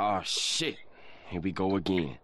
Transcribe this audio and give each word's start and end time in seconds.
Oh 0.00 0.20
shit. 0.22 0.76
Here 1.28 1.40
we 1.40 1.50
go 1.50 1.74
again. 1.74 2.18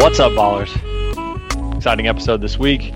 What's 0.00 0.18
up, 0.18 0.32
ballers? 0.32 0.74
Exciting 1.76 2.08
episode 2.08 2.40
this 2.40 2.58
week. 2.58 2.92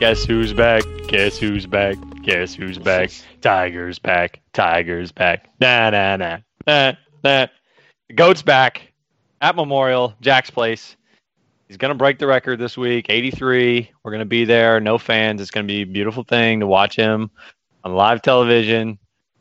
Guess 0.00 0.24
who's 0.24 0.54
back? 0.54 0.84
Guess 1.08 1.36
who's 1.36 1.66
back? 1.66 1.96
Guess 2.22 2.54
who's 2.54 2.78
back? 2.78 3.10
Tiger's 3.42 3.98
back. 3.98 4.40
Tiger's 4.54 5.12
back. 5.12 5.50
Nah, 5.60 5.90
nah, 5.90 6.16
nah. 6.16 6.38
Nah, 6.66 6.92
nah. 7.22 7.46
GOAT's 8.14 8.40
back 8.40 8.93
at 9.44 9.56
Memorial, 9.56 10.14
Jack's 10.22 10.48
Place. 10.48 10.96
He's 11.68 11.76
going 11.76 11.90
to 11.90 11.94
break 11.94 12.18
the 12.18 12.26
record 12.26 12.58
this 12.58 12.78
week, 12.78 13.10
83. 13.10 13.90
We're 14.02 14.10
going 14.10 14.20
to 14.20 14.24
be 14.24 14.46
there. 14.46 14.80
No 14.80 14.96
fans. 14.96 15.38
It's 15.38 15.50
going 15.50 15.66
to 15.66 15.70
be 15.70 15.82
a 15.82 15.84
beautiful 15.84 16.24
thing 16.24 16.60
to 16.60 16.66
watch 16.66 16.96
him 16.96 17.30
on 17.84 17.94
live 17.94 18.22
television. 18.22 18.98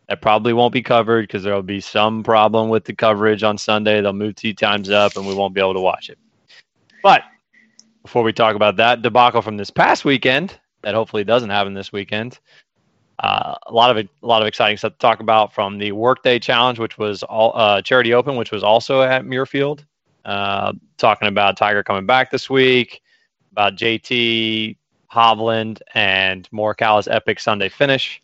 That 0.09 0.21
probably 0.21 0.52
won't 0.52 0.73
be 0.73 0.81
covered 0.81 1.21
because 1.21 1.44
there 1.44 1.55
will 1.55 1.63
be 1.63 1.80
some 1.80 2.21
problem 2.21 2.67
with 2.67 2.84
the 2.84 2.94
coverage 2.94 3.44
on 3.44 3.58
Sunday. 3.58 4.02
They'll 4.02 4.11
move 4.11 4.35
tee 4.35 4.53
times 4.53 4.89
up 4.89 5.16
and 5.16 5.25
we 5.25 5.34
won't 5.34 5.53
be 5.53 5.61
able 5.61 5.73
to 5.75 5.80
watch 5.80 6.09
it. 6.09 6.17
But 7.02 7.23
before 8.02 8.23
we 8.23 8.33
talk 8.33 8.58
about 8.58 8.75
that 8.75 9.03
debacle 9.03 9.41
from 9.41 9.55
this 9.55 9.70
past 9.70 10.03
weekend, 10.03 10.59
that 10.81 10.95
hopefully 10.95 11.23
doesn't 11.23 11.49
happen 11.49 11.75
this 11.75 11.94
weekend, 11.94 12.39
uh, 13.20 13.55
a 13.67 13.73
lot 13.73 13.89
of 13.89 14.05
a 14.05 14.27
lot 14.27 14.41
of 14.41 14.49
exciting 14.49 14.75
stuff 14.75 14.91
to 14.91 14.99
talk 14.99 15.22
about 15.22 15.53
from 15.53 15.77
the 15.77 15.94
Workday 15.94 16.39
Challenge, 16.39 16.77
which 16.77 16.97
was 16.97 17.23
all 17.23 17.53
uh, 17.55 17.81
Charity 17.81 18.13
Open, 18.13 18.35
which 18.35 18.52
was 18.52 18.66
also 18.66 19.02
at 19.02 19.23
Muirfield. 19.23 19.85
Uh, 20.26 20.73
talking 20.98 21.27
about 21.27 21.58
Tiger 21.58 21.84
coming 21.84 22.05
back 22.05 22.31
this 22.31 22.50
week, 22.50 23.02
about 23.52 23.76
JT 23.76 24.77
Hovland 25.12 25.81
and 25.94 26.50
Morikawa's 26.52 27.08
epic 27.08 27.39
Sunday 27.39 27.70
finish, 27.70 28.22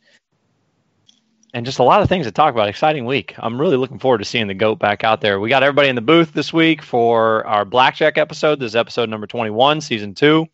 and 1.54 1.66
just 1.66 1.80
a 1.80 1.84
lot 1.84 2.02
of 2.02 2.10
things 2.10 2.26
to 2.26 2.32
talk 2.32 2.54
about. 2.54 2.70
Exciting 2.70 3.06
week. 3.06 3.34
I'm 3.38 3.60
really 3.60 3.78
looking 3.78 4.00
forward 4.00 4.20
to 4.20 4.26
seeing 4.26 4.48
the 4.48 4.54
goat 4.54 4.80
back 4.80 5.04
out 5.04 5.22
there. 5.22 5.40
We 5.40 5.50
got 5.50 5.64
everybody 5.64 5.90
in 5.90 5.96
the 5.96 6.02
booth 6.02 6.34
this 6.34 6.54
week 6.54 6.82
for 6.82 7.46
our 7.48 7.66
blackjack 7.66 8.18
episode. 8.18 8.60
This 8.60 8.72
is 8.72 8.76
episode 8.76 9.10
number 9.10 9.28
21, 9.28 9.82
season 9.82 10.14
two. 10.14 10.48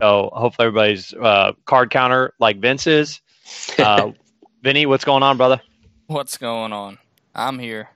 So 0.00 0.30
hopefully 0.32 0.68
everybody's 0.68 1.12
uh, 1.14 1.52
card 1.66 1.90
counter 1.90 2.32
like 2.38 2.58
Vince 2.58 2.86
is. 2.86 3.20
Uh, 3.78 4.12
Vinny, 4.62 4.86
what's 4.86 5.04
going 5.04 5.22
on, 5.22 5.36
brother? 5.36 5.60
What's 6.06 6.36
going 6.36 6.72
on? 6.72 6.98
I'm 7.34 7.58
here. 7.58 7.90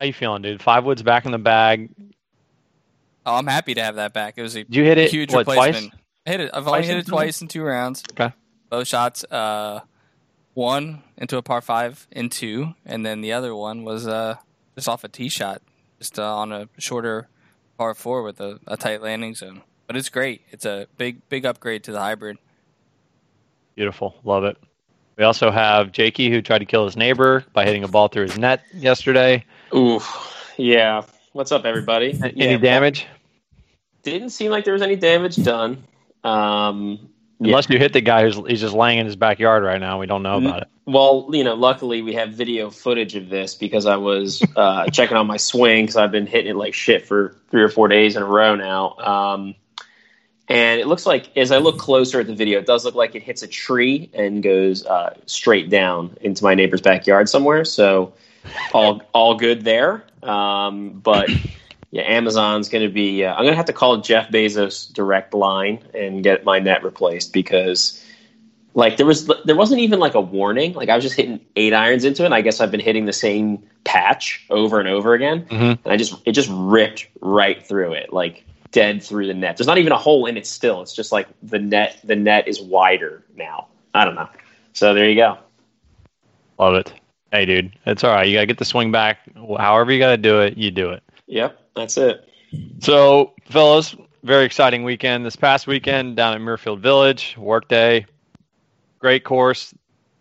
How 0.00 0.06
you 0.06 0.12
feeling, 0.12 0.42
dude? 0.42 0.62
Five 0.62 0.84
woods 0.84 1.02
back 1.02 1.26
in 1.26 1.32
the 1.32 1.38
bag. 1.38 1.90
Oh, 3.26 3.34
I'm 3.34 3.46
happy 3.46 3.74
to 3.74 3.82
have 3.82 3.96
that 3.96 4.12
back. 4.12 4.34
It 4.36 4.42
was 4.42 4.56
a 4.56 4.64
you 4.68 4.84
hit 4.84 4.96
it 4.98 5.10
huge 5.10 5.32
what, 5.32 5.46
replacement. 5.46 5.90
twice? 5.90 6.02
I 6.26 6.30
hit 6.30 6.40
it. 6.40 6.50
I've 6.54 6.64
Twice 6.64 6.74
only 6.74 6.86
hit 6.86 6.94
in 6.94 7.00
it 7.00 7.06
twice 7.06 7.42
in 7.42 7.48
two 7.48 7.62
rounds. 7.62 8.02
Okay. 8.12 8.32
Both 8.70 8.88
shots. 8.88 9.24
Uh, 9.24 9.80
one 10.54 11.02
into 11.16 11.36
a 11.36 11.42
par 11.42 11.60
five 11.60 12.06
in 12.10 12.30
two, 12.30 12.74
and 12.86 13.04
then 13.04 13.20
the 13.20 13.32
other 13.32 13.54
one 13.54 13.84
was 13.84 14.06
uh 14.06 14.36
just 14.74 14.88
off 14.88 15.04
a 15.04 15.08
tee 15.08 15.28
shot, 15.28 15.62
just 15.98 16.18
uh, 16.18 16.36
on 16.36 16.52
a 16.52 16.68
shorter 16.78 17.28
par 17.76 17.94
four 17.94 18.22
with 18.22 18.40
a, 18.40 18.60
a 18.66 18.76
tight 18.76 19.02
landing 19.02 19.34
zone. 19.34 19.62
But 19.86 19.96
it's 19.96 20.08
great. 20.08 20.42
It's 20.50 20.64
a 20.64 20.86
big 20.96 21.28
big 21.28 21.44
upgrade 21.44 21.84
to 21.84 21.92
the 21.92 22.00
hybrid. 22.00 22.38
Beautiful. 23.74 24.16
Love 24.24 24.44
it. 24.44 24.56
We 25.16 25.24
also 25.24 25.50
have 25.50 25.92
Jakey 25.92 26.30
who 26.30 26.40
tried 26.42 26.58
to 26.58 26.64
kill 26.64 26.84
his 26.84 26.96
neighbor 26.96 27.44
by 27.52 27.64
hitting 27.64 27.84
a 27.84 27.88
ball 27.88 28.08
through 28.08 28.24
his 28.24 28.38
net 28.38 28.62
yesterday. 28.72 29.44
Ooh, 29.74 30.00
yeah. 30.56 31.02
What's 31.32 31.52
up, 31.52 31.64
everybody? 31.64 32.18
Any 32.22 32.52
Yeah, 32.52 32.56
damage? 32.56 33.06
Didn't 34.02 34.30
seem 34.30 34.50
like 34.50 34.64
there 34.64 34.72
was 34.72 34.82
any 34.82 34.96
damage 34.96 35.36
done. 35.36 35.84
Um, 36.24 37.10
yeah. 37.40 37.48
Unless 37.48 37.68
you 37.68 37.78
hit 37.78 37.92
the 37.92 38.00
guy 38.00 38.22
who's 38.22 38.36
he's 38.48 38.60
just 38.60 38.74
laying 38.74 38.98
in 38.98 39.06
his 39.06 39.16
backyard 39.16 39.62
right 39.62 39.80
now. 39.80 40.00
We 40.00 40.06
don't 40.06 40.22
know 40.22 40.38
about 40.38 40.62
it. 40.62 40.68
Well, 40.86 41.28
you 41.32 41.44
know, 41.44 41.54
luckily 41.54 42.02
we 42.02 42.14
have 42.14 42.30
video 42.30 42.70
footage 42.70 43.14
of 43.14 43.28
this 43.28 43.54
because 43.54 43.86
I 43.86 43.96
was 43.96 44.42
uh, 44.56 44.86
checking 44.92 45.16
on 45.16 45.26
my 45.26 45.36
swing 45.36 45.84
because 45.84 45.96
I've 45.96 46.10
been 46.10 46.26
hitting 46.26 46.52
it 46.52 46.56
like 46.56 46.74
shit 46.74 47.06
for 47.06 47.36
three 47.50 47.62
or 47.62 47.68
four 47.68 47.88
days 47.88 48.16
in 48.16 48.22
a 48.22 48.26
row 48.26 48.56
now. 48.56 48.96
Um, 48.96 49.54
and 50.48 50.80
it 50.80 50.86
looks 50.86 51.04
like, 51.04 51.36
as 51.36 51.52
I 51.52 51.58
look 51.58 51.78
closer 51.78 52.20
at 52.20 52.26
the 52.26 52.34
video, 52.34 52.58
it 52.58 52.66
does 52.66 52.84
look 52.84 52.94
like 52.94 53.14
it 53.14 53.22
hits 53.22 53.42
a 53.42 53.46
tree 53.46 54.08
and 54.14 54.42
goes 54.42 54.84
uh, 54.86 55.14
straight 55.26 55.68
down 55.68 56.16
into 56.22 56.42
my 56.42 56.54
neighbor's 56.54 56.80
backyard 56.80 57.28
somewhere. 57.28 57.66
So 57.66 58.14
all 58.72 59.02
all 59.12 59.34
good 59.34 59.64
there. 59.64 60.04
Um, 60.22 60.90
but 61.00 61.30
yeah, 61.90 62.02
Amazon's 62.02 62.68
going 62.68 62.86
to 62.86 62.92
be. 62.92 63.24
Uh, 63.24 63.32
I'm 63.32 63.42
going 63.44 63.52
to 63.52 63.56
have 63.56 63.66
to 63.66 63.72
call 63.72 63.98
Jeff 63.98 64.30
Bezos 64.30 64.92
direct 64.92 65.34
line 65.34 65.82
and 65.94 66.22
get 66.22 66.44
my 66.44 66.58
net 66.58 66.84
replaced 66.84 67.32
because 67.32 68.04
like 68.74 68.96
there 68.96 69.06
was 69.06 69.30
there 69.44 69.56
wasn't 69.56 69.80
even 69.80 69.98
like 69.98 70.14
a 70.14 70.20
warning. 70.20 70.74
Like 70.74 70.88
I 70.88 70.94
was 70.94 71.04
just 71.04 71.16
hitting 71.16 71.40
eight 71.56 71.72
irons 71.72 72.04
into 72.04 72.22
it. 72.22 72.26
And 72.26 72.34
I 72.34 72.42
guess 72.42 72.60
I've 72.60 72.70
been 72.70 72.80
hitting 72.80 73.06
the 73.06 73.12
same 73.12 73.62
patch 73.84 74.44
over 74.50 74.78
and 74.80 74.88
over 74.88 75.14
again, 75.14 75.46
Mhm. 75.46 75.78
and 75.84 75.92
I 75.92 75.96
just 75.96 76.14
it 76.26 76.32
just 76.32 76.50
ripped 76.52 77.08
right 77.20 77.66
through 77.66 77.92
it, 77.94 78.12
like 78.12 78.44
dead 78.70 79.02
through 79.02 79.26
the 79.26 79.34
net. 79.34 79.56
There's 79.56 79.66
not 79.66 79.78
even 79.78 79.92
a 79.92 79.96
hole 79.96 80.26
in 80.26 80.36
it 80.36 80.46
still. 80.46 80.82
It's 80.82 80.94
just 80.94 81.10
like 81.10 81.26
the 81.42 81.58
net 81.58 81.98
the 82.04 82.16
net 82.16 82.46
is 82.48 82.60
wider 82.60 83.24
now. 83.34 83.68
I 83.94 84.04
don't 84.04 84.14
know. 84.14 84.28
So 84.74 84.92
there 84.92 85.08
you 85.08 85.16
go. 85.16 85.38
Love 86.58 86.74
it. 86.74 86.92
Hey, 87.32 87.44
dude, 87.44 87.72
it's 87.84 88.04
all 88.04 88.10
right. 88.14 88.26
You 88.26 88.34
gotta 88.34 88.46
get 88.46 88.58
the 88.58 88.64
swing 88.64 88.90
back. 88.90 89.18
However 89.36 89.92
you 89.92 89.98
gotta 89.98 90.16
do 90.16 90.40
it, 90.40 90.56
you 90.56 90.70
do 90.70 90.90
it. 90.90 91.02
Yep, 91.26 91.58
that's 91.76 91.96
it. 91.98 92.26
So, 92.80 93.34
fellas, 93.44 93.94
very 94.22 94.44
exciting 94.44 94.82
weekend. 94.82 95.26
This 95.26 95.36
past 95.36 95.66
weekend 95.66 96.16
down 96.16 96.34
at 96.34 96.40
Muirfield 96.40 96.80
Village, 96.80 97.36
workday, 97.38 98.06
great 98.98 99.24
course. 99.24 99.74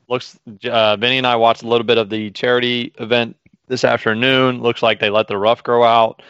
Looks, 0.09 0.37
uh, 0.69 0.97
Vinny 0.97 1.17
and 1.17 1.27
I 1.27 1.35
watched 1.37 1.63
a 1.63 1.67
little 1.67 1.85
bit 1.85 1.97
of 1.97 2.09
the 2.09 2.31
charity 2.31 2.93
event 2.99 3.37
this 3.67 3.83
afternoon. 3.83 4.61
Looks 4.61 4.83
like 4.83 4.99
they 4.99 5.09
let 5.09 5.27
the 5.27 5.37
rough 5.37 5.63
grow 5.63 5.83
out, 5.83 6.21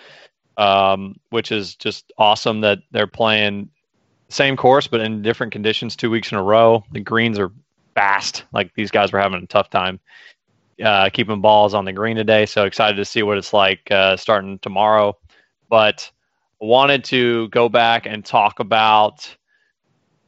um, 0.58 1.20
which 1.32 1.52
is 1.52 1.76
just 1.76 2.12
awesome 2.18 2.62
that 2.62 2.80
they're 2.92 3.08
playing 3.08 3.70
same 4.30 4.58
course 4.58 4.88
but 4.88 5.00
in 5.00 5.22
different 5.22 5.54
conditions 5.54 5.96
two 5.96 6.10
weeks 6.10 6.32
in 6.32 6.38
a 6.38 6.44
row. 6.44 6.84
The 6.92 7.00
greens 7.00 7.40
are 7.40 7.52
fast. 7.96 8.44
Like 8.52 8.74
these 8.76 8.92
guys 8.92 9.12
were 9.12 9.20
having 9.20 9.42
a 9.42 9.48
tough 9.48 9.70
time 9.70 10.00
uh, 10.84 11.10
keeping 11.12 11.42
balls 11.42 11.74
on 11.74 11.86
the 11.86 11.94
green 11.94 12.16
today. 12.16 12.46
So 12.46 12.66
excited 12.66 12.98
to 12.98 13.06
see 13.06 13.24
what 13.24 13.38
it's 13.38 13.54
like 13.54 13.90
uh, 13.92 14.18
starting 14.18 14.60
tomorrow. 14.60 15.18
But 15.70 16.10
wanted 16.60 17.04
to 17.06 17.50
go 17.50 17.70
back 17.70 18.06
and 18.06 18.24
talk 18.26 18.60
about 18.60 19.36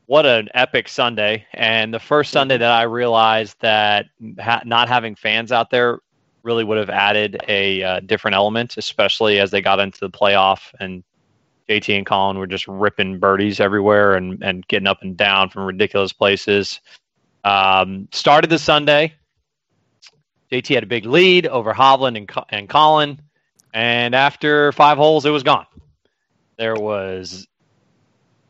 what 0.06 0.26
an 0.26 0.50
epic 0.54 0.88
Sunday. 0.88 1.46
And 1.54 1.94
the 1.94 2.00
first 2.00 2.32
Sunday 2.32 2.58
that 2.58 2.72
I 2.72 2.84
realized 2.84 3.58
that 3.62 4.08
ha- 4.40 4.64
not 4.66 4.90
having 4.90 5.16
fans 5.16 5.52
out 5.52 5.70
there 5.70 6.00
really 6.44 6.64
would 6.64 6.78
have 6.78 6.90
added 6.90 7.38
a 7.48 7.84
uh, 7.84 8.00
different 8.02 8.36
element, 8.36 8.78
especially 8.78 9.40
as 9.40 9.52
they 9.52 9.62
got 9.62 9.80
into 9.80 10.00
the 10.00 10.10
playoff 10.10 10.74
and 10.80 11.04
JT 11.70 11.96
and 11.96 12.06
Colin 12.06 12.40
were 12.40 12.48
just 12.48 12.68
ripping 12.68 13.20
birdies 13.20 13.60
everywhere 13.60 14.16
and, 14.16 14.44
and 14.44 14.68
getting 14.68 14.88
up 14.88 15.04
and 15.04 15.16
down 15.16 15.50
from 15.50 15.66
ridiculous 15.66 16.12
places. 16.12 16.82
Um, 17.44 18.08
started 18.12 18.50
the 18.50 18.58
Sunday. 18.58 19.14
JT 20.52 20.74
had 20.74 20.84
a 20.84 20.88
big 20.88 21.06
lead 21.06 21.48
over 21.48 21.74
Hovland 21.74 22.18
and, 22.18 22.30
and 22.50 22.70
Colin. 22.70 23.22
And 23.74 24.16
after 24.16 24.72
five 24.72 24.98
holes, 24.98 25.26
it 25.26 25.30
was 25.30 25.44
gone. 25.44 25.68
There 26.58 26.76
was 26.76 27.48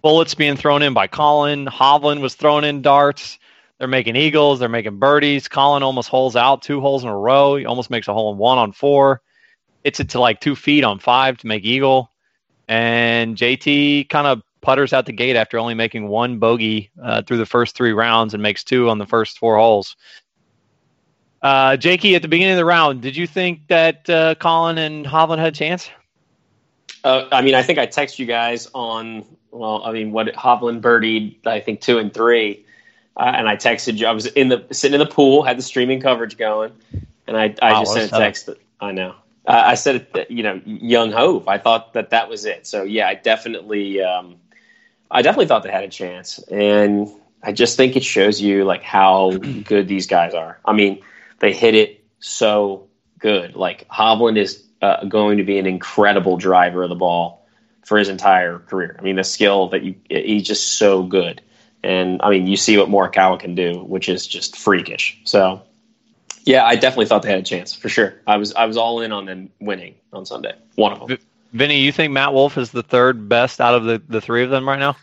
bullets 0.02 0.34
being 0.34 0.56
thrown 0.56 0.82
in 0.82 0.94
by 0.94 1.08
Colin. 1.08 1.66
Hovland 1.66 2.22
was 2.22 2.36
throwing 2.36 2.64
in 2.64 2.82
darts. 2.82 3.38
They're 3.78 3.88
making 3.88 4.16
eagles. 4.16 4.60
They're 4.60 4.70
making 4.70 5.00
birdies. 5.00 5.48
Colin 5.48 5.84
almost 5.84 6.10
holes 6.10 6.36
out 6.36 6.62
two 6.62 6.82
holes 6.82 7.04
in 7.04 7.10
a 7.10 7.18
row. 7.18 7.56
He 7.56 7.66
almost 7.66 7.90
makes 7.90 8.08
a 8.08 8.14
hole 8.14 8.31
in 8.31 8.38
one 8.38 8.58
on 8.58 8.72
four. 8.72 9.22
Hits 9.84 10.00
it 10.00 10.10
to 10.10 10.20
like 10.20 10.42
two 10.42 10.56
feet 10.56 10.84
on 10.84 11.00
five 11.00 11.38
to 11.38 11.48
make 11.48 11.64
eagle. 11.64 12.12
And 12.68 13.36
JT 13.36 14.10
kind 14.10 14.28
of 14.28 14.42
putters 14.62 14.92
out 14.92 15.06
the 15.06 15.13
gate 15.13 15.36
after 15.36 15.57
only 15.57 15.74
making 15.74 16.07
one 16.07 16.40
bogey 16.40 16.92
uh, 17.02 17.22
through 17.22 17.38
the 17.38 17.45
first 17.45 17.75
three 17.75 17.94
rounds 17.94 18.34
and 18.34 18.44
makes 18.44 18.63
two 18.63 18.90
on 18.90 18.98
the 18.98 19.06
first 19.06 19.38
four 19.38 19.57
holes. 19.57 19.95
Uh, 21.41 21.77
Jakey, 21.77 22.15
at 22.15 22.21
the 22.21 22.27
beginning 22.27 22.53
of 22.53 22.57
the 22.57 22.65
round, 22.65 23.01
did 23.01 23.15
you 23.15 23.25
think 23.25 23.68
that 23.68 24.09
uh, 24.09 24.36
Colin 24.36 24.77
and 24.77 25.06
Hovland 25.06 25.39
had 25.39 25.47
a 25.47 25.56
chance? 25.56 25.89
Uh, 27.03 27.27
I 27.31 27.41
mean, 27.41 27.56
I 27.56 27.63
think 27.63 27.80
I 27.80 27.86
text 27.86 28.19
you 28.19 28.25
guys 28.25 28.68
on. 28.74 29.25
Well, 29.51 29.81
I 29.83 29.91
mean, 29.91 30.12
what 30.12 30.27
Hovland 30.27 30.81
birdied, 30.81 31.47
I 31.47 31.59
think 31.59 31.81
two 31.81 31.97
and 31.97 32.13
three, 32.13 32.65
uh, 33.18 33.31
and 33.36 33.47
I 33.47 33.56
texted 33.56 33.97
you. 33.97 34.06
I 34.06 34.12
was 34.12 34.25
in 34.27 34.50
the 34.50 34.65
sitting 34.71 35.00
in 35.00 35.07
the 35.07 35.12
pool, 35.12 35.44
had 35.44 35.57
the 35.57 35.63
streaming 35.63 36.01
coverage 36.01 36.38
going, 36.38 36.74
and 37.25 37.38
I, 37.38 37.56
I 37.62 37.71
Wow, 37.71 37.80
just 37.80 37.94
sent 37.94 38.12
a 38.12 38.15
text. 38.15 38.45
That, 38.47 38.57
I 38.80 38.92
know. 38.92 39.15
Uh, 39.45 39.63
I 39.65 39.75
said, 39.75 40.07
it, 40.13 40.30
you 40.30 40.44
know, 40.44 40.62
young 40.65 41.12
Hove. 41.12 41.47
I 41.47 41.57
thought 41.57 41.94
that 41.94 42.12
that 42.12 42.30
was 42.30 42.45
it. 42.45 42.68
So 42.68 42.83
yeah, 42.83 43.07
I 43.07 43.15
definitely, 43.15 44.01
um, 44.01 44.35
I 45.09 45.21
definitely 45.21 45.47
thought 45.47 45.63
they 45.63 45.71
had 45.71 45.83
a 45.85 45.89
chance, 45.89 46.38
and 46.50 47.09
I 47.42 47.53
just 47.53 47.77
think 47.77 47.95
it 47.95 48.03
shows 48.03 48.42
you 48.42 48.65
like 48.65 48.83
how 48.83 49.31
good 49.31 49.88
these 49.88 50.06
guys 50.06 50.33
are. 50.33 50.59
I 50.65 50.74
mean, 50.74 51.01
they 51.39 51.53
hit 51.53 51.75
it 51.75 52.03
so 52.19 52.88
good. 53.18 53.56
Like 53.56 53.88
Hovland 53.88 54.38
is 54.38 54.63
uh, 54.81 55.06
going 55.06 55.38
to 55.38 55.44
be 55.44 55.57
an 55.59 55.65
incredible 55.65 56.38
driver 56.38 56.83
of 56.83 56.89
the 56.89 56.95
ball. 56.95 57.45
for 57.89 57.97
his 57.97 58.07
entire 58.07 58.59
career. 58.59 58.95
I 59.00 59.01
mean, 59.01 59.15
the 59.15 59.24
skill 59.24 59.69
that 59.69 59.81
you 59.81 59.95
he's 60.09 60.44
just 60.44 60.77
so 60.77 61.01
good. 61.01 61.41
And 61.83 62.21
I 62.21 62.30
mean, 62.30 62.45
you 62.45 62.56
see 62.56 62.77
what 62.77 62.88
Morikawa 62.88 63.39
can 63.39 63.56
do, 63.56 63.83
which 63.83 64.09
is 64.09 64.27
just 64.27 64.56
freakish. 64.57 65.19
So, 65.24 65.63
yeah, 66.44 66.65
I 66.65 66.75
definitely 66.75 67.07
thought 67.07 67.24
they 67.24 67.31
had 67.31 67.39
a 67.39 67.44
chance 67.44 67.74
for 67.74 67.89
sure. 67.89 68.13
I 68.27 68.38
was 68.38 68.53
I 68.53 68.65
was 68.65 68.77
all 68.77 69.01
in 69.01 69.12
on 69.12 69.25
them 69.25 69.50
winning 69.59 69.95
on 70.13 70.25
Sunday. 70.25 70.53
One 70.75 70.94
of 70.94 71.07
them. 71.07 71.18
Vinny, 71.51 71.80
you 71.80 71.92
think 71.92 72.13
Matt 72.13 72.31
Wolff 72.31 72.59
is 72.59 72.69
the 72.69 72.83
third 72.83 73.27
best 73.27 73.59
out 73.59 73.74
of 73.74 73.85
the, 73.85 74.00
the 74.07 74.21
three 74.21 74.44
of 74.44 74.51
them 74.51 74.68
right 74.68 74.77
now? 74.77 74.95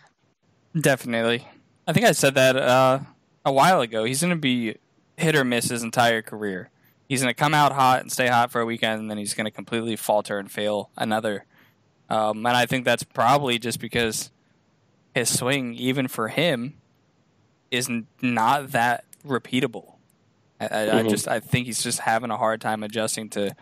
Definitely. 0.80 1.44
I 1.88 1.92
think 1.92 2.06
I 2.06 2.12
said 2.12 2.36
that 2.36 2.54
uh, 2.56 3.00
a 3.44 3.52
while 3.52 3.80
ago. 3.80 4.04
He's 4.04 4.20
going 4.20 4.30
to 4.30 4.36
be 4.36 4.76
hit 5.16 5.34
or 5.34 5.44
miss 5.44 5.68
his 5.68 5.82
entire 5.82 6.22
career. 6.22 6.70
He's 7.08 7.22
going 7.22 7.32
to 7.32 7.38
come 7.38 7.54
out 7.54 7.72
hot 7.72 8.00
and 8.00 8.10
stay 8.10 8.26
hot 8.26 8.50
for 8.50 8.60
a 8.60 8.66
weekend, 8.66 9.00
and 9.00 9.10
then 9.10 9.18
he's 9.18 9.34
going 9.34 9.44
to 9.44 9.50
completely 9.50 9.96
falter 9.96 10.38
and 10.38 10.50
fail 10.50 10.90
another. 10.96 11.44
Um, 12.08 12.44
and 12.46 12.56
I 12.56 12.66
think 12.66 12.84
that's 12.84 13.04
probably 13.04 13.58
just 13.58 13.80
because 13.80 14.30
his 15.14 15.36
swing, 15.36 15.74
even 15.74 16.08
for 16.08 16.28
him, 16.28 16.74
is 17.70 17.88
not 18.20 18.72
that 18.72 19.04
repeatable. 19.26 19.94
I, 20.60 20.66
mm-hmm. 20.66 20.96
I, 20.96 21.02
just 21.08 21.28
I 21.28 21.40
think 21.40 21.66
he's 21.66 21.82
just 21.82 22.00
having 22.00 22.30
a 22.30 22.36
hard 22.36 22.60
time 22.60 22.82
adjusting 22.82 23.28
to 23.30 23.54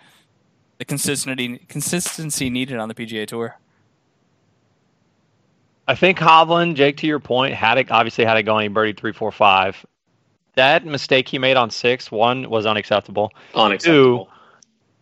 the 0.79 0.85
consistency 0.85 1.59
consistency 1.69 2.51
needed 2.51 2.79
on 2.79 2.89
the 2.89 2.95
PGA 2.95 3.27
Tour. 3.27 3.59
I 5.87 5.95
think 5.95 6.19
Hovland, 6.19 6.77
Jake, 6.77 6.97
to 6.99 7.07
your 7.07 7.19
point, 7.19 7.55
had 7.55 7.79
it 7.79 7.91
obviously 7.91 8.25
had 8.25 8.37
it 8.39 8.45
going 8.45 8.73
birdie 8.73 8.95
three, 8.95 9.13
four, 9.13 9.31
five. 9.31 9.85
That 10.57 10.85
mistake 10.85 11.29
he 11.29 11.39
made 11.39 11.57
on 11.57 11.71
six, 11.71 12.11
one 12.11 12.49
was 12.49 12.67
unacceptable. 12.67 13.33
Unacceptable. 13.55 14.27
Two, 14.27 14.31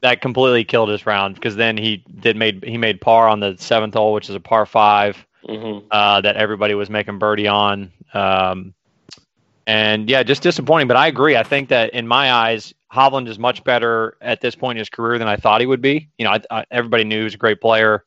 that 0.01 0.21
completely 0.21 0.65
killed 0.65 0.89
his 0.89 1.07
round 1.07 1.35
because 1.37 1.57
then 1.57 1.77
he 1.77 2.05
did 2.21 2.37
made 2.37 2.65
he 2.65 2.77
made 2.77 3.01
par 3.01 3.29
on 3.29 3.41
the 3.41 3.57
seventh 3.59 3.95
hole, 3.95 4.13
which 4.13 4.29
is 4.29 4.35
a 4.35 4.41
par 4.41 4.67
5 4.67 5.27
mm-hmm. 5.49 5.87
uh, 5.91 6.21
that 6.21 6.37
everybody 6.37 6.75
was 6.75 6.91
making 6.91 7.19
birdie 7.19 7.47
on. 7.47 7.91
Um, 8.13 8.75
and 9.67 10.11
yeah, 10.11 10.23
just 10.23 10.43
disappointing. 10.43 10.89
But 10.89 10.97
I 10.97 11.07
agree. 11.07 11.37
I 11.37 11.45
think 11.45 11.69
that 11.69 11.91
in 11.95 12.09
my 12.09 12.33
eyes, 12.33 12.75
Hovland 12.93 13.29
is 13.29 13.39
much 13.39 13.63
better 13.63 14.17
at 14.21 14.41
this 14.41 14.57
point 14.57 14.77
in 14.77 14.81
his 14.81 14.91
career 14.91 15.19
than 15.19 15.29
I 15.29 15.37
thought 15.37 15.61
he 15.61 15.67
would 15.67 15.81
be. 15.81 16.09
You 16.19 16.25
know, 16.25 16.33
I, 16.33 16.41
I, 16.51 16.65
everybody 16.71 17.05
knew 17.05 17.19
he 17.19 17.25
was 17.25 17.35
a 17.35 17.39
great 17.39 17.61
player. 17.61 18.05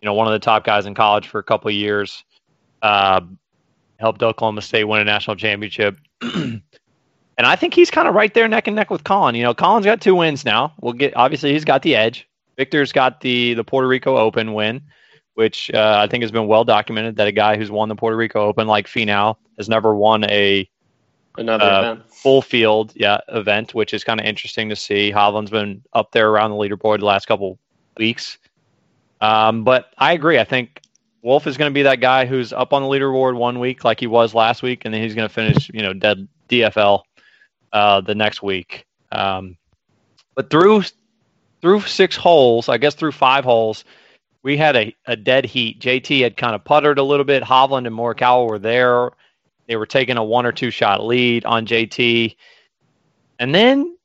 You 0.00 0.06
know, 0.06 0.14
one 0.14 0.26
of 0.26 0.32
the 0.32 0.38
top 0.38 0.64
guys 0.64 0.86
in 0.86 0.94
college 0.94 1.26
for 1.26 1.38
a 1.38 1.44
couple 1.44 1.68
of 1.68 1.74
years. 1.74 2.24
Uh, 2.82 3.20
helped 3.98 4.22
Oklahoma 4.22 4.60
State 4.62 4.84
win 4.84 5.00
a 5.00 5.04
national 5.04 5.36
championship. 5.36 5.96
and 7.38 7.46
I 7.46 7.56
think 7.56 7.74
he's 7.74 7.90
kind 7.90 8.08
of 8.08 8.14
right 8.14 8.32
there 8.32 8.46
neck 8.48 8.66
and 8.66 8.76
neck 8.76 8.90
with 8.90 9.04
Colin. 9.04 9.34
You 9.34 9.42
know, 9.42 9.54
Colin's 9.54 9.86
got 9.86 10.00
two 10.00 10.14
wins 10.14 10.44
now. 10.44 10.72
We'll 10.80 10.92
get 10.92 11.16
obviously 11.16 11.52
he's 11.52 11.64
got 11.64 11.82
the 11.82 11.96
edge. 11.96 12.28
Victor's 12.56 12.92
got 12.92 13.20
the 13.20 13.54
the 13.54 13.64
Puerto 13.64 13.88
Rico 13.88 14.16
Open 14.16 14.52
win, 14.52 14.82
which 15.34 15.70
uh, 15.72 15.98
I 15.98 16.06
think 16.06 16.22
has 16.22 16.30
been 16.30 16.46
well 16.46 16.64
documented 16.64 17.16
that 17.16 17.26
a 17.26 17.32
guy 17.32 17.56
who's 17.56 17.70
won 17.70 17.88
the 17.88 17.96
Puerto 17.96 18.16
Rico 18.16 18.42
Open 18.42 18.66
like 18.66 18.86
Finau 18.86 19.36
has 19.58 19.68
never 19.68 19.94
won 19.94 20.24
a 20.24 20.68
Another 21.38 21.64
uh, 21.64 21.80
event. 21.80 22.12
Full 22.12 22.42
field, 22.42 22.92
yeah, 22.94 23.18
event, 23.28 23.74
which 23.74 23.94
is 23.94 24.04
kind 24.04 24.20
of 24.20 24.26
interesting 24.26 24.68
to 24.68 24.76
see. 24.76 25.10
Hovland's 25.10 25.50
been 25.50 25.82
up 25.94 26.12
there 26.12 26.30
around 26.30 26.50
the 26.50 26.56
leaderboard 26.56 26.98
the 26.98 27.06
last 27.06 27.26
couple 27.26 27.58
weeks. 27.96 28.36
Um, 29.22 29.64
but 29.64 29.94
I 29.98 30.12
agree. 30.12 30.38
I 30.38 30.44
think 30.44 30.82
Wolff 31.22 31.46
is 31.46 31.56
going 31.56 31.70
to 31.70 31.74
be 31.74 31.82
that 31.82 32.00
guy 32.00 32.26
who's 32.26 32.52
up 32.52 32.72
on 32.72 32.82
the 32.82 32.88
leaderboard 32.88 33.36
one 33.36 33.60
week, 33.60 33.84
like 33.84 34.00
he 34.00 34.06
was 34.06 34.34
last 34.34 34.62
week, 34.62 34.84
and 34.84 34.92
then 34.92 35.02
he's 35.02 35.14
going 35.14 35.28
to 35.28 35.32
finish, 35.32 35.70
you 35.72 35.80
know, 35.80 35.94
dead 35.94 36.28
DFL 36.50 37.02
uh, 37.72 38.00
the 38.00 38.14
next 38.14 38.42
week. 38.42 38.86
Um, 39.10 39.56
but 40.34 40.50
through 40.50 40.84
through 41.60 41.80
six 41.82 42.16
holes, 42.16 42.68
I 42.68 42.78
guess 42.78 42.94
through 42.94 43.12
five 43.12 43.44
holes, 43.44 43.84
we 44.42 44.56
had 44.56 44.76
a, 44.76 44.96
a 45.06 45.16
dead 45.16 45.44
heat. 45.44 45.80
JT 45.80 46.22
had 46.22 46.36
kind 46.36 46.54
of 46.54 46.64
puttered 46.64 46.98
a 46.98 47.02
little 47.02 47.24
bit. 47.24 47.42
Hovland 47.42 47.86
and 47.86 47.96
Morikawa 47.96 48.48
were 48.48 48.58
there. 48.58 49.10
They 49.68 49.76
were 49.76 49.86
taking 49.86 50.16
a 50.16 50.24
one 50.24 50.44
or 50.44 50.52
two 50.52 50.70
shot 50.70 51.04
lead 51.04 51.44
on 51.44 51.66
JT. 51.66 52.34
And 53.38 53.54
then 53.54 53.96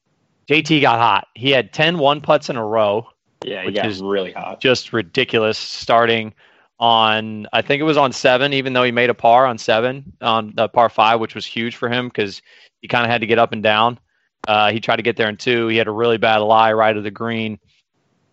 JT 0.47 0.81
got 0.81 0.99
hot. 0.99 1.27
He 1.33 1.49
had 1.51 1.73
10 1.73 1.97
one 1.97 2.21
putts 2.21 2.49
in 2.49 2.55
a 2.55 2.65
row. 2.65 3.07
Yeah, 3.43 3.63
he 3.63 3.71
got 3.71 3.99
really 3.99 4.31
hot. 4.31 4.61
Just 4.61 4.93
ridiculous 4.93 5.57
starting 5.57 6.33
on, 6.79 7.47
I 7.53 7.61
think 7.61 7.79
it 7.81 7.83
was 7.83 7.97
on 7.97 8.11
seven, 8.11 8.53
even 8.53 8.73
though 8.73 8.83
he 8.83 8.91
made 8.91 9.09
a 9.09 9.15
par 9.15 9.45
on 9.45 9.57
seven 9.57 10.13
on 10.21 10.53
the 10.55 10.69
par 10.69 10.89
five, 10.89 11.19
which 11.19 11.35
was 11.35 11.45
huge 11.45 11.75
for 11.75 11.89
him 11.89 12.07
because 12.07 12.41
he 12.87 12.89
kind 12.89 13.03
of 13.03 13.11
had 13.11 13.19
to 13.19 13.27
get 13.27 13.37
up 13.37 13.51
and 13.51 13.61
down. 13.61 13.99
Uh, 14.47 14.71
he 14.71 14.79
tried 14.79 14.95
to 14.95 15.01
get 15.01 15.17
there 15.17 15.27
in 15.27 15.35
two. 15.35 15.67
He 15.67 15.75
had 15.75 15.87
a 15.87 15.91
really 15.91 16.17
bad 16.17 16.37
lie 16.37 16.71
right 16.71 16.95
of 16.95 17.03
the 17.03 17.11
green. 17.11 17.59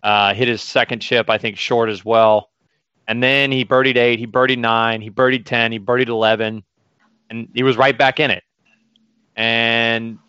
Uh, 0.01 0.33
hit 0.33 0.47
his 0.47 0.63
second 0.63 1.01
chip, 1.01 1.29
I 1.29 1.39
think, 1.39 1.59
short 1.59 1.89
as 1.89 2.05
well. 2.05 2.51
And 3.09 3.21
then 3.21 3.51
he 3.51 3.65
birdied 3.65 3.97
eight, 3.97 4.21
he 4.21 4.27
birdied 4.29 4.59
nine, 4.59 5.01
he 5.01 5.11
birdied 5.11 5.45
10, 5.45 5.73
he 5.73 5.81
birdied 5.81 6.07
11 6.07 6.63
and 7.31 7.49
he 7.53 7.65
was 7.65 7.77
right 7.77 7.99
back 7.99 8.21
in 8.21 8.31
it. 8.31 8.45
And 9.35 10.21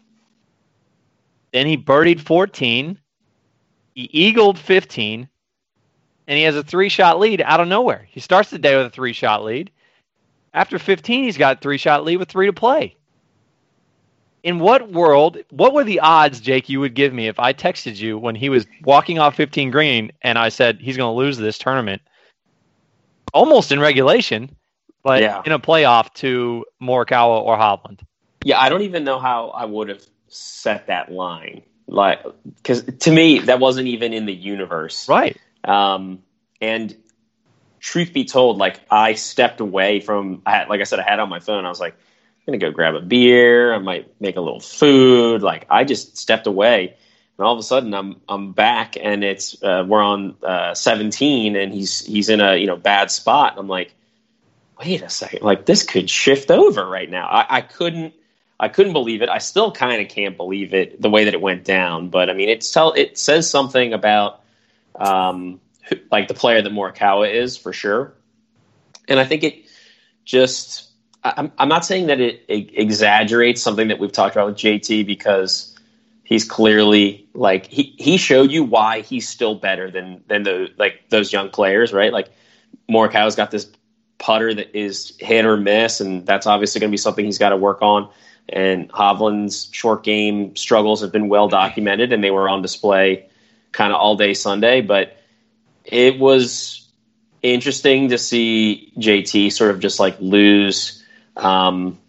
then 1.54 1.68
he 1.68 1.78
birdied 1.78 2.20
14. 2.20 3.00
He 3.94 4.02
eagled 4.02 4.58
15. 4.58 5.30
And 6.28 6.38
he 6.38 6.44
has 6.46 6.56
a 6.56 6.64
three 6.64 6.90
shot 6.90 7.20
lead 7.20 7.42
out 7.42 7.60
of 7.60 7.68
nowhere. 7.68 8.08
He 8.10 8.20
starts 8.20 8.50
the 8.50 8.58
day 8.58 8.76
with 8.76 8.88
a 8.88 8.90
three 8.90 9.14
shot 9.14 9.44
lead. 9.44 9.70
After 10.56 10.80
15, 10.80 11.26
he's 11.26 11.38
got 11.38 11.62
three 11.62 11.78
shot 11.78 12.04
lead 12.04 12.18
with 12.18 12.30
three 12.30 12.48
to 12.48 12.54
play. 12.54 12.98
In 14.46 14.60
what 14.60 14.92
world, 14.92 15.38
what 15.50 15.74
were 15.74 15.84
the 15.84 16.00
odds, 16.00 16.40
Jake, 16.40 16.70
you 16.70 16.80
would 16.80 16.94
give 16.94 17.14
me 17.14 17.28
if 17.28 17.40
I 17.40 17.52
texted 17.52 17.98
you 17.98 18.18
when 18.18 18.36
he 18.36 18.48
was 18.48 18.66
walking 18.84 19.20
off 19.20 19.36
15 19.36 19.72
green 19.72 20.12
and 20.22 20.38
I 20.38 20.50
said 20.50 20.80
he's 20.80 20.96
going 20.96 21.12
to 21.12 21.18
lose 21.18 21.38
this 21.38 21.58
tournament 21.58 22.02
almost 23.34 23.72
in 23.72 23.80
regulation? 23.80 24.56
but 25.06 25.22
yeah. 25.22 25.44
in 25.46 25.52
a 25.52 25.60
playoff 25.60 26.12
to 26.16 26.66
Morikawa 26.82 27.40
or 27.40 27.56
Hovland. 27.56 28.02
Yeah, 28.44 28.60
I 28.60 28.70
don't 28.70 28.82
even 28.82 29.04
know 29.04 29.20
how 29.20 29.50
I 29.50 29.64
would 29.64 29.88
have 29.88 30.04
set 30.28 30.88
that 30.88 31.12
line. 31.12 31.62
Like, 31.88 32.24
because 32.56 32.84
to 32.84 33.12
me, 33.12 33.38
that 33.40 33.60
wasn't 33.60 33.88
even 33.88 34.14
in 34.14 34.26
the 34.26 34.34
universe. 34.34 35.08
Right. 35.08 35.38
Um, 35.64 36.24
and 36.60 36.98
truth 37.80 38.14
be 38.14 38.26
told, 38.26 38.58
like, 38.58 38.82
I 38.90 39.14
stepped 39.14 39.60
away 39.60 40.00
from, 40.00 40.42
I 40.48 40.52
had, 40.54 40.70
like 40.70 40.82
I 40.82 40.86
said, 40.86 41.00
I 41.00 41.04
had 41.04 41.20
on 41.20 41.30
my 41.30 41.40
phone. 41.40 41.66
I 41.66 41.70
was 41.70 41.80
like, 41.80 41.96
To 42.48 42.58
go 42.58 42.72
grab 42.72 42.96
a 42.96 43.02
beer. 43.02 43.74
I 43.74 43.80
might 43.80 44.22
make 44.22 44.36
a 44.36 44.42
little 44.42 44.60
food. 44.60 45.42
Like, 45.42 45.66
I 45.70 45.84
just 45.84 46.18
stepped 46.18 46.46
away. 46.46 46.96
And 47.38 47.46
all 47.46 47.54
of 47.54 47.60
a 47.60 47.64
sudden, 47.64 47.94
I'm 47.94 48.22
I'm 48.30 48.54
back, 48.54 48.96
and 49.02 49.24
it's 49.24 49.62
uh, 49.62 49.84
we're 49.86 50.02
on 50.02 50.36
uh, 50.42 50.74
17, 50.74 51.56
and 51.56 51.74
he's 51.74 52.06
he's 52.06 52.30
in 52.30 52.40
a 52.40 52.56
you 52.56 52.68
know 52.68 52.78
bad 52.78 53.12
spot. 53.12 53.56
I'm 53.58 53.68
like, 53.68 53.94
wait 54.80 55.02
a 55.02 55.10
second, 55.10 55.42
like 55.42 55.66
this 55.66 55.84
could 55.84 56.10
shift 56.10 56.52
over 56.52 56.88
right 56.88 57.10
now. 57.10 57.28
I, 57.28 57.58
I 57.58 57.62
couldn't, 57.62 58.14
I 58.60 58.70
couldn't 58.70 58.94
believe 58.94 59.22
it. 59.22 59.30
I 59.30 59.40
still 59.40 59.72
kind 59.72 60.02
of 60.02 60.08
can't 60.08 60.38
believe 60.38 60.74
it 60.74 61.02
the 61.02 61.10
way 61.10 61.26
that 61.26 61.34
it 61.34 61.42
went 61.42 61.66
down. 61.66 62.10
But 62.10 62.30
I 62.30 62.34
mean, 62.34 62.48
it 62.48 62.62
tell 62.62 62.94
it 62.94 63.18
says 63.18 63.50
something 63.50 63.92
about 63.92 64.42
um, 64.96 65.60
like 66.12 66.28
the 66.28 66.34
player 66.34 66.62
that 66.62 66.72
Morikawa 66.72 67.34
is 67.34 67.58
for 67.58 67.74
sure. 67.74 68.14
And 69.08 69.20
I 69.20 69.26
think 69.26 69.44
it 69.44 69.66
just, 70.24 70.90
I'm, 71.26 71.52
I'm 71.58 71.70
not 71.70 71.86
saying 71.86 72.08
that 72.08 72.20
it, 72.22 72.44
it 72.48 72.70
exaggerates 72.74 73.62
something 73.62 73.88
that 73.88 74.00
we've 74.00 74.12
talked 74.12 74.36
about 74.36 74.48
with 74.48 74.58
JT 74.58 75.06
because 75.08 75.76
he's 76.24 76.44
clearly 76.44 77.28
like 77.34 77.68
he, 77.68 77.96
he 77.98 78.18
showed 78.18 78.52
you 78.52 78.64
why 78.64 79.02
he's 79.02 79.28
still 79.28 79.56
better 79.56 79.90
than 79.90 80.24
than 80.28 80.44
the 80.44 80.70
like 80.78 81.10
those 81.10 81.34
young 81.34 81.50
players, 81.50 81.94
right? 81.94 82.14
Like 82.14 82.30
Morikawa's 82.90 83.36
got 83.36 83.52
this 83.52 83.72
putter 84.18 84.54
that 84.54 84.78
is 84.78 85.16
hit 85.20 85.46
or 85.46 85.58
miss, 85.58 86.00
and 86.00 86.26
that's 86.26 86.46
obviously 86.48 86.80
going 86.80 86.90
to 86.90 86.94
be 86.94 86.98
something 86.98 87.26
he's 87.26 87.38
got 87.38 87.50
to 87.50 87.58
work 87.58 87.82
on. 87.82 88.10
And 88.50 88.92
Hovland's 88.92 89.70
short 89.72 90.04
game 90.04 90.56
struggles 90.56 91.02
have 91.02 91.12
been 91.12 91.30
well 91.30 91.48
documented, 91.48 92.14
and 92.14 92.24
they 92.24 92.32
were 92.32 92.48
on 92.48 92.62
display 92.62 93.26
kind 93.72 93.92
of 93.92 94.00
all 94.00 94.16
day 94.16 94.34
Sunday. 94.34 94.82
But 94.82 95.18
it 95.84 96.20
was 96.20 96.88
interesting 97.42 98.10
to 98.10 98.18
see 98.18 98.92
JT 98.98 99.52
sort 99.52 99.72
of 99.72 99.80
just 99.80 100.00
like 100.00 100.16
lose. 100.20 101.04
Um, 101.38 102.00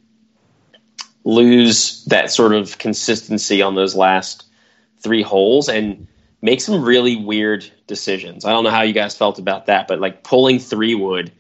lose 1.25 2.05
that 2.05 2.31
sort 2.31 2.53
of 2.53 2.79
consistency 2.79 3.61
on 3.61 3.75
those 3.75 3.97
last 3.97 4.47
three 5.01 5.23
holes 5.23 5.69
and 5.69 6.07
make 6.41 6.61
some 6.61 6.83
really 6.83 7.17
weird 7.17 7.69
decisions. 7.87 8.45
I 8.45 8.53
don't 8.53 8.63
know 8.65 8.71
how 8.71 8.83
you 8.83 8.93
guys 8.93 9.17
felt 9.17 9.39
about 9.39 9.67
that, 9.67 9.89
but 9.89 10.01
like 10.01 10.23
pulling 10.23 10.61
three 10.61 10.95
wood 10.95 11.33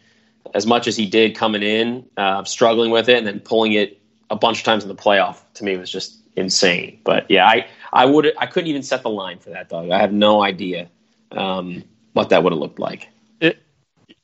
as 0.54 0.66
much 0.66 0.88
as 0.88 0.96
he 0.96 1.06
did 1.06 1.36
coming 1.36 1.62
in, 1.62 2.04
uh, 2.16 2.42
struggling 2.44 2.90
with 2.90 3.08
it, 3.08 3.18
and 3.18 3.26
then 3.26 3.40
pulling 3.40 3.72
it 3.72 4.00
a 4.30 4.36
bunch 4.36 4.58
of 4.58 4.64
times 4.64 4.82
in 4.82 4.88
the 4.88 4.94
playoff 4.94 5.38
to 5.54 5.64
me 5.64 5.76
was 5.76 5.90
just 5.90 6.16
insane. 6.34 6.98
But 7.04 7.30
yeah, 7.30 7.46
I 7.46 7.66
I 7.92 8.06
would 8.06 8.32
I 8.38 8.46
couldn't 8.46 8.68
even 8.68 8.82
set 8.82 9.02
the 9.02 9.10
line 9.10 9.38
for 9.38 9.50
that 9.50 9.68
dog. 9.68 9.90
I 9.90 9.98
have 9.98 10.12
no 10.12 10.42
idea 10.42 10.88
um, 11.32 11.84
what 12.12 12.30
that 12.30 12.42
would 12.42 12.52
have 12.52 12.60
looked 12.60 12.78
like. 12.78 13.08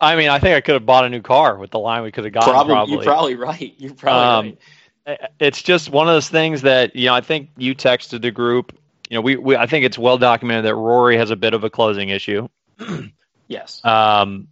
I 0.02 0.16
mean, 0.16 0.28
I 0.28 0.40
think 0.40 0.56
I 0.56 0.61
could 0.61 0.75
have 0.75 0.85
bought 0.85 1.04
a 1.04 1.09
new 1.09 1.23
car 1.23 1.56
with 1.56 1.71
the 1.71 1.78
line 1.78 2.02
we 2.02 2.11
could 2.11 2.25
have 2.25 2.32
gotten. 2.32 2.52
Probably, 2.52 2.75
probably. 2.75 2.94
you're 2.94 3.04
probably 3.04 3.35
right. 3.37 3.75
You're 3.78 3.94
probably 3.94 4.50
um, 4.50 4.59
right. 5.06 5.21
It's 5.38 5.62
just 5.62 5.90
one 5.90 6.09
of 6.09 6.14
those 6.14 6.28
things 6.28 6.62
that 6.62 6.97
you 6.97 7.06
know. 7.06 7.14
I 7.14 7.21
think 7.21 7.50
you 7.56 7.75
texted 7.75 8.21
the 8.21 8.32
group. 8.32 8.76
You 9.09 9.16
know, 9.16 9.21
we, 9.21 9.37
we 9.37 9.56
I 9.56 9.66
think 9.66 9.85
it's 9.85 9.97
well 9.97 10.18
documented 10.18 10.64
that 10.64 10.75
Rory 10.75 11.16
has 11.16 11.30
a 11.30 11.37
bit 11.37 11.54
of 11.54 11.62
a 11.64 11.71
closing 11.71 12.09
issue. 12.09 12.49
yes. 13.49 13.85
Um, 13.85 14.49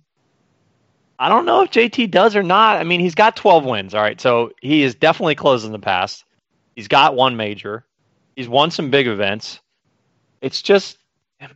I 1.18 1.28
don't 1.28 1.44
know 1.44 1.62
if 1.62 1.70
JT 1.70 2.10
does 2.10 2.34
or 2.34 2.42
not. 2.42 2.78
I 2.78 2.84
mean, 2.84 3.00
he's 3.00 3.14
got 3.14 3.36
12 3.36 3.64
wins. 3.66 3.94
All 3.94 4.00
right. 4.00 4.18
So 4.18 4.52
he 4.62 4.82
is 4.82 4.94
definitely 4.94 5.34
closed 5.34 5.66
in 5.66 5.72
the 5.72 5.78
past. 5.78 6.24
He's 6.74 6.88
got 6.88 7.14
one 7.14 7.36
major. 7.36 7.84
He's 8.34 8.48
won 8.48 8.70
some 8.70 8.90
big 8.90 9.06
events. 9.06 9.60
It's 10.40 10.62
just, 10.62 10.96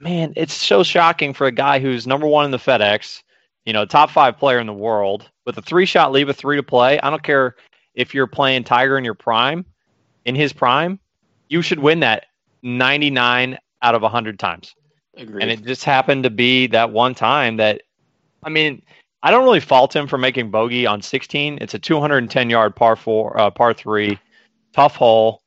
man, 0.00 0.34
it's 0.36 0.52
so 0.52 0.82
shocking 0.82 1.32
for 1.32 1.46
a 1.46 1.52
guy 1.52 1.78
who's 1.78 2.06
number 2.06 2.26
one 2.26 2.44
in 2.44 2.50
the 2.50 2.58
FedEx, 2.58 3.22
you 3.64 3.72
know, 3.72 3.84
top 3.84 4.10
five 4.10 4.38
player 4.38 4.58
in 4.58 4.66
the 4.66 4.72
world 4.72 5.30
with 5.46 5.58
a 5.58 5.62
three 5.62 5.86
shot 5.86 6.12
lead 6.12 6.26
with 6.26 6.36
three 6.36 6.56
to 6.56 6.62
play. 6.62 7.00
I 7.00 7.10
don't 7.10 7.22
care 7.22 7.56
if 7.94 8.14
you're 8.14 8.26
playing 8.26 8.64
Tiger 8.64 8.98
in 8.98 9.04
your 9.04 9.14
prime, 9.14 9.64
in 10.24 10.34
his 10.34 10.52
prime, 10.52 10.98
you 11.48 11.62
should 11.62 11.78
win 11.78 12.00
that 12.00 12.26
99 12.62 13.58
out 13.82 13.94
of 13.94 14.02
100 14.02 14.38
times. 14.38 14.74
Agreed. 15.16 15.42
And 15.42 15.50
it 15.50 15.64
just 15.64 15.84
happened 15.84 16.24
to 16.24 16.30
be 16.30 16.66
that 16.68 16.90
one 16.90 17.14
time 17.14 17.56
that, 17.58 17.82
I 18.42 18.48
mean, 18.48 18.82
I 19.22 19.30
don't 19.30 19.44
really 19.44 19.60
fault 19.60 19.94
him 19.94 20.06
for 20.06 20.18
making 20.18 20.50
bogey 20.50 20.86
on 20.86 21.00
16. 21.00 21.58
It's 21.60 21.74
a 21.74 21.78
210 21.78 22.50
yard 22.50 22.74
par 22.74 22.96
four, 22.96 23.38
uh, 23.40 23.50
par 23.50 23.72
three, 23.72 24.18
tough 24.72 24.96
hole. 24.96 25.42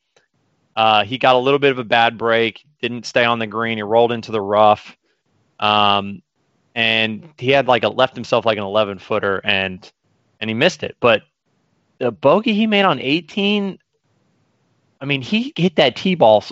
Uh, 0.76 1.04
he 1.04 1.18
got 1.18 1.36
a 1.36 1.40
little 1.40 1.60
bit 1.60 1.72
of 1.72 1.80
a 1.80 1.84
bad 1.84 2.18
break, 2.18 2.64
didn't 2.82 3.06
stay 3.06 3.26
on 3.26 3.40
the 3.40 3.48
green. 3.48 3.78
He 3.78 3.84
rolled 3.84 4.12
into 4.12 4.32
the 4.32 4.42
rough, 4.42 4.96
um, 5.60 6.22
and 6.78 7.28
he 7.40 7.50
had 7.50 7.68
like 7.68 7.84
a 7.84 7.90
left 7.90 8.14
himself 8.16 8.46
like 8.46 8.58
an 8.60 8.64
11 8.64 9.00
footer, 9.00 9.42
and 9.44 9.92
and 10.40 10.50
he 10.50 10.54
missed 10.54 10.84
it. 10.84 10.96
But 11.00 11.24
the 11.98 12.12
bogey 12.12 12.54
he 12.54 12.68
made 12.68 12.84
on 12.84 13.00
18, 13.00 13.80
I 15.02 15.06
mean, 15.06 15.24
he 15.24 15.52
hit 15.58 15.76
that 15.78 15.96
tee 15.96 16.14
ball 16.14 16.46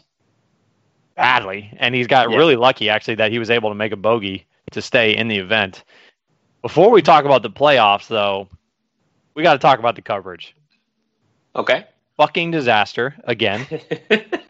badly, 1.15 1.72
and 1.77 1.94
he's 1.94 2.08
got 2.08 2.32
Yeah. 2.32 2.38
really 2.38 2.55
lucky 2.55 2.89
actually 2.89 3.15
that 3.15 3.32
he 3.32 3.38
was 3.38 3.51
able 3.51 3.70
to 3.70 3.75
make 3.75 3.91
a 3.91 3.96
bogey 3.98 4.48
to 4.72 4.82
stay 4.82 5.15
in 5.15 5.27
the 5.27 5.38
event. 5.38 5.84
Before 6.63 6.89
we 6.89 7.03
talk 7.03 7.25
about 7.25 7.44
the 7.44 7.51
playoffs, 7.51 8.08
though, 8.08 8.50
we 9.36 9.44
got 9.44 9.53
to 9.53 9.60
talk 9.60 9.77
about 9.77 9.96
the 9.96 10.01
coverage. 10.01 10.55
okay. 11.55 11.86
Fucking 12.17 12.50
disaster 12.50 13.13
again. 13.25 13.67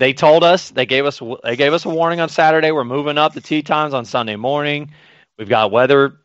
They 0.00 0.14
told 0.14 0.42
us 0.42 0.70
they 0.70 0.86
gave 0.86 1.04
us 1.04 1.20
they 1.44 1.56
gave 1.56 1.74
us 1.74 1.84
a 1.84 1.90
warning 1.90 2.20
on 2.20 2.30
Saturday. 2.30 2.70
We're 2.70 2.84
moving 2.84 3.18
up 3.18 3.34
the 3.34 3.40
tee 3.42 3.62
times 3.62 3.92
on 3.92 4.06
Sunday 4.06 4.34
morning. 4.34 4.90
We've 5.38 5.48
got 5.48 5.72
weather 5.72 6.20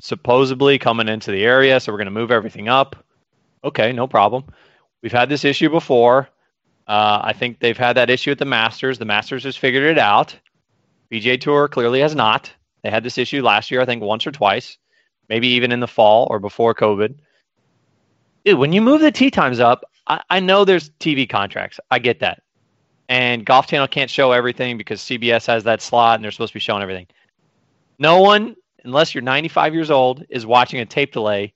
supposedly 0.00 0.78
coming 0.78 1.08
into 1.08 1.32
the 1.32 1.42
area, 1.42 1.80
so 1.80 1.90
we're 1.90 1.98
going 1.98 2.06
to 2.06 2.12
move 2.12 2.30
everything 2.30 2.68
up. 2.68 3.04
Okay, 3.64 3.92
no 3.92 4.06
problem. 4.06 4.44
We've 5.02 5.10
had 5.10 5.28
this 5.28 5.44
issue 5.44 5.68
before. 5.68 6.28
Uh, 6.86 7.20
I 7.24 7.32
think 7.32 7.58
they've 7.58 7.76
had 7.76 7.96
that 7.96 8.10
issue 8.10 8.30
at 8.30 8.38
the 8.38 8.44
Masters. 8.44 8.96
The 8.96 9.04
Masters 9.04 9.42
has 9.42 9.56
figured 9.56 9.90
it 9.90 9.98
out. 9.98 10.38
PGA 11.10 11.40
Tour 11.40 11.66
clearly 11.66 11.98
has 12.02 12.14
not. 12.14 12.54
They 12.84 12.90
had 12.90 13.02
this 13.02 13.18
issue 13.18 13.42
last 13.42 13.72
year, 13.72 13.80
I 13.80 13.86
think, 13.86 14.04
once 14.04 14.24
or 14.24 14.30
twice, 14.30 14.78
maybe 15.28 15.48
even 15.48 15.72
in 15.72 15.80
the 15.80 15.88
fall 15.88 16.28
or 16.30 16.38
before 16.38 16.76
COVID. 16.76 17.16
Dude, 18.44 18.56
when 18.56 18.72
you 18.72 18.80
move 18.80 19.00
the 19.00 19.10
tee 19.10 19.32
times 19.32 19.58
up, 19.58 19.84
I, 20.06 20.22
I 20.30 20.38
know 20.38 20.64
there's 20.64 20.90
TV 21.00 21.28
contracts. 21.28 21.80
I 21.90 21.98
get 21.98 22.20
that. 22.20 22.44
And 23.08 23.44
Golf 23.44 23.66
Channel 23.68 23.88
can't 23.88 24.10
show 24.10 24.32
everything 24.32 24.76
because 24.76 25.00
CBS 25.00 25.46
has 25.46 25.64
that 25.64 25.80
slot 25.80 26.16
and 26.16 26.24
they're 26.24 26.32
supposed 26.32 26.52
to 26.52 26.56
be 26.56 26.60
showing 26.60 26.82
everything. 26.82 27.06
No 27.98 28.20
one, 28.20 28.56
unless 28.84 29.14
you're 29.14 29.22
95 29.22 29.74
years 29.74 29.90
old, 29.90 30.24
is 30.28 30.44
watching 30.44 30.80
a 30.80 30.86
tape 30.86 31.12
delay 31.12 31.52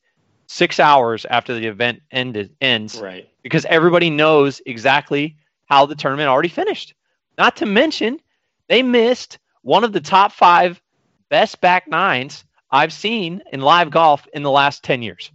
six 0.46 0.80
hours 0.80 1.24
after 1.26 1.54
the 1.54 1.66
event 1.66 2.00
ended, 2.10 2.54
ends 2.60 3.00
right. 3.00 3.28
because 3.42 3.64
everybody 3.66 4.10
knows 4.10 4.60
exactly 4.66 5.36
how 5.66 5.86
the 5.86 5.94
tournament 5.94 6.28
already 6.28 6.48
finished. 6.48 6.94
Not 7.38 7.56
to 7.56 7.66
mention, 7.66 8.20
they 8.68 8.82
missed 8.82 9.38
one 9.62 9.84
of 9.84 9.92
the 9.92 10.00
top 10.00 10.32
five 10.32 10.80
best 11.28 11.60
back 11.60 11.88
nines 11.88 12.44
I've 12.70 12.92
seen 12.92 13.42
in 13.52 13.60
live 13.60 13.90
golf 13.90 14.26
in 14.32 14.42
the 14.42 14.50
last 14.50 14.82
10 14.84 15.02
years. 15.02 15.30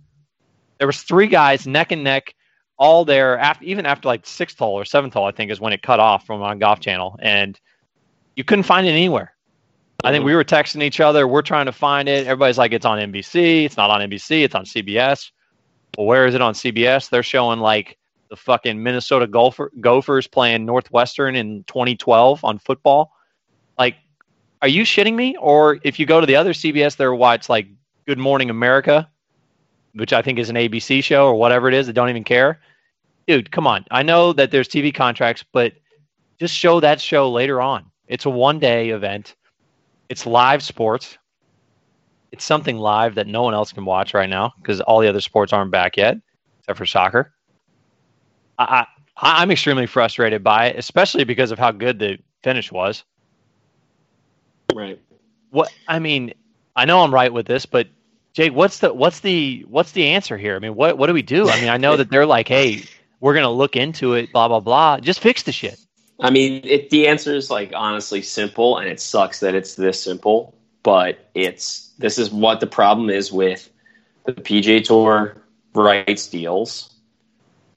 There 0.78 0.88
was 0.88 1.02
three 1.02 1.28
guys 1.28 1.68
neck 1.68 1.92
and 1.92 2.04
neck 2.04 2.36
all 2.78 3.06
there 3.06 3.38
after 3.38 3.64
even 3.64 3.86
after 3.86 4.08
like 4.08 4.26
sixth 4.26 4.60
hole 4.60 4.74
or 4.74 4.86
seventh 4.86 5.14
hole, 5.14 5.26
I 5.26 5.32
think 5.32 5.52
is 5.52 5.60
when 5.60 5.74
it 5.74 5.82
cut 5.82 6.00
off 6.00 6.26
from 6.26 6.42
on 6.42 6.60
Golf 6.60 6.80
Channel. 6.80 7.18
And 7.22 7.60
you 8.36 8.44
couldn't 8.44 8.64
find 8.64 8.86
it 8.86 8.92
anywhere. 8.92 9.34
I 10.04 10.12
think 10.12 10.22
mm-hmm. 10.22 10.28
we 10.28 10.36
were 10.36 10.44
texting 10.44 10.84
each 10.84 11.00
other. 11.00 11.28
We're 11.28 11.42
trying 11.42 11.66
to 11.66 11.72
find 11.72 12.08
it. 12.08 12.28
Everybody's 12.28 12.58
like, 12.58 12.74
it's 12.74 12.86
on 12.86 13.00
NBC. 13.00 13.66
It's 13.66 13.78
not 13.78 13.90
on 13.90 14.02
NBC. 14.02 14.44
It's 14.44 14.54
on 14.54 14.66
CBS. 14.66 15.32
Well, 15.98 16.06
where 16.06 16.28
is 16.28 16.36
it 16.36 16.42
on 16.42 16.54
CBS? 16.54 17.10
They're 17.10 17.24
showing 17.24 17.60
like 17.60 17.98
the 18.30 18.36
fucking 18.36 18.82
Minnesota 18.82 19.26
Gopher, 19.26 19.72
Gophers 19.80 20.28
playing 20.28 20.66
Northwestern 20.66 21.36
in 21.36 21.64
2012 21.64 22.44
on 22.44 22.60
football. 22.60 23.14
Like, 23.80 23.96
are 24.62 24.68
you 24.68 24.84
shitting 24.84 25.16
me? 25.16 25.38
Or 25.40 25.80
if 25.84 26.00
you 26.00 26.06
go 26.06 26.20
to 26.20 26.28
the 26.28 26.36
other 26.36 26.54
CBS, 26.54 26.98
they're 26.98 27.16
watch 27.16 27.50
like 27.50 27.68
Good 28.06 28.20
Morning 28.20 28.50
America, 28.50 29.10
which 29.96 30.14
I 30.14 30.22
think 30.22 30.40
is 30.40 30.50
an 30.50 30.56
ABC 30.56 31.04
show 31.04 31.28
or 31.28 31.36
whatever 31.36 31.68
it 31.68 31.74
is. 31.74 31.88
That 31.88 31.94
don't 31.94 32.10
even 32.10 32.24
care. 32.24 32.60
Dude, 33.28 33.52
come 33.52 33.66
on. 33.66 33.86
I 33.92 34.04
know 34.04 34.34
that 34.34 34.52
there's 34.52 34.68
TV 34.68 34.94
contracts, 34.94 35.44
but 35.52 35.74
just 36.40 36.54
show 36.54 36.80
that 36.80 37.02
show 37.02 37.32
later 37.32 37.62
on. 37.62 37.86
It's 38.08 38.26
a 38.26 38.30
one 38.30 38.60
day 38.60 38.90
event. 38.90 39.36
It's 40.10 40.26
live 40.26 40.62
sports. 40.62 41.18
It's 42.32 42.44
something 42.44 42.78
live 42.78 43.16
that 43.16 43.28
no 43.28 43.44
one 43.44 43.54
else 43.54 43.72
can 43.72 43.86
watch 43.86 44.14
right 44.14 44.30
now 44.30 44.54
because 44.62 44.82
all 44.82 45.00
the 45.00 45.08
other 45.08 45.22
sports 45.22 45.54
aren't 45.54 45.72
back 45.72 45.98
yet, 45.98 46.18
except 46.60 46.78
for 46.78 46.86
soccer. 46.86 47.34
I, 48.60 48.64
I 48.64 48.86
I'm 49.18 49.50
extremely 49.50 49.88
frustrated 49.88 50.44
by 50.44 50.68
it, 50.68 50.78
especially 50.78 51.24
because 51.24 51.52
of 51.52 51.58
how 51.58 51.72
good 51.72 52.00
the 52.00 52.20
finish 52.44 52.72
was. 52.72 53.06
Right. 54.74 55.00
What 55.52 55.72
I 55.88 56.00
mean, 56.00 56.34
I 56.76 56.86
know 56.86 57.02
I'm 57.02 57.14
right 57.14 57.32
with 57.32 57.46
this, 57.46 57.66
but 57.66 57.88
Jake, 58.36 58.54
what's 58.54 58.80
the 58.80 58.94
what's 58.94 59.22
the 59.22 59.66
what's 59.70 59.94
the 59.94 60.08
answer 60.10 60.38
here? 60.38 60.58
I 60.58 60.60
mean, 60.60 60.76
what 60.76 60.98
what 60.98 61.08
do 61.08 61.14
we 61.14 61.22
do? 61.22 61.50
I 61.50 61.60
mean, 61.62 61.70
I 61.70 61.78
know 61.78 61.96
that 61.96 62.10
they're 62.10 62.26
like, 62.26 62.50
hey, 62.50 62.84
we're 63.22 63.34
gonna 63.34 63.50
look 63.50 63.78
into 63.78 64.14
it, 64.14 64.34
blah 64.34 64.50
blah 64.50 64.60
blah. 64.60 65.00
Just 65.00 65.22
fix 65.22 65.44
the 65.44 65.54
shit. 65.54 65.80
I 66.20 66.32
mean, 66.32 66.60
it, 66.66 66.90
the 66.90 67.08
answer 67.08 67.34
is 67.34 67.50
like 67.50 67.72
honestly 67.74 68.22
simple, 68.22 68.78
and 68.78 68.90
it 68.90 69.00
sucks 69.00 69.40
that 69.40 69.56
it's 69.56 69.76
this 69.76 70.04
simple. 70.04 70.54
But 70.84 71.30
it's 71.34 71.94
this 71.98 72.18
is 72.20 72.30
what 72.30 72.60
the 72.60 72.68
problem 72.68 73.10
is 73.10 73.32
with 73.32 73.70
the 74.26 74.34
PGA 74.34 74.84
Tour 74.84 75.38
rights 75.74 76.28
deals, 76.28 76.94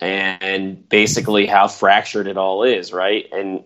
and 0.01 0.89
basically 0.89 1.47
how 1.47 1.69
fractured 1.69 2.27
it 2.27 2.37
all 2.37 2.65
is, 2.65 2.93
right? 2.93 3.29
And 3.33 3.63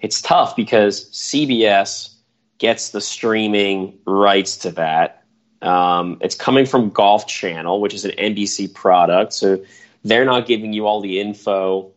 it's 0.00 0.20
tough 0.20 0.54
because 0.54 1.10
CBS 1.12 2.12
gets 2.58 2.90
the 2.90 3.00
streaming 3.00 3.98
rights 4.04 4.58
to 4.58 4.70
that. 4.72 5.23
Um, 5.64 6.18
it's 6.20 6.34
coming 6.34 6.66
from 6.66 6.90
Golf 6.90 7.26
Channel, 7.26 7.80
which 7.80 7.94
is 7.94 8.04
an 8.04 8.12
NBC 8.12 8.72
product, 8.72 9.32
so 9.32 9.64
they're 10.04 10.24
not 10.24 10.46
giving 10.46 10.72
you 10.72 10.86
all 10.86 11.00
the 11.00 11.20
info 11.20 11.90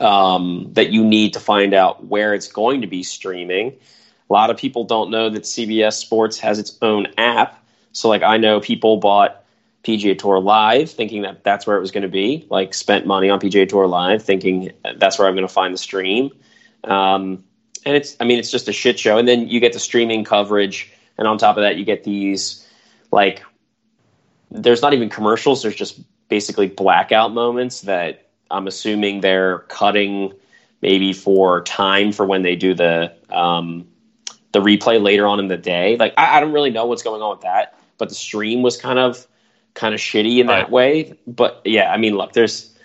um, 0.00 0.70
that 0.72 0.90
you 0.90 1.04
need 1.04 1.34
to 1.34 1.40
find 1.40 1.74
out 1.74 2.04
where 2.04 2.34
it's 2.34 2.48
going 2.48 2.82
to 2.82 2.86
be 2.86 3.02
streaming. 3.02 3.72
A 4.28 4.32
lot 4.32 4.50
of 4.50 4.56
people 4.56 4.84
don't 4.84 5.10
know 5.10 5.30
that 5.30 5.42
CBS 5.42 5.94
Sports 5.94 6.38
has 6.38 6.58
its 6.58 6.76
own 6.82 7.08
app. 7.18 7.62
So, 7.92 8.08
like, 8.08 8.22
I 8.22 8.36
know 8.38 8.60
people 8.60 8.96
bought 8.96 9.44
PGA 9.84 10.18
Tour 10.18 10.40
Live 10.40 10.90
thinking 10.90 11.22
that 11.22 11.44
that's 11.44 11.66
where 11.66 11.76
it 11.76 11.80
was 11.80 11.90
going 11.90 12.02
to 12.02 12.08
be, 12.08 12.46
like, 12.50 12.74
spent 12.74 13.06
money 13.06 13.30
on 13.30 13.38
PGA 13.38 13.68
Tour 13.68 13.86
Live 13.86 14.22
thinking 14.22 14.72
that's 14.96 15.18
where 15.18 15.28
I'm 15.28 15.34
going 15.34 15.46
to 15.46 15.52
find 15.52 15.72
the 15.72 15.78
stream. 15.78 16.30
Um, 16.82 17.44
and 17.84 17.96
it's, 17.96 18.16
I 18.18 18.24
mean, 18.24 18.38
it's 18.38 18.50
just 18.50 18.68
a 18.68 18.72
shit 18.72 18.98
show. 18.98 19.18
And 19.18 19.28
then 19.28 19.48
you 19.48 19.60
get 19.60 19.72
the 19.72 19.78
streaming 19.78 20.24
coverage. 20.24 20.90
And 21.18 21.28
on 21.28 21.38
top 21.38 21.56
of 21.56 21.62
that, 21.62 21.76
you 21.76 21.84
get 21.84 22.02
these, 22.02 22.63
like, 23.14 23.44
there's 24.50 24.82
not 24.82 24.92
even 24.92 25.08
commercials, 25.08 25.62
there's 25.62 25.76
just 25.76 26.00
basically 26.28 26.66
blackout 26.66 27.32
moments 27.32 27.82
that 27.82 28.26
I'm 28.50 28.66
assuming 28.66 29.20
they're 29.20 29.60
cutting 29.68 30.32
maybe 30.82 31.12
for 31.12 31.62
time 31.62 32.12
for 32.12 32.26
when 32.26 32.42
they 32.42 32.56
do 32.56 32.74
the 32.74 33.12
um, 33.30 33.86
the 34.52 34.60
replay 34.60 35.00
later 35.02 35.26
on 35.26 35.38
in 35.38 35.48
the 35.48 35.56
day. 35.56 35.96
Like 35.96 36.14
I, 36.18 36.36
I 36.36 36.40
don't 36.40 36.52
really 36.52 36.70
know 36.70 36.86
what's 36.86 37.02
going 37.04 37.22
on 37.22 37.30
with 37.36 37.42
that, 37.42 37.78
but 37.98 38.08
the 38.08 38.14
stream 38.16 38.62
was 38.62 38.76
kind 38.76 38.98
of 38.98 39.26
kind 39.74 39.94
of 39.94 40.00
shitty 40.00 40.38
in 40.38 40.48
that 40.48 40.64
Right. 40.64 40.70
way. 40.70 41.14
But 41.26 41.62
yeah, 41.64 41.92
I 41.92 41.96
mean, 41.96 42.16
look, 42.16 42.32
there's 42.32 42.76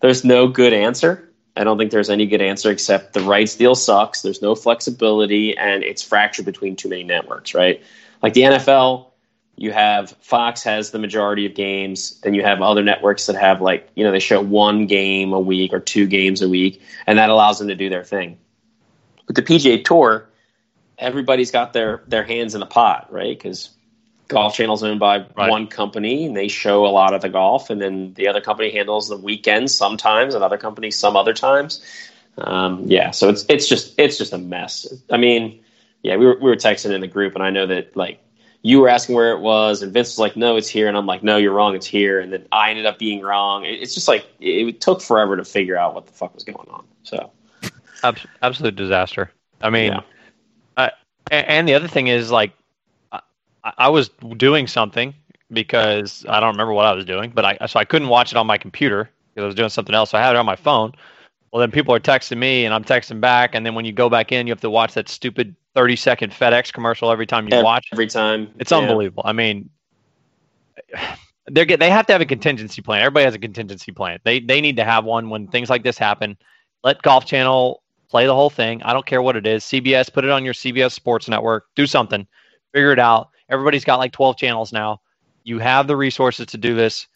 there's 0.00 0.22
no 0.22 0.48
good 0.48 0.74
answer. 0.74 1.24
I 1.56 1.64
don't 1.64 1.78
think 1.78 1.90
there's 1.90 2.10
any 2.10 2.26
good 2.26 2.42
answer 2.42 2.70
except 2.70 3.14
the 3.14 3.20
rights 3.22 3.56
deal 3.56 3.74
sucks. 3.74 4.22
There's 4.22 4.42
no 4.42 4.54
flexibility, 4.54 5.56
and 5.56 5.82
it's 5.82 6.02
fractured 6.02 6.44
between 6.44 6.76
too 6.76 6.88
many 6.90 7.04
networks. 7.04 7.54
Right, 7.54 7.82
like 8.22 8.34
the 8.34 8.42
NFL 8.42 9.07
you 9.58 9.72
have 9.72 10.10
Fox 10.20 10.62
has 10.62 10.92
the 10.92 11.00
majority 11.00 11.44
of 11.44 11.54
games. 11.54 12.20
Then 12.20 12.32
you 12.32 12.42
have 12.44 12.62
other 12.62 12.82
networks 12.84 13.26
that 13.26 13.36
have 13.36 13.60
like 13.60 13.88
you 13.96 14.04
know 14.04 14.12
they 14.12 14.20
show 14.20 14.40
one 14.40 14.86
game 14.86 15.32
a 15.32 15.40
week 15.40 15.72
or 15.72 15.80
two 15.80 16.06
games 16.06 16.40
a 16.42 16.48
week, 16.48 16.80
and 17.06 17.18
that 17.18 17.28
allows 17.28 17.58
them 17.58 17.66
to 17.68 17.74
do 17.74 17.88
their 17.88 18.04
thing. 18.04 18.38
With 19.26 19.34
the 19.34 19.42
PGA 19.42 19.84
Tour, 19.84 20.28
everybody's 20.96 21.50
got 21.50 21.72
their 21.72 22.02
their 22.06 22.22
hands 22.22 22.54
in 22.54 22.60
the 22.60 22.66
pot, 22.66 23.12
right? 23.12 23.36
Because 23.36 23.70
Golf 24.28 24.54
Channel's 24.54 24.84
owned 24.84 25.00
by 25.00 25.26
Right. 25.34 25.50
one 25.50 25.66
company, 25.66 26.26
and 26.26 26.36
they 26.36 26.46
show 26.46 26.86
a 26.86 26.88
lot 26.88 27.12
of 27.12 27.20
the 27.22 27.28
golf, 27.28 27.68
and 27.68 27.82
then 27.82 28.14
the 28.14 28.28
other 28.28 28.40
company 28.40 28.70
handles 28.70 29.08
the 29.08 29.16
weekends 29.16 29.74
sometimes, 29.74 30.34
another 30.34 30.58
company 30.58 30.92
some 30.92 31.16
other 31.16 31.34
times. 31.34 31.84
Um, 32.36 32.84
yeah, 32.86 33.10
so 33.10 33.28
it's 33.28 33.44
it's 33.48 33.68
just 33.68 33.98
it's 33.98 34.18
just 34.18 34.32
a 34.32 34.38
mess. 34.38 34.86
I 35.10 35.16
mean, 35.16 35.60
yeah, 36.04 36.16
we 36.16 36.26
were 36.26 36.36
we 36.36 36.48
were 36.48 36.56
texting 36.56 36.92
in 36.92 37.00
the 37.00 37.08
group, 37.08 37.34
and 37.34 37.42
I 37.42 37.50
know 37.50 37.66
that 37.66 37.96
like 37.96 38.20
you 38.62 38.80
were 38.80 38.88
asking 38.88 39.14
where 39.14 39.32
it 39.32 39.40
was, 39.40 39.82
and 39.82 39.92
Vince 39.92 40.08
was 40.10 40.18
like, 40.18 40.36
"No, 40.36 40.56
it's 40.56 40.68
here," 40.68 40.88
and 40.88 40.96
I'm 40.96 41.06
like, 41.06 41.22
"No, 41.22 41.36
you're 41.36 41.52
wrong. 41.52 41.74
It's 41.74 41.86
here." 41.86 42.20
And 42.20 42.32
then 42.32 42.46
I 42.52 42.70
ended 42.70 42.86
up 42.86 42.98
being 42.98 43.20
wrong. 43.22 43.64
It- 43.64 43.80
It's 43.80 43.94
just 43.94 44.08
like 44.08 44.26
it, 44.40 44.80
took 44.80 45.00
forever 45.00 45.36
to 45.36 45.44
figure 45.44 45.76
out 45.76 45.94
what 45.94 46.06
the 46.06 46.12
fuck 46.12 46.34
was 46.34 46.44
going 46.44 46.68
on. 46.70 46.84
So 47.02 47.30
absolute 48.42 48.76
disaster. 48.76 49.30
I 49.60 49.70
mean, 49.70 49.92
Yeah. 49.92 50.00
And 51.30 51.68
the 51.68 51.74
other 51.74 51.88
thing 51.88 52.06
is 52.06 52.30
like, 52.30 52.52
I, 53.12 53.20
I 53.64 53.88
was 53.90 54.08
doing 54.38 54.66
something 54.66 55.12
because 55.52 56.24
I 56.26 56.40
don't 56.40 56.52
remember 56.52 56.72
what 56.72 56.86
I 56.86 56.92
was 56.92 57.04
doing, 57.04 57.32
but 57.34 57.44
I 57.44 57.66
so 57.66 57.78
I 57.78 57.84
couldn't 57.84 58.08
watch 58.08 58.32
it 58.32 58.38
on 58.38 58.46
my 58.46 58.56
computer 58.56 59.10
because 59.34 59.42
I 59.42 59.46
was 59.46 59.54
doing 59.54 59.68
something 59.68 59.94
else. 59.94 60.10
So 60.10 60.18
I 60.18 60.22
had 60.22 60.34
it 60.34 60.38
on 60.38 60.46
my 60.46 60.56
phone. 60.56 60.92
Well, 61.52 61.60
then 61.60 61.70
people 61.70 61.94
are 61.94 62.00
texting 62.00 62.38
me, 62.38 62.64
and 62.64 62.74
I'm 62.74 62.84
texting 62.84 63.20
back, 63.20 63.54
and 63.54 63.66
then 63.66 63.74
when 63.74 63.84
you 63.84 63.92
go 63.92 64.08
back 64.08 64.32
in, 64.32 64.46
you 64.46 64.52
have 64.52 64.60
to 64.62 64.70
watch 64.70 64.94
that 64.94 65.08
stupid 65.08 65.54
30 65.74 65.96
second 65.96 66.32
FedEx 66.32 66.72
commercial 66.72 67.10
every 67.10 67.26
time 67.26 67.46
you 67.46 67.52
Every- 67.54 67.64
watch. 67.64 67.88
every 67.92 68.06
time 68.06 68.48
It's 68.58 68.70
yeah. 68.72 68.78
unbelievable. 68.78 69.22
I 69.26 69.32
mean, 69.32 69.70
they 71.50 71.64
get 71.64 71.80
they 71.80 71.90
have 71.90 72.06
to 72.06 72.12
have 72.12 72.20
a 72.20 72.26
contingency 72.26 72.82
plan. 72.82 73.00
Everybody 73.02 73.24
has 73.24 73.34
a 73.34 73.38
contingency 73.38 73.92
plan. 73.92 74.18
They 74.24 74.40
they 74.40 74.60
need 74.60 74.76
to 74.76 74.84
have 74.84 75.04
one 75.04 75.30
when 75.30 75.46
things 75.48 75.70
like 75.70 75.82
this 75.82 75.98
happen. 75.98 76.36
Let 76.84 77.02
Golf 77.02 77.26
Channel 77.26 77.82
play 78.08 78.26
the 78.26 78.34
whole 78.34 78.50
thing. 78.50 78.82
I 78.82 78.92
don't 78.92 79.04
care 79.06 79.20
what 79.22 79.36
it 79.36 79.46
is. 79.46 79.64
CBS, 79.64 80.12
put 80.12 80.24
it 80.24 80.30
on 80.30 80.44
your 80.44 80.54
CBS 80.54 80.92
Sports 80.92 81.28
Network. 81.28 81.66
Do 81.74 81.86
something. 81.86 82.26
Figure 82.72 82.92
it 82.92 82.98
out. 82.98 83.30
Everybody's 83.48 83.84
got 83.84 83.98
like 83.98 84.12
12 84.12 84.36
channels 84.36 84.72
now. 84.72 85.00
You 85.44 85.58
have 85.58 85.86
the 85.86 85.96
resources 85.96 86.46
to 86.46 86.58
do 86.58 86.74
this. 86.74 87.06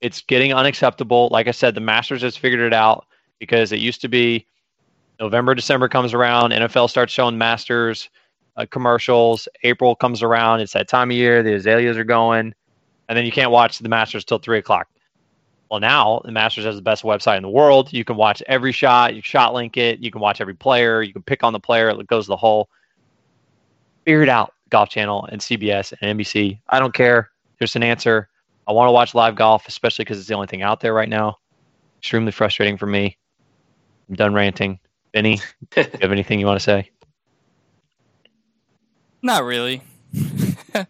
It's 0.00 0.22
getting 0.22 0.52
unacceptable. 0.54 1.28
Like 1.30 1.46
I 1.48 1.50
said, 1.52 1.74
the 1.74 1.80
Masters 1.80 2.22
has 2.22 2.36
figured 2.36 2.60
it 2.60 2.72
out 2.72 3.06
because 3.38 3.72
it 3.72 3.80
used 3.80 4.00
to 4.02 4.08
be 4.08 4.46
November, 5.20 5.54
December 5.54 5.88
comes 5.88 6.14
around, 6.14 6.52
NFL 6.52 6.90
starts 6.90 7.12
showing 7.12 7.36
Masters 7.36 8.08
uh, 8.56 8.66
commercials. 8.70 9.48
April 9.62 9.94
comes 9.94 10.22
around, 10.22 10.60
it's 10.60 10.72
that 10.72 10.88
time 10.88 11.10
of 11.10 11.16
year. 11.16 11.42
The 11.42 11.54
azaleas 11.54 11.96
are 11.96 12.04
going, 12.04 12.54
and 13.08 13.16
then 13.16 13.24
you 13.24 13.32
can't 13.32 13.50
watch 13.50 13.78
the 13.78 13.88
Masters 13.88 14.24
till 14.24 14.38
three 14.38 14.58
o'clock. 14.58 14.88
Well, 15.70 15.80
now 15.80 16.22
the 16.24 16.32
Masters 16.32 16.64
has 16.64 16.76
the 16.76 16.82
best 16.82 17.02
website 17.02 17.36
in 17.36 17.42
the 17.42 17.48
world. 17.48 17.92
You 17.92 18.04
can 18.04 18.16
watch 18.16 18.42
every 18.46 18.72
shot. 18.72 19.14
You 19.14 19.22
shot 19.22 19.54
link 19.54 19.76
it. 19.76 20.00
You 20.00 20.10
can 20.10 20.20
watch 20.20 20.40
every 20.40 20.54
player. 20.54 21.02
You 21.02 21.12
can 21.12 21.22
pick 21.22 21.44
on 21.44 21.52
the 21.52 21.60
player. 21.60 21.90
It 21.90 22.06
goes 22.06 22.26
the 22.26 22.36
hole. 22.36 22.68
Figure 24.04 24.22
it 24.22 24.28
out. 24.28 24.54
Golf 24.70 24.88
Channel 24.88 25.28
and 25.30 25.40
CBS 25.40 25.92
and 26.00 26.18
NBC. 26.18 26.58
I 26.68 26.78
don't 26.78 26.94
care. 26.94 27.30
There's 27.58 27.76
an 27.76 27.82
answer. 27.82 28.28
I 28.66 28.72
want 28.72 28.88
to 28.88 28.92
watch 28.92 29.14
live 29.14 29.34
golf, 29.34 29.66
especially 29.66 30.04
because 30.04 30.18
it's 30.18 30.28
the 30.28 30.34
only 30.34 30.46
thing 30.46 30.62
out 30.62 30.80
there 30.80 30.94
right 30.94 31.08
now. 31.08 31.38
Extremely 31.98 32.32
frustrating 32.32 32.76
for 32.76 32.86
me. 32.86 33.16
I'm 34.08 34.14
done 34.14 34.34
ranting. 34.34 34.78
Vinny, 35.14 35.40
do 35.70 35.80
you 35.82 35.86
have 36.00 36.12
anything 36.12 36.38
you 36.40 36.46
want 36.46 36.58
to 36.58 36.64
say? 36.64 36.90
Not 39.22 39.44
really. 39.44 39.82
uh, 40.74 40.84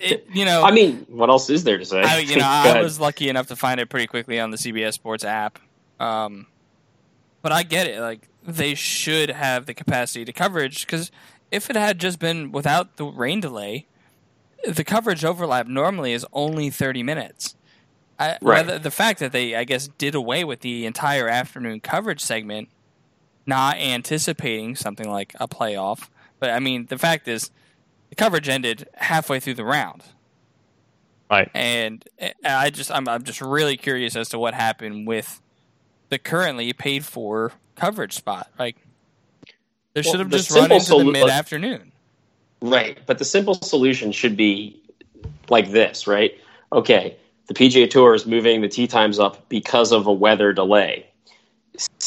it, 0.00 0.26
you 0.32 0.44
know, 0.44 0.62
I 0.62 0.70
mean, 0.70 1.04
what 1.08 1.28
else 1.28 1.50
is 1.50 1.64
there 1.64 1.78
to 1.78 1.84
say? 1.84 2.02
I, 2.02 2.18
you 2.20 2.36
know, 2.36 2.44
I 2.46 2.80
was 2.82 2.98
lucky 3.00 3.28
enough 3.28 3.48
to 3.48 3.56
find 3.56 3.80
it 3.80 3.88
pretty 3.88 4.06
quickly 4.06 4.38
on 4.40 4.50
the 4.50 4.56
CBS 4.56 4.94
Sports 4.94 5.24
app. 5.24 5.58
Um, 6.00 6.46
but 7.42 7.52
I 7.52 7.62
get 7.62 7.86
it. 7.86 8.00
Like 8.00 8.28
they 8.42 8.74
should 8.74 9.30
have 9.30 9.66
the 9.66 9.74
capacity 9.74 10.24
to 10.24 10.32
coverage 10.32 10.86
because 10.86 11.10
if 11.50 11.68
it 11.70 11.76
had 11.76 11.98
just 11.98 12.18
been 12.18 12.52
without 12.52 12.96
the 12.96 13.04
rain 13.04 13.40
delay, 13.40 13.86
the 14.66 14.84
coverage 14.84 15.24
overlap 15.24 15.66
normally 15.66 16.12
is 16.12 16.24
only 16.32 16.70
thirty 16.70 17.02
minutes. 17.02 17.56
I, 18.18 18.38
Right. 18.40 18.64
whether- 18.64 18.78
The 18.78 18.90
fact 18.92 19.18
that 19.20 19.32
they, 19.32 19.54
I 19.56 19.64
guess, 19.64 19.88
did 19.88 20.14
away 20.14 20.44
with 20.44 20.60
the 20.60 20.86
entire 20.86 21.28
afternoon 21.28 21.80
coverage 21.80 22.20
segment, 22.20 22.68
not 23.46 23.76
anticipating 23.76 24.76
something 24.76 25.08
like 25.08 25.34
a 25.40 25.48
playoff. 25.48 26.08
But 26.40 26.50
I 26.50 26.60
mean, 26.60 26.86
the 26.86 26.98
fact 26.98 27.28
is, 27.28 27.50
the 28.10 28.16
coverage 28.16 28.48
ended 28.48 28.88
halfway 28.94 29.40
through 29.40 29.54
the 29.54 29.64
round 29.64 30.02
Right. 31.30 31.50
and 31.54 32.04
I 32.44 32.70
just 32.70 32.90
I'm 32.92 33.08
I'm 33.08 33.24
just 33.24 33.40
really 33.40 33.76
curious 33.76 34.14
as 34.14 34.28
to 34.30 34.38
what 34.38 34.54
happened 34.54 35.06
with 35.06 35.40
the 36.10 36.18
currently 36.18 36.72
paid 36.72 37.04
for 37.04 37.52
coverage 37.76 38.12
spot. 38.12 38.50
Like 38.58 38.76
they 39.94 40.02
Well, 40.02 40.12
should 40.12 40.20
have 40.20 40.30
the 40.30 40.36
just 40.38 40.50
run 40.50 40.68
simple 40.80 41.00
into 41.00 41.04
the 41.06 41.12
mid 41.12 41.28
afternoon. 41.30 41.92
Right, 42.60 42.98
but 43.06 43.18
the 43.18 43.24
simple 43.24 43.54
solution 43.54 44.12
should 44.12 44.36
be 44.36 44.80
like 45.48 45.70
this, 45.70 46.06
right? 46.06 46.38
Okay, 46.72 47.16
the 47.46 47.54
PGA 47.54 47.90
Tour 47.90 48.14
is 48.14 48.26
moving 48.26 48.60
the 48.60 48.68
tee 48.68 48.86
times 48.86 49.18
up 49.18 49.48
because 49.48 49.92
of 49.92 50.06
a 50.06 50.12
weather 50.12 50.52
delay. 50.52 51.06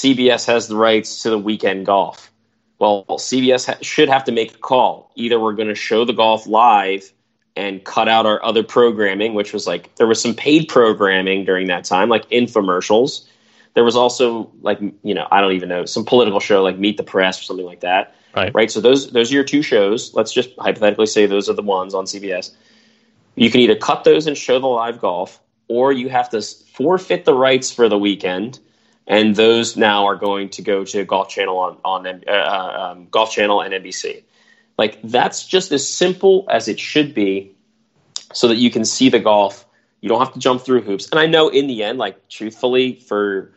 CBS 0.01 0.45
has 0.45 0.67
the 0.67 0.75
rights 0.75 1.23
to 1.23 1.29
the 1.29 1.39
weekend 1.39 1.85
golf. 1.85 2.31
Well, 2.79 3.05
CBS 3.09 3.65
ha- 3.65 3.79
should 3.81 4.09
have 4.09 4.23
to 4.25 4.31
make 4.31 4.53
a 4.53 4.57
call. 4.57 5.11
Either 5.15 5.39
we're 5.39 5.53
going 5.53 5.69
to 5.69 5.75
show 5.75 6.05
the 6.05 6.13
golf 6.13 6.45
live 6.45 7.11
and 7.55 7.83
cut 7.83 8.07
out 8.07 8.27
our 8.27 8.43
other 8.45 8.61
programming, 8.61 9.33
which 9.33 9.53
was 9.53 9.65
like 9.65 9.95
there 9.95 10.05
was 10.05 10.21
some 10.21 10.35
paid 10.35 10.67
programming 10.67 11.45
during 11.45 11.67
that 11.67 11.83
time, 11.85 12.09
like 12.09 12.29
infomercials. 12.29 13.27
There 13.73 13.83
was 13.83 13.95
also 13.95 14.51
like 14.61 14.79
you 15.03 15.15
know 15.15 15.27
I 15.31 15.41
don't 15.41 15.53
even 15.53 15.69
know 15.69 15.85
some 15.85 16.05
political 16.05 16.39
show 16.39 16.61
like 16.61 16.77
Meet 16.77 16.97
the 16.97 17.03
Press 17.03 17.39
or 17.39 17.43
something 17.43 17.65
like 17.65 17.79
that 17.81 18.13
Right. 18.35 18.53
right? 18.53 18.69
So 18.71 18.79
those 18.81 19.11
those 19.11 19.31
are 19.31 19.33
your 19.33 19.43
two 19.43 19.63
shows. 19.63 20.13
Let's 20.13 20.31
just 20.31 20.51
hypothetically 20.59 21.07
say 21.07 21.25
those 21.25 21.49
are 21.49 21.53
the 21.53 21.63
ones 21.63 21.95
on 21.95 22.05
CBS. 22.05 22.51
You 23.35 23.49
can 23.49 23.61
either 23.61 23.75
cut 23.75 24.03
those 24.03 24.27
and 24.27 24.37
show 24.37 24.59
the 24.59 24.67
live 24.67 24.99
golf, 24.99 25.39
or 25.67 25.91
you 25.91 26.09
have 26.09 26.29
to 26.29 26.41
forfeit 26.41 27.25
the 27.25 27.33
rights 27.33 27.71
for 27.71 27.89
the 27.89 27.97
weekend, 27.97 28.59
and 29.07 29.35
those 29.35 29.77
now 29.77 30.05
are 30.05 30.15
going 30.15 30.49
to 30.49 30.61
go 30.61 30.83
to 30.83 31.05
Golf 31.05 31.29
Channel 31.29 31.57
on 31.57 31.77
on 31.83 32.23
uh, 32.27 32.91
um, 32.91 33.07
Golf 33.09 33.31
Channel 33.31 33.61
and 33.61 33.73
NBC. 33.73 34.23
Like 34.77 34.99
that's 35.01 35.47
just 35.47 35.71
as 35.71 35.87
simple 35.87 36.45
as 36.49 36.67
it 36.67 36.79
should 36.79 37.13
be, 37.13 37.55
so 38.33 38.49
that 38.49 38.57
you 38.57 38.69
can 38.69 38.85
see 38.85 39.09
the 39.09 39.19
golf. 39.19 39.65
You 40.01 40.09
don't 40.09 40.19
have 40.19 40.33
to 40.33 40.39
jump 40.39 40.61
through 40.61 40.81
hoops. 40.81 41.09
And 41.09 41.19
I 41.19 41.25
know 41.25 41.49
in 41.49 41.65
the 41.67 41.83
end, 41.83 41.97
like 41.97 42.29
truthfully, 42.29 42.99
for 42.99 43.51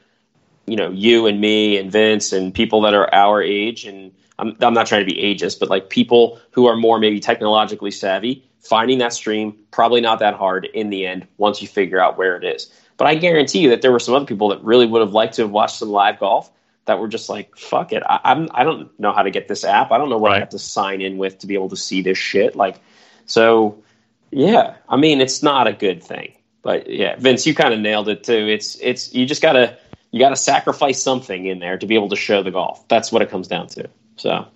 you 0.67 0.77
know 0.77 0.91
you 0.91 1.27
and 1.27 1.41
me 1.41 1.77
and 1.77 1.91
Vince 1.91 2.33
and 2.33 2.55
people 2.55 2.83
that 2.83 2.95
are 2.95 3.13
our 3.13 3.43
age 3.43 3.85
and 3.85 4.13
I'm, 4.41 4.57
I'm 4.61 4.75
not 4.75 4.87
trying 4.87 5.07
to 5.07 5.15
be 5.15 5.21
ageist, 5.21 5.61
but 5.61 5.69
like 5.69 5.91
people 5.91 6.41
who 6.53 6.67
are 6.67 6.77
more 6.77 6.99
maybe 6.99 7.21
technologically 7.21 7.91
savvy, 7.91 8.49
finding 8.61 8.99
that 8.99 9.13
stream 9.13 9.57
probably 9.71 10.01
not 10.01 10.21
that 10.21 10.35
hard 10.35 10.65
in 10.65 10.89
the 10.91 11.07
end 11.07 11.29
once 11.37 11.61
you 11.61 11.69
figure 11.69 12.01
out 12.01 12.17
where 12.17 12.37
it 12.37 12.45
is. 12.45 12.73
But 13.01 13.07
I 13.07 13.15
guarantee 13.15 13.61
you 13.61 13.71
that 13.71 13.81
there 13.81 13.93
were 13.93 13.99
some 13.99 14.13
other 14.13 14.27
people 14.27 14.51
that 14.51 14.63
really 14.63 14.85
would 14.85 15.01
have 15.01 15.15
liked 15.15 15.37
to 15.37 15.43
have 15.43 15.51
watched 15.51 15.77
some 15.77 15.89
live 15.89 16.19
golf 16.21 16.53
that 16.85 16.99
were 16.99 17.09
just 17.09 17.31
like, 17.31 17.57
"Fuck 17.57 17.95
it, 17.95 18.03
I, 18.05 18.21
I'm 18.25 18.51
I 18.53 18.63
don't 18.63 18.91
know 19.01 19.11
how 19.11 19.23
to 19.23 19.31
get 19.31 19.49
this 19.49 19.65
app. 19.65 19.91
I 19.91 19.97
don't 19.97 20.11
know 20.11 20.19
what 20.19 20.33
I 20.33 20.39
have 20.41 20.51
to 20.51 20.59
sign 20.59 21.01
in 21.01 21.17
with 21.17 21.39
to 21.39 21.47
be 21.47 21.55
able 21.55 21.71
to 21.71 21.79
see 21.79 22.03
this 22.03 22.19
shit." 22.19 22.57
Like, 22.57 22.77
so 23.25 23.83
yeah, 24.31 24.75
I 24.87 24.99
mean, 24.99 25.23
it's 25.23 25.43
not 25.43 25.67
a 25.67 25.73
good 25.73 26.05
thing. 26.05 26.35
But 26.61 26.91
yeah, 26.91 27.17
Vince, 27.17 27.47
you 27.47 27.55
kind 27.55 27.73
of 27.73 27.81
nailed 27.81 28.11
it 28.11 28.23
too. 28.23 28.35
It's 28.35 28.77
it's 28.83 29.15
you 29.15 29.25
just 29.25 29.41
gotta 29.41 29.79
you 30.11 30.19
gotta 30.21 30.37
sacrifice 30.37 31.03
something 31.03 31.47
in 31.47 31.59
there 31.59 31.79
to 31.79 31.87
be 31.87 31.95
able 31.95 32.11
to 32.11 32.17
show 32.17 32.43
the 32.43 32.51
golf. 32.51 32.87
That's 32.89 33.11
what 33.11 33.23
it 33.23 33.31
comes 33.31 33.49
down 33.49 33.69
to. 33.69 33.89
So 34.17 34.47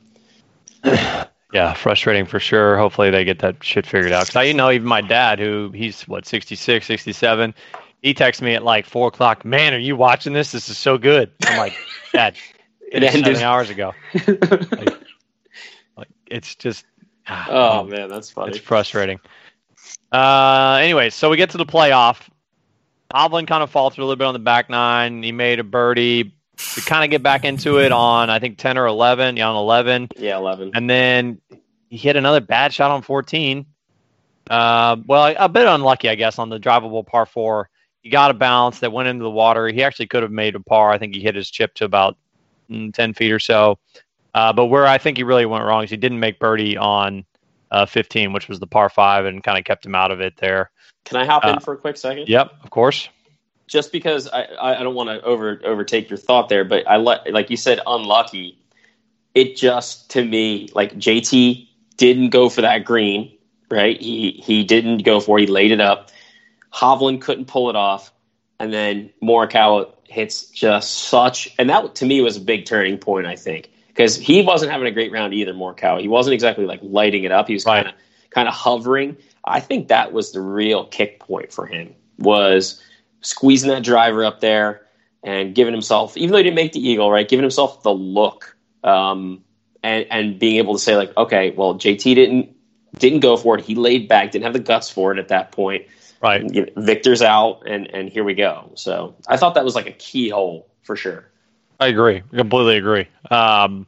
Yeah, 1.54 1.72
frustrating 1.72 2.26
for 2.26 2.40
sure. 2.40 2.76
Hopefully 2.76 3.10
they 3.10 3.24
get 3.24 3.38
that 3.38 3.62
shit 3.62 3.86
figured 3.86 4.12
out. 4.12 4.24
Because 4.24 4.36
I, 4.36 4.42
you 4.42 4.54
know, 4.54 4.72
even 4.72 4.88
my 4.88 5.00
dad, 5.00 5.38
who 5.38 5.70
he's 5.72 6.02
what 6.08 6.26
66, 6.26 6.84
67, 6.84 7.54
he 8.04 8.12
texts 8.12 8.42
me 8.42 8.54
at 8.54 8.62
like 8.62 8.84
four 8.84 9.08
o'clock. 9.08 9.46
Man, 9.46 9.72
are 9.72 9.78
you 9.78 9.96
watching 9.96 10.34
this? 10.34 10.52
This 10.52 10.68
is 10.68 10.76
so 10.76 10.98
good. 10.98 11.32
I'm 11.46 11.56
like, 11.56 11.74
Dad, 12.12 12.36
It 12.92 13.02
it 13.02 13.14
ended 13.14 13.36
seven 13.36 13.42
hours 13.42 13.70
ago. 13.70 13.94
Like, 15.96 16.08
it's 16.26 16.56
just, 16.56 16.84
ah, 17.28 17.46
oh 17.48 17.84
man, 17.84 18.08
that's 18.08 18.28
funny. 18.28 18.50
it's 18.50 18.58
frustrating. 18.58 19.20
Uh, 20.10 20.78
anyway, 20.82 21.08
so 21.10 21.30
we 21.30 21.36
get 21.36 21.50
to 21.50 21.56
the 21.56 21.64
playoff. 21.64 22.28
Hovland 23.14 23.46
kind 23.46 23.62
of 23.62 23.70
faltered 23.70 24.00
a 24.00 24.02
little 24.02 24.16
bit 24.16 24.26
on 24.26 24.32
the 24.32 24.40
back 24.40 24.68
nine. 24.68 25.22
He 25.22 25.30
made 25.30 25.60
a 25.60 25.64
birdie 25.64 26.34
to 26.56 26.80
kind 26.80 27.04
of 27.04 27.10
get 27.10 27.22
back 27.22 27.44
into 27.44 27.78
it 27.78 27.92
on 27.92 28.28
I 28.28 28.40
think 28.40 28.58
ten 28.58 28.76
or 28.76 28.86
eleven. 28.86 29.36
Yeah, 29.36 29.48
on 29.50 29.56
eleven. 29.56 30.08
Yeah, 30.16 30.36
eleven. 30.36 30.72
And 30.74 30.90
then 30.90 31.40
he 31.88 31.96
hit 31.96 32.16
another 32.16 32.40
bad 32.40 32.72
shot 32.72 32.90
on 32.90 33.02
14. 33.02 33.66
Uh, 34.50 34.96
well, 35.06 35.32
a 35.38 35.48
bit 35.48 35.66
unlucky, 35.68 36.08
I 36.08 36.16
guess, 36.16 36.40
on 36.40 36.48
the 36.48 36.58
drivable 36.58 37.06
par 37.06 37.24
four. 37.24 37.70
He 38.04 38.10
got 38.10 38.30
a 38.30 38.34
bounce 38.34 38.80
that 38.80 38.92
went 38.92 39.08
into 39.08 39.24
the 39.24 39.30
water. 39.30 39.66
He 39.68 39.82
actually 39.82 40.08
could 40.08 40.22
have 40.22 40.30
made 40.30 40.54
a 40.54 40.60
par. 40.60 40.90
I 40.90 40.98
think 40.98 41.14
he 41.14 41.22
hit 41.22 41.34
his 41.34 41.50
chip 41.50 41.72
to 41.76 41.86
about 41.86 42.18
mm, 42.70 42.92
10 42.92 43.14
feet 43.14 43.32
or 43.32 43.38
so. 43.38 43.78
Uh, 44.34 44.52
but 44.52 44.66
where 44.66 44.86
I 44.86 44.98
think 44.98 45.16
he 45.16 45.22
really 45.22 45.46
went 45.46 45.64
wrong 45.64 45.84
is 45.84 45.90
he 45.90 45.96
didn't 45.96 46.20
make 46.20 46.38
birdie 46.38 46.76
on 46.76 47.24
uh, 47.70 47.86
15, 47.86 48.34
which 48.34 48.46
was 48.46 48.60
the 48.60 48.66
par 48.66 48.90
five, 48.90 49.24
and 49.24 49.42
kind 49.42 49.58
of 49.58 49.64
kept 49.64 49.86
him 49.86 49.94
out 49.94 50.10
of 50.10 50.20
it 50.20 50.36
there. 50.36 50.70
Can 51.06 51.16
I 51.16 51.24
hop 51.24 51.46
Uh, 51.46 51.54
in 51.54 51.60
for 51.60 51.72
a 51.72 51.76
quick 51.78 51.96
second? 51.96 52.28
Yep, 52.28 52.52
of 52.62 52.68
course. 52.68 53.08
Just 53.66 53.90
because 53.90 54.28
I, 54.28 54.48
I 54.60 54.82
don't 54.82 54.94
want 54.94 55.08
to 55.08 55.22
over 55.22 55.58
overtake 55.64 56.10
your 56.10 56.18
thought 56.18 56.50
there, 56.50 56.64
but 56.64 56.86
I 56.86 56.98
let 56.98 57.32
like 57.32 57.48
you 57.48 57.56
said 57.56 57.80
unlucky. 57.86 58.58
It 59.34 59.56
just 59.56 60.10
to 60.10 60.22
me 60.22 60.68
like 60.74 60.94
JT 60.94 61.66
didn't 61.96 62.28
go 62.30 62.50
for 62.50 62.60
that 62.60 62.84
green, 62.84 63.32
right? 63.70 63.98
He 63.98 64.42
he 64.44 64.62
didn't 64.64 65.04
go 65.04 65.20
for. 65.20 65.38
it. 65.38 65.42
He 65.42 65.46
laid 65.46 65.72
it 65.72 65.80
up. 65.80 66.10
Hovland 66.74 67.20
couldn't 67.20 67.46
pull 67.46 67.70
it 67.70 67.76
off, 67.76 68.12
and 68.58 68.72
then 68.72 69.10
Morikawa 69.22 69.92
hits 70.08 70.46
just 70.50 70.92
such, 70.92 71.54
and 71.58 71.70
that 71.70 71.94
to 71.96 72.06
me 72.06 72.20
was 72.20 72.36
a 72.36 72.40
big 72.40 72.66
turning 72.66 72.98
point. 72.98 73.26
I 73.26 73.36
think 73.36 73.70
because 73.88 74.16
he 74.16 74.42
wasn't 74.42 74.72
having 74.72 74.86
a 74.86 74.90
great 74.90 75.12
round 75.12 75.34
either. 75.34 75.54
Morikawa, 75.54 76.00
he 76.00 76.08
wasn't 76.08 76.34
exactly 76.34 76.66
like 76.66 76.80
lighting 76.82 77.24
it 77.24 77.32
up. 77.32 77.46
He 77.46 77.54
was 77.54 77.64
kind 77.64 77.86
of 77.86 77.94
kind 78.30 78.48
of 78.48 78.54
hovering. 78.54 79.16
I 79.44 79.60
think 79.60 79.88
that 79.88 80.12
was 80.12 80.32
the 80.32 80.40
real 80.40 80.86
kick 80.86 81.20
point 81.20 81.52
for 81.52 81.66
him 81.66 81.94
was 82.18 82.82
squeezing 83.20 83.70
that 83.70 83.82
driver 83.82 84.24
up 84.24 84.40
there 84.40 84.82
and 85.22 85.54
giving 85.54 85.72
himself, 85.72 86.16
even 86.16 86.32
though 86.32 86.38
he 86.38 86.44
didn't 86.44 86.56
make 86.56 86.72
the 86.72 86.86
eagle, 86.86 87.10
right, 87.10 87.28
giving 87.28 87.42
himself 87.42 87.82
the 87.82 87.92
look 87.92 88.56
um, 88.82 89.42
and 89.82 90.06
and 90.10 90.38
being 90.38 90.56
able 90.56 90.74
to 90.74 90.80
say 90.80 90.96
like, 90.96 91.16
okay, 91.16 91.50
well, 91.50 91.74
JT 91.74 92.14
didn't 92.14 92.54
didn't 92.98 93.20
go 93.20 93.36
for 93.36 93.58
it. 93.58 93.64
He 93.64 93.74
laid 93.74 94.08
back, 94.08 94.32
didn't 94.32 94.44
have 94.44 94.52
the 94.52 94.58
guts 94.58 94.90
for 94.90 95.12
it 95.12 95.18
at 95.18 95.28
that 95.28 95.52
point. 95.52 95.86
Right. 96.24 96.42
You 96.54 96.62
know, 96.62 96.72
Victor's 96.78 97.20
out, 97.20 97.64
and 97.66 97.86
and 97.94 98.08
here 98.08 98.24
we 98.24 98.34
go. 98.34 98.70
So 98.76 99.14
I 99.28 99.36
thought 99.36 99.54
that 99.56 99.64
was 99.64 99.74
like 99.74 99.86
a 99.86 99.92
key 99.92 100.30
hole 100.30 100.66
for 100.82 100.96
sure. 100.96 101.26
I 101.78 101.88
agree. 101.88 102.22
I 102.32 102.36
completely 102.36 102.78
agree. 102.78 103.06
Um, 103.30 103.86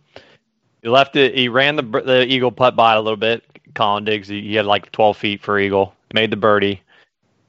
he 0.83 0.91
left 0.91 1.17
it. 1.17 1.35
He 1.35 1.49
ran 1.49 1.77
the 1.77 1.83
the 1.83 2.27
eagle 2.27 2.53
putt 2.53 2.77
by 2.77 2.95
a 2.95 3.01
little 3.01 3.17
bit. 3.17 3.43
Colin 3.75 4.05
Diggs. 4.05 4.29
He, 4.29 4.43
he 4.43 4.55
had 4.55 4.67
like 4.67 4.93
12 4.93 5.17
feet 5.17 5.43
for 5.43 5.59
eagle. 5.59 5.95
Made 6.13 6.31
the 6.31 6.37
birdie. 6.37 6.83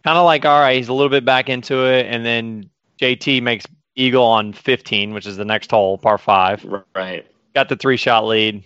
Kind 0.06 0.17
of 0.17 0.23
like 0.23 0.45
all 0.45 0.62
right. 0.62 0.78
He's 0.78 0.88
a 0.88 0.93
little 0.93 1.10
bit 1.10 1.26
back 1.26 1.50
into 1.50 1.86
it, 1.86 2.06
and 2.06 2.26
then 2.26 2.69
JT 3.02 3.41
makes 3.41 3.65
eagle 3.95 4.23
on 4.23 4.54
15, 4.54 5.13
which 5.13 5.28
is 5.28 5.36
the 5.36 5.43
next 5.43 5.69
hole, 5.69 5.97
par 5.97 6.17
five. 6.17 6.65
Right. 6.95 7.28
Got 7.54 7.67
the 7.67 7.76
three 7.76 7.97
shot 7.97 8.26
lead. 8.26 8.63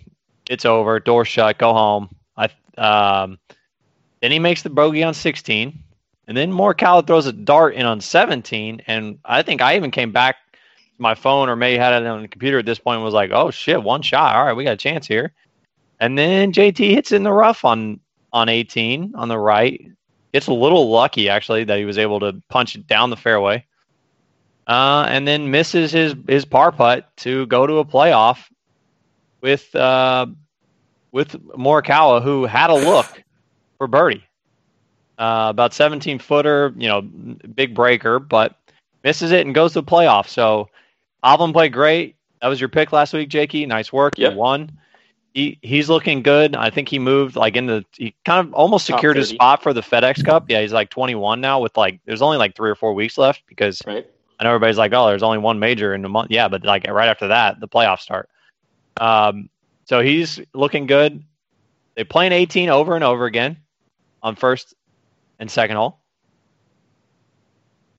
It's 0.48 0.64
over. 0.64 1.00
Door 1.00 1.24
shut. 1.24 1.58
Go 1.58 1.72
home. 1.72 2.14
I 2.36 2.48
um, 2.78 3.40
then 4.20 4.30
he 4.30 4.38
makes 4.38 4.62
the 4.62 4.70
bogey 4.70 5.02
on 5.02 5.14
16, 5.14 5.82
and 6.26 6.36
then 6.36 6.52
Morikawa 6.52 7.06
throws 7.06 7.26
a 7.26 7.32
dart 7.32 7.74
in 7.74 7.84
on 7.84 8.00
17, 8.00 8.82
and 8.86 9.18
I 9.24 9.42
think 9.42 9.60
I 9.60 9.76
even 9.76 9.90
came 9.90 10.12
back 10.12 10.36
to 10.52 10.58
my 10.98 11.14
phone 11.14 11.48
or 11.48 11.56
may 11.56 11.76
had 11.76 12.02
it 12.02 12.06
on 12.06 12.22
the 12.22 12.28
computer 12.28 12.58
at 12.58 12.66
this 12.66 12.78
point 12.78 12.96
and 12.96 13.04
was 13.04 13.14
like, 13.14 13.30
oh 13.32 13.50
shit, 13.50 13.82
one 13.82 14.02
shot. 14.02 14.36
All 14.36 14.44
right, 14.44 14.52
we 14.52 14.64
got 14.64 14.74
a 14.74 14.76
chance 14.76 15.06
here. 15.06 15.32
And 16.00 16.16
then 16.16 16.52
JT 16.52 16.78
hits 16.90 17.12
in 17.12 17.22
the 17.22 17.32
rough 17.32 17.64
on 17.64 18.00
on 18.32 18.48
18 18.48 19.12
on 19.14 19.28
the 19.28 19.38
right. 19.38 19.88
It's 20.32 20.46
a 20.46 20.52
little 20.52 20.90
lucky 20.90 21.28
actually 21.28 21.64
that 21.64 21.78
he 21.78 21.84
was 21.84 21.98
able 21.98 22.20
to 22.20 22.40
punch 22.48 22.74
it 22.74 22.86
down 22.86 23.10
the 23.10 23.16
fairway. 23.16 23.66
Uh, 24.66 25.04
and 25.08 25.26
then 25.26 25.50
misses 25.50 25.92
his 25.92 26.14
his 26.28 26.44
par 26.44 26.72
putt 26.72 27.14
to 27.18 27.46
go 27.46 27.66
to 27.66 27.78
a 27.78 27.84
playoff 27.84 28.48
with 29.40 29.74
uh, 29.74 30.26
with 31.10 31.32
Morikawa, 31.32 32.22
who 32.22 32.46
had 32.46 32.70
a 32.70 32.74
look 32.74 33.22
for 33.76 33.86
birdie. 33.86 34.24
Uh, 35.22 35.50
about 35.50 35.72
17 35.72 36.18
footer, 36.18 36.74
you 36.76 36.88
know, 36.88 37.00
big 37.00 37.76
breaker, 37.76 38.18
but 38.18 38.56
misses 39.04 39.30
it 39.30 39.46
and 39.46 39.54
goes 39.54 39.72
to 39.74 39.80
the 39.80 39.86
playoff. 39.86 40.26
So 40.26 40.68
Hovland 41.22 41.52
played 41.52 41.72
great. 41.72 42.16
That 42.40 42.48
was 42.48 42.58
your 42.58 42.68
pick 42.68 42.90
last 42.90 43.12
week, 43.12 43.28
Jakey. 43.28 43.64
Nice 43.64 43.92
work. 43.92 44.14
Yep. 44.18 44.32
You 44.32 44.36
won. 44.36 44.72
He 45.32 45.60
he's 45.62 45.88
looking 45.88 46.24
good. 46.24 46.56
I 46.56 46.70
think 46.70 46.88
he 46.88 46.98
moved 46.98 47.36
like 47.36 47.54
in 47.54 47.66
the 47.66 47.84
he 47.92 48.16
kind 48.24 48.44
of 48.44 48.52
almost 48.52 48.88
Top 48.88 48.96
secured 48.98 49.16
his 49.16 49.28
spot 49.28 49.62
for 49.62 49.72
the 49.72 49.80
FedEx 49.80 50.24
Cup. 50.24 50.50
Yeah, 50.50 50.60
he's 50.60 50.72
like 50.72 50.90
21 50.90 51.40
now 51.40 51.60
with 51.60 51.76
like 51.76 52.00
there's 52.04 52.20
only 52.20 52.36
like 52.36 52.56
three 52.56 52.68
or 52.68 52.74
four 52.74 52.92
weeks 52.92 53.16
left 53.16 53.44
because 53.46 53.80
Right. 53.86 54.04
I 54.40 54.42
know 54.42 54.50
everybody's 54.50 54.76
like, 54.76 54.92
oh, 54.92 55.06
there's 55.06 55.22
only 55.22 55.38
one 55.38 55.60
major 55.60 55.94
in 55.94 56.04
a 56.04 56.08
month. 56.08 56.32
Yeah, 56.32 56.48
but 56.48 56.64
like 56.64 56.88
right 56.88 57.08
after 57.08 57.28
that, 57.28 57.60
the 57.60 57.68
playoffs 57.68 58.00
start. 58.00 58.28
Um, 58.96 59.50
so 59.84 60.00
he's 60.00 60.40
looking 60.52 60.88
good. 60.88 61.22
They 61.94 62.02
play 62.02 62.26
an 62.26 62.32
18 62.32 62.70
over 62.70 62.96
and 62.96 63.04
over 63.04 63.26
again 63.26 63.58
on 64.20 64.34
first 64.34 64.74
and 65.42 65.50
second 65.50 65.76
hole. 65.76 65.98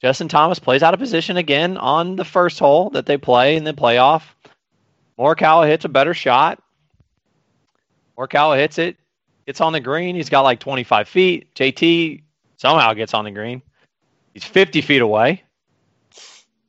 Justin 0.02 0.30
Thomas 0.30 0.60
plays 0.60 0.82
out 0.82 0.94
of 0.94 1.00
position 1.00 1.38
again 1.38 1.78
on 1.78 2.16
the 2.16 2.26
first 2.26 2.58
hole 2.58 2.90
that 2.92 3.06
they 3.06 3.18
play 3.18 3.58
in 3.58 3.66
the 3.66 3.74
playoff. 3.74 4.24
Morikawa 5.20 5.68
hits 5.68 5.86
a 5.86 5.90
better 5.90 6.14
shot. 6.14 6.64
Morikawa 8.18 8.58
hits 8.58 8.78
it. 8.80 8.98
Gets 9.46 9.60
on 9.60 9.74
the 9.74 9.82
green. 9.82 10.16
He's 10.16 10.30
got 10.30 10.42
like 10.42 10.62
25 10.62 11.08
feet. 11.08 11.54
JT 11.54 12.24
somehow 12.56 12.94
gets 12.94 13.14
on 13.14 13.26
the 13.26 13.32
green. 13.32 13.62
He's 14.34 14.46
50 14.46 14.82
feet 14.82 15.02
away. 15.02 15.44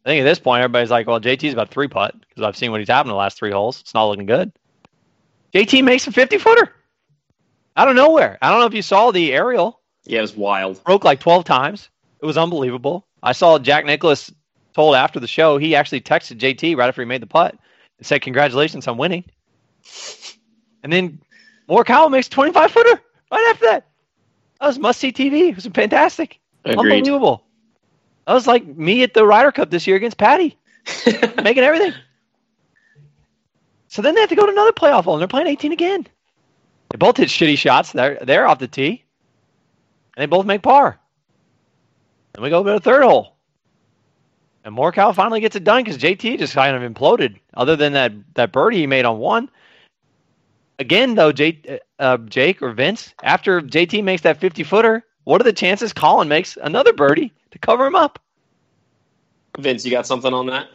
I 0.05 0.09
think 0.09 0.21
at 0.21 0.25
this 0.25 0.41
point, 0.41 0.63
everybody's 0.63 0.91
like, 0.91 1.07
well, 1.07 1.21
JT's 1.21 1.53
about 1.53 1.71
three 1.71 1.89
putt 1.89 2.15
because 2.21 2.43
I've 2.43 2.57
seen 2.57 2.73
what 2.73 2.81
he's 2.81 2.89
having 2.89 3.11
the 3.11 3.17
last 3.17 3.39
three 3.39 3.53
holes. 3.53 3.81
It's 3.81 3.95
not 3.95 4.07
looking 4.07 4.27
good. 4.27 4.53
JT 5.55 5.85
makes 5.85 6.07
a 6.09 6.13
50 6.13 6.39
footer 6.39 6.73
out 7.77 7.89
of 7.89 7.95
nowhere. 7.95 8.39
I 8.43 8.51
don't 8.51 8.59
know 8.59 8.67
if 8.67 8.75
you 8.75 8.83
saw 8.83 9.13
the 9.13 9.33
aerial, 9.33 9.81
Yeah, 10.07 10.19
it 10.19 10.23
was 10.23 10.37
wild. 10.37 10.83
broke 10.85 11.05
like 11.05 11.21
12 11.21 11.45
times. 11.45 11.89
It 12.21 12.27
was 12.27 12.37
unbelievable. 12.37 13.07
I 13.23 13.33
saw 13.33 13.59
Jack 13.59 13.85
Nicklaus 13.85 14.33
told 14.75 14.95
after 14.95 15.21
the 15.21 15.27
show, 15.27 15.57
he 15.59 15.75
actually 15.75 16.01
texted 16.01 16.39
JT 16.39 16.77
right 16.77 16.89
after 16.89 17.03
he 17.03 17.07
made 17.07 17.23
the 17.23 17.27
putt 17.27 17.57
and 17.99 18.07
said, 18.07 18.23
congratulations 18.23 18.87
on 18.87 18.99
winning. 18.99 19.25
And 20.83 20.93
then 20.93 21.21
Morikawa 21.69 22.11
makes 22.11 22.27
a 22.27 22.31
25 22.31 22.71
footer 22.71 23.01
right 23.31 23.51
after 23.51 23.67
that. 23.67 23.87
That 24.61 24.67
was 24.67 24.79
must 24.79 25.01
see 25.01 25.13
TV. 25.13 25.51
It 25.51 25.57
was 25.57 25.67
fantastic. 25.67 26.41
Agreed. 26.65 26.93
Unbelievable. 26.93 27.45
That 28.27 28.35
was 28.35 28.47
like 28.47 28.67
me 28.67 29.03
at 29.03 29.15
the 29.15 29.27
Ryder 29.27 29.53
Cup 29.53 29.71
this 29.71 29.87
year 29.87 29.97
against 29.97 30.17
Patty, 30.17 30.57
making 31.43 31.63
everything. 31.63 31.93
So 33.89 34.03
then 34.03 34.15
they 34.15 34.21
have 34.21 34.31
to 34.31 34.37
go 34.37 34.47
to 34.47 34.53
another 34.53 34.73
playoff 34.73 35.05
hole, 35.05 35.15
and 35.15 35.21
they're 35.21 35.29
playing 35.29 35.47
18 35.47 35.73
again. 35.73 36.07
They 36.91 36.97
both 36.97 37.17
hit 37.17 37.29
shitty 37.29 37.59
shots. 37.59 37.93
They're 37.93 38.19
they're 38.23 38.47
off 38.47 38.59
the 38.59 38.69
tee, 38.69 39.04
and 40.17 40.23
they 40.23 40.27
both 40.27 40.47
make 40.47 40.63
par. 40.63 40.99
Then 42.33 42.43
we 42.43 42.51
go 42.51 42.63
to 42.63 42.71
the 42.73 42.81
third 42.81 43.05
hole, 43.05 43.37
and 44.65 44.77
Morikawa 44.77 45.15
finally 45.15 45.41
gets 45.41 45.57
it 45.57 45.65
done 45.65 45.85
because 45.85 45.99
JT 45.99 46.39
just 46.39 46.55
kind 46.55 46.75
of 46.75 46.91
imploded. 46.91 47.39
Other 47.55 47.77
than 47.77 47.93
that 47.93 48.13
that 48.35 48.53
birdie 48.53 48.79
he 48.79 48.87
made 48.87 49.05
on 49.05 49.19
one. 49.19 49.51
Again, 50.79 51.15
though, 51.15 51.31
J, 51.31 51.81
uh, 52.01 52.17
Jake 52.17 52.61
or 52.61 52.73
Vince, 52.73 53.15
after 53.23 53.61
JT 53.61 54.03
makes 54.03 54.23
that 54.23 54.41
50 54.41 54.65
footer, 54.65 55.05
what 55.23 55.41
are 55.41 55.45
the 55.45 55.53
chances 55.53 55.93
Colin 55.93 56.27
makes 56.27 56.59
another 56.61 56.93
birdie 56.93 57.33
to 57.53 57.59
cover 57.61 57.87
him 57.87 57.95
up? 57.95 58.19
Vince, 59.59 59.85
you 59.85 59.93
got 59.93 60.07
something 60.07 60.35
on 60.35 60.47
that? 60.47 60.69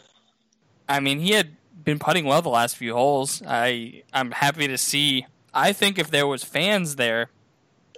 I 0.87 1.01
mean, 1.01 1.19
he 1.19 1.31
had 1.31 1.49
been 1.83 1.99
putting 1.99 2.25
well 2.25 2.41
the 2.41 2.49
last 2.49 2.77
few 2.77 2.93
holes. 2.93 3.41
I 3.45 4.03
I'm 4.13 4.31
happy 4.31 4.67
to 4.67 4.77
see. 4.77 5.25
I 5.53 5.73
think 5.73 5.99
if 5.99 6.11
there 6.11 6.27
was 6.27 6.43
fans 6.43 6.95
there, 6.95 7.29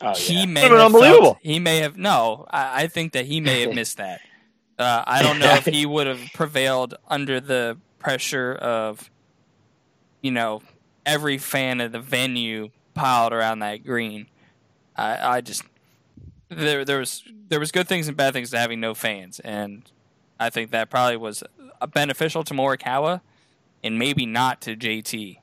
Oh, 0.02 0.14
he 0.16 0.40
yeah. 0.40 0.46
may 0.46 0.64
Would've 0.64 0.80
unbelievable. 0.86 1.24
felt- 1.34 1.38
he 1.42 1.60
may 1.60 1.78
have 1.78 1.98
no. 1.98 2.46
I, 2.50 2.84
I 2.84 2.88
think 2.88 3.14
that 3.14 3.26
he 3.26 3.40
may 3.42 3.62
have 3.62 3.74
missed 3.74 3.98
that. 3.98 4.22
Uh, 4.80 5.04
I 5.06 5.22
don't 5.22 5.38
know 5.40 5.54
if 5.54 5.66
he 5.78 5.86
would 5.86 6.08
have 6.08 6.22
prevailed 6.34 6.96
under 7.08 7.40
the 7.40 7.78
pressure 8.00 8.54
of, 8.56 9.12
you 10.22 10.32
know, 10.32 10.62
every 11.06 11.38
fan 11.38 11.82
of 11.82 11.92
the 11.92 12.00
venue 12.00 12.70
piled 12.94 13.32
around 13.34 13.60
that 13.60 13.84
green. 13.86 14.28
I, 14.96 15.38
I 15.38 15.42
just 15.42 15.64
there 16.50 16.84
there 16.84 17.00
was 17.00 17.24
there 17.50 17.60
was 17.60 17.72
good 17.72 17.88
things 17.88 18.08
and 18.08 18.18
bad 18.18 18.34
things 18.34 18.50
to 18.52 18.58
having 18.60 18.80
no 18.80 18.94
fans, 18.94 19.40
and 19.40 19.90
I 20.40 20.50
think 20.50 20.72
that 20.72 20.90
probably 20.90 21.18
was 21.18 21.44
uh, 21.82 21.88
beneficial 21.88 22.44
to 22.46 22.54
Morikawa, 22.54 23.22
and 23.84 23.98
maybe 24.00 24.26
not 24.26 24.62
to 24.62 24.76
JT. 24.76 25.38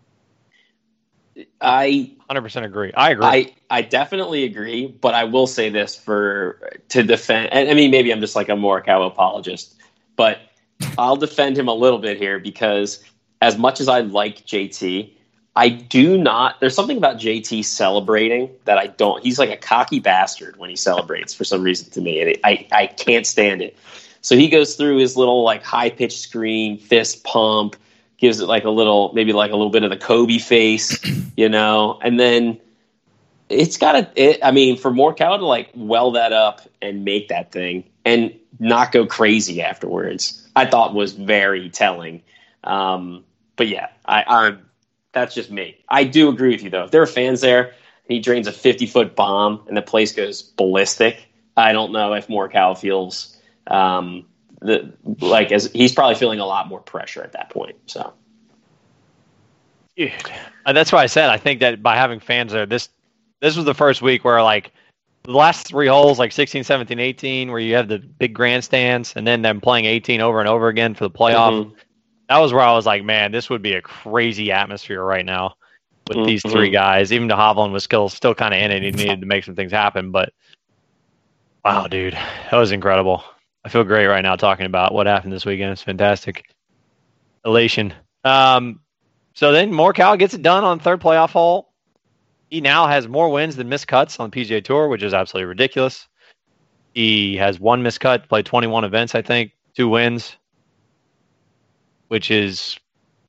I 1.60 2.12
100% 2.30 2.64
agree. 2.64 2.92
I 2.94 3.10
agree. 3.10 3.26
I 3.26 3.54
I 3.70 3.82
definitely 3.82 4.44
agree, 4.44 4.86
but 4.86 5.14
I 5.14 5.24
will 5.24 5.46
say 5.46 5.68
this 5.68 5.96
for 5.96 6.78
to 6.88 7.02
defend. 7.02 7.52
And 7.52 7.70
I 7.70 7.74
mean, 7.74 7.90
maybe 7.90 8.12
I'm 8.12 8.20
just 8.20 8.36
like 8.36 8.48
a 8.48 8.52
Morikawa 8.52 9.08
apologist, 9.08 9.76
but 10.16 10.38
I'll 10.96 11.16
defend 11.16 11.58
him 11.58 11.68
a 11.68 11.74
little 11.74 11.98
bit 11.98 12.18
here 12.18 12.38
because 12.38 13.04
as 13.40 13.58
much 13.58 13.80
as 13.80 13.88
I 13.88 14.00
like 14.00 14.46
JT, 14.46 15.12
I 15.54 15.68
do 15.68 16.16
not. 16.16 16.60
There's 16.60 16.74
something 16.74 16.96
about 16.96 17.16
JT 17.16 17.64
celebrating 17.64 18.50
that 18.64 18.78
I 18.78 18.86
don't. 18.86 19.22
He's 19.22 19.38
like 19.38 19.50
a 19.50 19.56
cocky 19.56 19.98
bastard 20.00 20.56
when 20.56 20.70
he 20.70 20.76
celebrates 20.76 21.34
for 21.34 21.44
some 21.44 21.62
reason 21.62 21.90
to 21.90 22.00
me, 22.00 22.20
and 22.20 22.30
it, 22.30 22.40
I 22.44 22.66
I 22.72 22.86
can't 22.86 23.26
stand 23.26 23.62
it. 23.62 23.76
So 24.20 24.36
he 24.36 24.48
goes 24.48 24.76
through 24.76 24.98
his 24.98 25.16
little 25.16 25.42
like 25.42 25.62
high 25.62 25.90
pitched 25.90 26.20
scream, 26.20 26.78
fist 26.78 27.24
pump, 27.24 27.76
gives 28.18 28.40
it 28.40 28.46
like 28.46 28.64
a 28.64 28.70
little, 28.70 29.12
maybe 29.14 29.32
like 29.32 29.50
a 29.50 29.56
little 29.56 29.70
bit 29.70 29.84
of 29.84 29.90
the 29.90 29.96
Kobe 29.96 30.38
face, 30.38 30.98
you 31.36 31.48
know, 31.48 31.98
and 32.02 32.18
then 32.18 32.60
it's 33.48 33.78
got 33.78 33.92
to. 33.92 34.10
It, 34.14 34.40
I 34.42 34.50
mean, 34.50 34.76
for 34.76 34.90
Morikawa 34.90 35.38
to 35.38 35.46
like 35.46 35.70
well 35.74 36.12
that 36.12 36.32
up 36.32 36.60
and 36.82 37.04
make 37.04 37.28
that 37.28 37.52
thing 37.52 37.84
and 38.04 38.34
not 38.58 38.92
go 38.92 39.06
crazy 39.06 39.62
afterwards, 39.62 40.46
I 40.54 40.66
thought 40.66 40.94
was 40.94 41.12
very 41.12 41.70
telling. 41.70 42.22
Um, 42.64 43.24
but 43.56 43.68
yeah, 43.68 43.88
I, 44.04 44.24
I'm. 44.24 44.64
That's 45.12 45.34
just 45.34 45.50
me. 45.50 45.78
I 45.88 46.04
do 46.04 46.28
agree 46.28 46.50
with 46.50 46.62
you 46.62 46.70
though. 46.70 46.84
If 46.84 46.90
there 46.90 47.02
are 47.02 47.06
fans 47.06 47.40
there, 47.40 47.68
and 48.08 48.14
he 48.14 48.20
drains 48.20 48.46
a 48.46 48.52
50 48.52 48.86
foot 48.86 49.16
bomb 49.16 49.62
and 49.68 49.76
the 49.76 49.82
place 49.82 50.12
goes 50.12 50.42
ballistic. 50.42 51.26
I 51.56 51.72
don't 51.72 51.92
know 51.92 52.12
if 52.14 52.28
Morikawa 52.28 52.78
feels 52.78 53.36
um, 53.66 54.26
the 54.60 54.92
like 55.20 55.52
as 55.52 55.70
he's 55.72 55.92
probably 55.92 56.14
feeling 56.14 56.40
a 56.40 56.46
lot 56.46 56.68
more 56.68 56.80
pressure 56.80 57.22
at 57.22 57.32
that 57.32 57.50
point. 57.50 57.76
So 57.86 58.12
Dude, 59.96 60.12
uh, 60.66 60.72
that's 60.72 60.92
why 60.92 61.02
I 61.02 61.06
said 61.06 61.28
I 61.30 61.36
think 61.36 61.60
that 61.60 61.82
by 61.82 61.96
having 61.96 62.20
fans 62.20 62.52
there, 62.52 62.66
this 62.66 62.88
this 63.40 63.56
was 63.56 63.64
the 63.64 63.74
first 63.74 64.02
week 64.02 64.24
where 64.24 64.42
like 64.42 64.72
the 65.24 65.32
last 65.32 65.66
three 65.66 65.86
holes, 65.88 66.18
like 66.18 66.32
16, 66.32 66.64
17, 66.64 66.98
18, 66.98 67.50
where 67.50 67.60
you 67.60 67.74
have 67.74 67.88
the 67.88 67.98
big 67.98 68.32
grandstands, 68.32 69.12
and 69.14 69.26
then 69.26 69.42
them 69.42 69.60
playing 69.60 69.84
18 69.84 70.20
over 70.20 70.40
and 70.40 70.48
over 70.48 70.68
again 70.68 70.94
for 70.94 71.04
the 71.04 71.10
playoff. 71.10 71.66
Mhm. 71.66 71.74
That 72.28 72.38
was 72.38 72.52
where 72.52 72.62
I 72.62 72.72
was 72.72 72.86
like, 72.86 73.04
man, 73.04 73.32
this 73.32 73.50
would 73.50 73.60
be 73.62 73.74
a 73.74 73.82
crazy 73.82 74.50
atmosphere 74.52 75.02
right 75.02 75.24
now. 75.24 75.54
with 76.08 76.24
these 76.26 76.40
three 76.40 76.70
guys. 76.70 77.12
Even 77.12 77.28
Hovland 77.28 77.70
was 77.72 77.84
still 77.84 78.08
still 78.08 78.34
kind 78.34 78.54
of 78.54 78.60
in 78.60 78.70
it. 78.70 78.82
He 78.82 78.90
needed 78.92 79.20
to 79.20 79.26
make 79.26 79.44
some 79.44 79.54
things 79.54 79.72
happen, 79.72 80.10
but 80.10 80.32
wow, 81.66 81.86
dude, 81.86 82.14
that 82.14 82.56
was 82.56 82.72
incredible. 82.72 83.22
I 83.68 83.70
feel 83.70 83.84
great 83.84 84.06
right 84.06 84.22
now 84.22 84.34
talking 84.34 84.64
about 84.64 84.94
what 84.94 85.06
happened 85.06 85.30
this 85.30 85.44
weekend. 85.44 85.72
It's 85.72 85.82
fantastic, 85.82 86.48
elation. 87.44 87.92
Um, 88.24 88.80
so 89.34 89.52
then 89.52 89.72
Morikawa 89.72 90.18
gets 90.18 90.32
it 90.32 90.40
done 90.40 90.64
on 90.64 90.78
third 90.78 91.02
playoff 91.02 91.32
hole. 91.32 91.74
He 92.48 92.62
now 92.62 92.86
has 92.86 93.06
more 93.06 93.28
wins 93.28 93.56
than 93.56 93.68
missed 93.68 93.86
cuts 93.86 94.18
on 94.20 94.30
the 94.30 94.40
PGA 94.40 94.64
Tour, 94.64 94.88
which 94.88 95.02
is 95.02 95.12
absolutely 95.12 95.50
ridiculous. 95.50 96.08
He 96.94 97.36
has 97.36 97.60
one 97.60 97.82
missed 97.82 98.00
cut, 98.00 98.26
played 98.26 98.46
21 98.46 98.84
events, 98.84 99.14
I 99.14 99.20
think, 99.20 99.52
two 99.74 99.90
wins, 99.90 100.34
which 102.06 102.30
is 102.30 102.78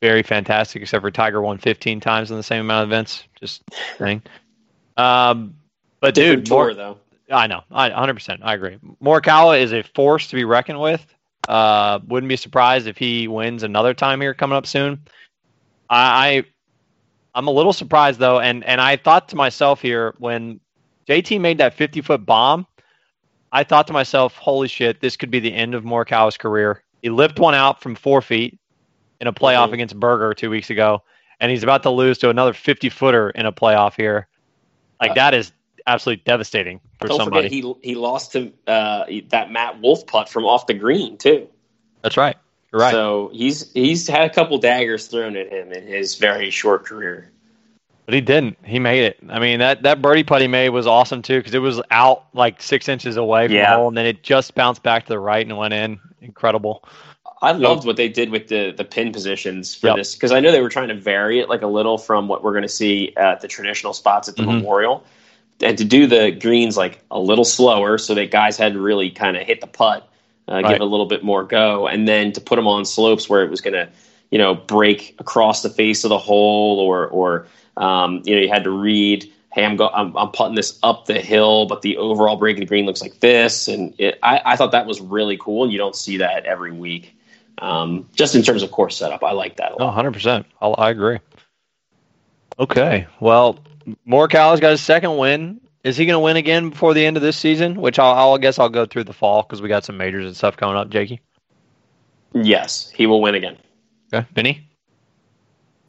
very 0.02 0.24
fantastic, 0.24 0.82
except 0.82 1.02
for 1.02 1.12
Tiger 1.12 1.42
won 1.42 1.58
15 1.58 2.00
times 2.00 2.32
in 2.32 2.38
the 2.38 2.44
same 2.44 2.62
amount 2.62 2.84
of 2.84 2.90
events. 2.92 3.26
Just 3.38 3.62
saying. 3.98 4.24
Um, 4.96 5.54
but 6.00 6.16
Different 6.16 6.46
dude, 6.46 6.50
tour 6.50 6.58
Mor- 6.68 6.74
though. 6.76 6.98
I 7.30 7.48
know, 7.48 7.62
I 7.72 7.90
100%, 7.90 8.40
I 8.42 8.54
agree. 8.56 8.78
Morikawa 9.04 9.60
is 9.60 9.72
a 9.74 9.84
force 9.84 10.28
to 10.28 10.36
be 10.36 10.44
reckoned 10.46 10.80
with. 10.80 11.06
Uh, 11.48 12.00
wouldn't 12.08 12.28
be 12.30 12.36
surprised 12.36 12.88
if 12.88 12.98
he 12.98 13.28
wins 13.28 13.64
another 13.64 13.94
time 13.94 14.22
here 14.22 14.34
coming 14.34 14.56
up 14.56 14.66
soon. 14.66 15.00
I, 15.90 16.38
I 16.38 16.44
I'm 17.36 17.48
a 17.48 17.52
little 17.52 17.74
surprised 17.74 18.20
though, 18.20 18.40
and 18.40 18.64
and 18.66 18.82
I 18.82 18.96
thought 18.98 19.30
to 19.30 19.36
myself 19.36 19.82
here 19.82 20.14
when 20.18 20.60
JT 21.08 21.40
made 21.40 21.58
that 21.60 21.74
50 21.74 22.02
foot 22.02 22.26
bomb, 22.26 22.68
I 23.52 23.64
thought 23.64 23.88
to 23.88 23.94
myself, 23.94 24.36
holy 24.36 24.68
shit, 24.68 25.00
this 25.02 25.16
could 25.16 25.32
be 25.32 25.40
the 25.40 25.54
end 25.54 25.74
of 25.74 25.84
Morikawa's 25.84 26.38
career. 26.38 26.84
He 27.02 27.10
lipped 27.10 27.40
one 27.40 27.56
out 27.56 27.82
from 27.82 27.96
four 27.96 28.22
feet 28.22 28.60
in 29.22 29.28
a 29.28 29.34
playoff 29.34 29.70
Mhm. 29.70 29.74
against 29.74 30.00
Berger 30.00 30.34
two 30.34 30.50
weeks 30.50 30.70
ago, 30.70 31.04
and 31.40 31.50
he's 31.50 31.64
about 31.64 31.84
to 31.84 31.90
lose 31.90 32.18
to 32.20 32.30
another 32.30 32.54
50 32.54 32.90
footer 32.90 33.30
in 33.32 33.46
a 33.46 33.52
playoff 33.52 33.96
here. 33.96 34.28
Like 35.02 35.12
Uh, 35.12 35.16
that 35.16 35.34
is 35.34 35.52
absolutely 35.88 36.24
devastating 36.26 36.80
for 37.00 37.08
Don't 37.08 37.18
somebody. 37.18 37.50
he 37.50 37.74
he 37.84 37.96
lost 37.96 38.32
to 38.34 38.52
uh, 38.68 39.06
that 39.30 39.52
Matt 39.52 39.82
Wolff 39.82 40.06
putt 40.08 40.30
from 40.30 40.46
off 40.46 40.68
the 40.68 40.74
green 40.74 41.18
too. 41.18 41.48
That's 42.02 42.18
right. 42.18 42.38
You're 42.72 42.82
right. 42.82 42.92
So 42.92 43.30
he's 43.34 43.72
he's 43.74 44.08
had 44.08 44.30
a 44.30 44.34
couple 44.34 44.58
daggers 44.60 45.08
thrown 45.08 45.36
at 45.36 45.52
him 45.52 45.72
in 45.72 45.88
his 45.88 46.16
very 46.16 46.50
short 46.50 46.86
career. 46.86 47.32
But 48.06 48.16
he 48.16 48.22
didn't. 48.22 48.58
He 48.66 48.80
made 48.80 49.04
it. 49.04 49.20
I 49.30 49.38
mean, 49.38 49.60
that, 49.60 49.84
that 49.84 50.02
birdie 50.02 50.24
putt 50.24 50.42
he 50.42 50.48
made 50.48 50.70
was 50.70 50.88
awesome 50.88 51.22
too 51.22 51.38
because 51.38 51.54
it 51.54 51.60
was 51.60 51.80
out 51.92 52.26
like 52.34 52.60
six 52.60 52.90
inches 52.90 53.18
away 53.18 53.48
from 53.48 53.56
Yeah. 53.56 53.70
the 53.72 53.78
hole, 53.78 53.88
and 53.88 53.96
then 53.98 54.08
it 54.08 54.24
just 54.24 54.56
bounced 54.56 54.82
back 54.82 55.04
to 55.06 55.10
the 55.10 55.20
right 55.20 55.46
and 55.46 55.56
went 55.58 55.76
in. 55.76 56.00
Incredible. 56.22 56.84
I 57.42 57.52
loved 57.54 57.86
what 57.86 57.96
they 57.98 58.10
did 58.10 58.32
with 58.32 58.48
the 58.48 58.72
the 58.76 58.84
pin 58.84 59.12
positions 59.12 59.76
for 59.76 59.88
Yep. 59.88 59.96
this 59.98 60.16
because 60.16 60.32
I 60.32 60.40
know 60.40 60.52
they 60.52 60.62
were 60.62 60.70
trying 60.70 60.88
to 60.90 60.96
vary 60.96 61.40
it 61.40 61.50
like 61.50 61.62
a 61.62 61.68
little 61.68 61.98
from 62.00 62.28
what 62.28 62.44
we're 62.44 62.52
going 62.52 62.64
to 62.64 62.68
see 62.68 63.14
at 63.16 63.42
the 63.42 63.48
traditional 63.48 63.94
spots 63.94 64.28
at 64.28 64.36
the 64.36 64.42
Mhm. 64.44 64.56
Memorial, 64.58 65.04
and 65.62 65.78
to 65.78 65.86
do 65.86 66.08
the 66.08 66.32
greens 66.32 66.78
like 66.78 67.04
a 67.12 67.20
little 67.20 67.46
slower 67.46 67.98
so 67.98 68.16
that 68.16 68.32
guys 68.32 68.58
had 68.58 68.74
to 68.74 68.80
really 68.80 69.10
kind 69.12 69.38
of 69.38 69.44
hit 69.44 69.62
the 69.62 69.68
putt, 69.68 70.08
uh, 70.48 70.62
Right. 70.64 70.70
give 70.70 70.78
it 70.78 70.82
a 70.82 70.86
little 70.86 71.06
bit 71.06 71.24
more 71.24 71.44
go, 71.44 71.88
and 71.88 72.08
then 72.08 72.32
to 72.34 72.42
put 72.42 72.56
them 72.58 72.68
on 72.68 72.86
slopes 72.86 73.30
where 73.30 73.44
it 73.44 73.50
was 73.50 73.62
going 73.62 73.74
to, 73.74 73.90
you 74.32 74.38
know, 74.38 74.56
break 74.56 75.16
across 75.20 75.62
the 75.62 75.70
face 75.70 76.04
of 76.04 76.10
the 76.10 76.18
hole 76.20 76.80
or 76.80 77.08
or 77.08 77.48
um, 77.78 78.22
you 78.26 78.36
know 78.36 78.42
you 78.42 78.50
had 78.50 78.64
to 78.66 78.72
read. 78.72 79.32
Hey, 79.52 79.66
I'm, 79.66 79.78
go- 79.78 79.90
I'm 79.90 80.16
I'm 80.16 80.30
putting 80.32 80.56
this 80.56 80.80
up 80.84 81.06
the 81.06 81.20
hill, 81.20 81.66
but 81.66 81.82
the 81.82 81.98
overall 81.98 82.36
break 82.38 82.58
of 82.58 82.60
the 82.62 82.66
green 82.68 82.86
looks 82.86 83.02
like 83.02 83.20
this, 83.20 83.68
and 83.68 83.94
it, 83.98 84.20
I, 84.24 84.42
I 84.46 84.56
thought 84.56 84.72
that 84.74 84.86
was 84.86 85.02
really 85.02 85.38
cool. 85.38 85.64
And 85.64 85.72
you 85.72 85.80
don't 85.80 85.96
see 85.96 86.18
that 86.18 86.46
every 86.46 86.72
week. 86.72 87.16
Um, 87.58 88.08
just 88.14 88.36
in 88.36 88.44
terms 88.44 88.64
of 88.64 88.72
course 88.72 88.96
setup, 88.98 89.24
I 89.24 89.32
like 89.32 89.58
that 89.58 89.72
a 89.74 89.78
No, 89.78 89.86
lot. 89.86 89.90
100%. 89.92 90.46
I'll, 90.62 90.76
I 90.78 90.92
agree. 90.92 91.20
Okay. 92.60 93.08
Well, 93.20 93.60
Morikawa's 94.08 94.60
got 94.60 94.72
his 94.72 94.82
second 94.82 95.18
win. 95.18 95.62
Is 95.84 95.96
he 95.96 96.06
going 96.06 96.16
to 96.16 96.20
win 96.20 96.36
again 96.36 96.72
before 96.72 96.94
the 96.94 97.06
end 97.06 97.16
of 97.16 97.24
this 97.24 97.38
season? 97.38 97.80
Which 97.80 98.00
I'll, 98.00 98.14
I'll 98.14 98.38
guess 98.38 98.60
I'll 98.60 98.70
go 98.70 98.86
through 98.86 99.06
the 99.06 99.14
fall 99.14 99.44
because 99.44 99.62
we 99.62 99.70
got 99.70 99.86
some 99.86 99.98
majors 99.98 100.26
and 100.26 100.36
stuff 100.36 100.58
coming 100.58 100.76
up, 100.76 100.90
Jakey. 100.90 101.22
Yes, 102.34 102.90
he 102.92 103.08
will 103.08 103.22
win 103.22 103.36
again. 103.36 103.58
Okay. 104.14 104.28
Vinny? 104.34 104.68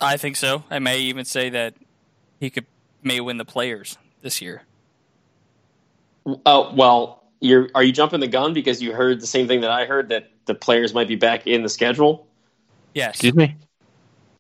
I 0.01 0.17
think 0.17 0.37
so. 0.37 0.65
I 0.71 0.79
may 0.79 1.01
even 1.01 1.25
say 1.25 1.51
that 1.51 1.75
he 2.39 2.51
could 2.51 2.67
may 3.03 3.21
win 3.21 3.37
the 3.37 3.45
players 3.45 3.99
this 4.23 4.41
year. 4.41 4.63
Oh 6.47 6.73
well, 6.75 7.25
you're 7.41 7.69
are 7.75 7.83
you 7.83 7.93
jumping 7.93 8.21
the 8.21 8.29
gun 8.29 8.55
because 8.55 8.81
you 8.81 8.93
heard 8.93 9.21
the 9.21 9.27
same 9.27 9.49
thing 9.49 9.63
that 9.63 9.71
I 9.71 9.87
heard 9.87 10.09
that 10.11 10.31
the 10.47 10.55
players 10.55 10.95
might 10.95 11.09
be 11.09 11.17
back 11.17 11.47
in 11.47 11.63
the 11.63 11.69
schedule? 11.69 12.27
Yes. 12.95 13.11
Excuse 13.11 13.35
me? 13.35 13.57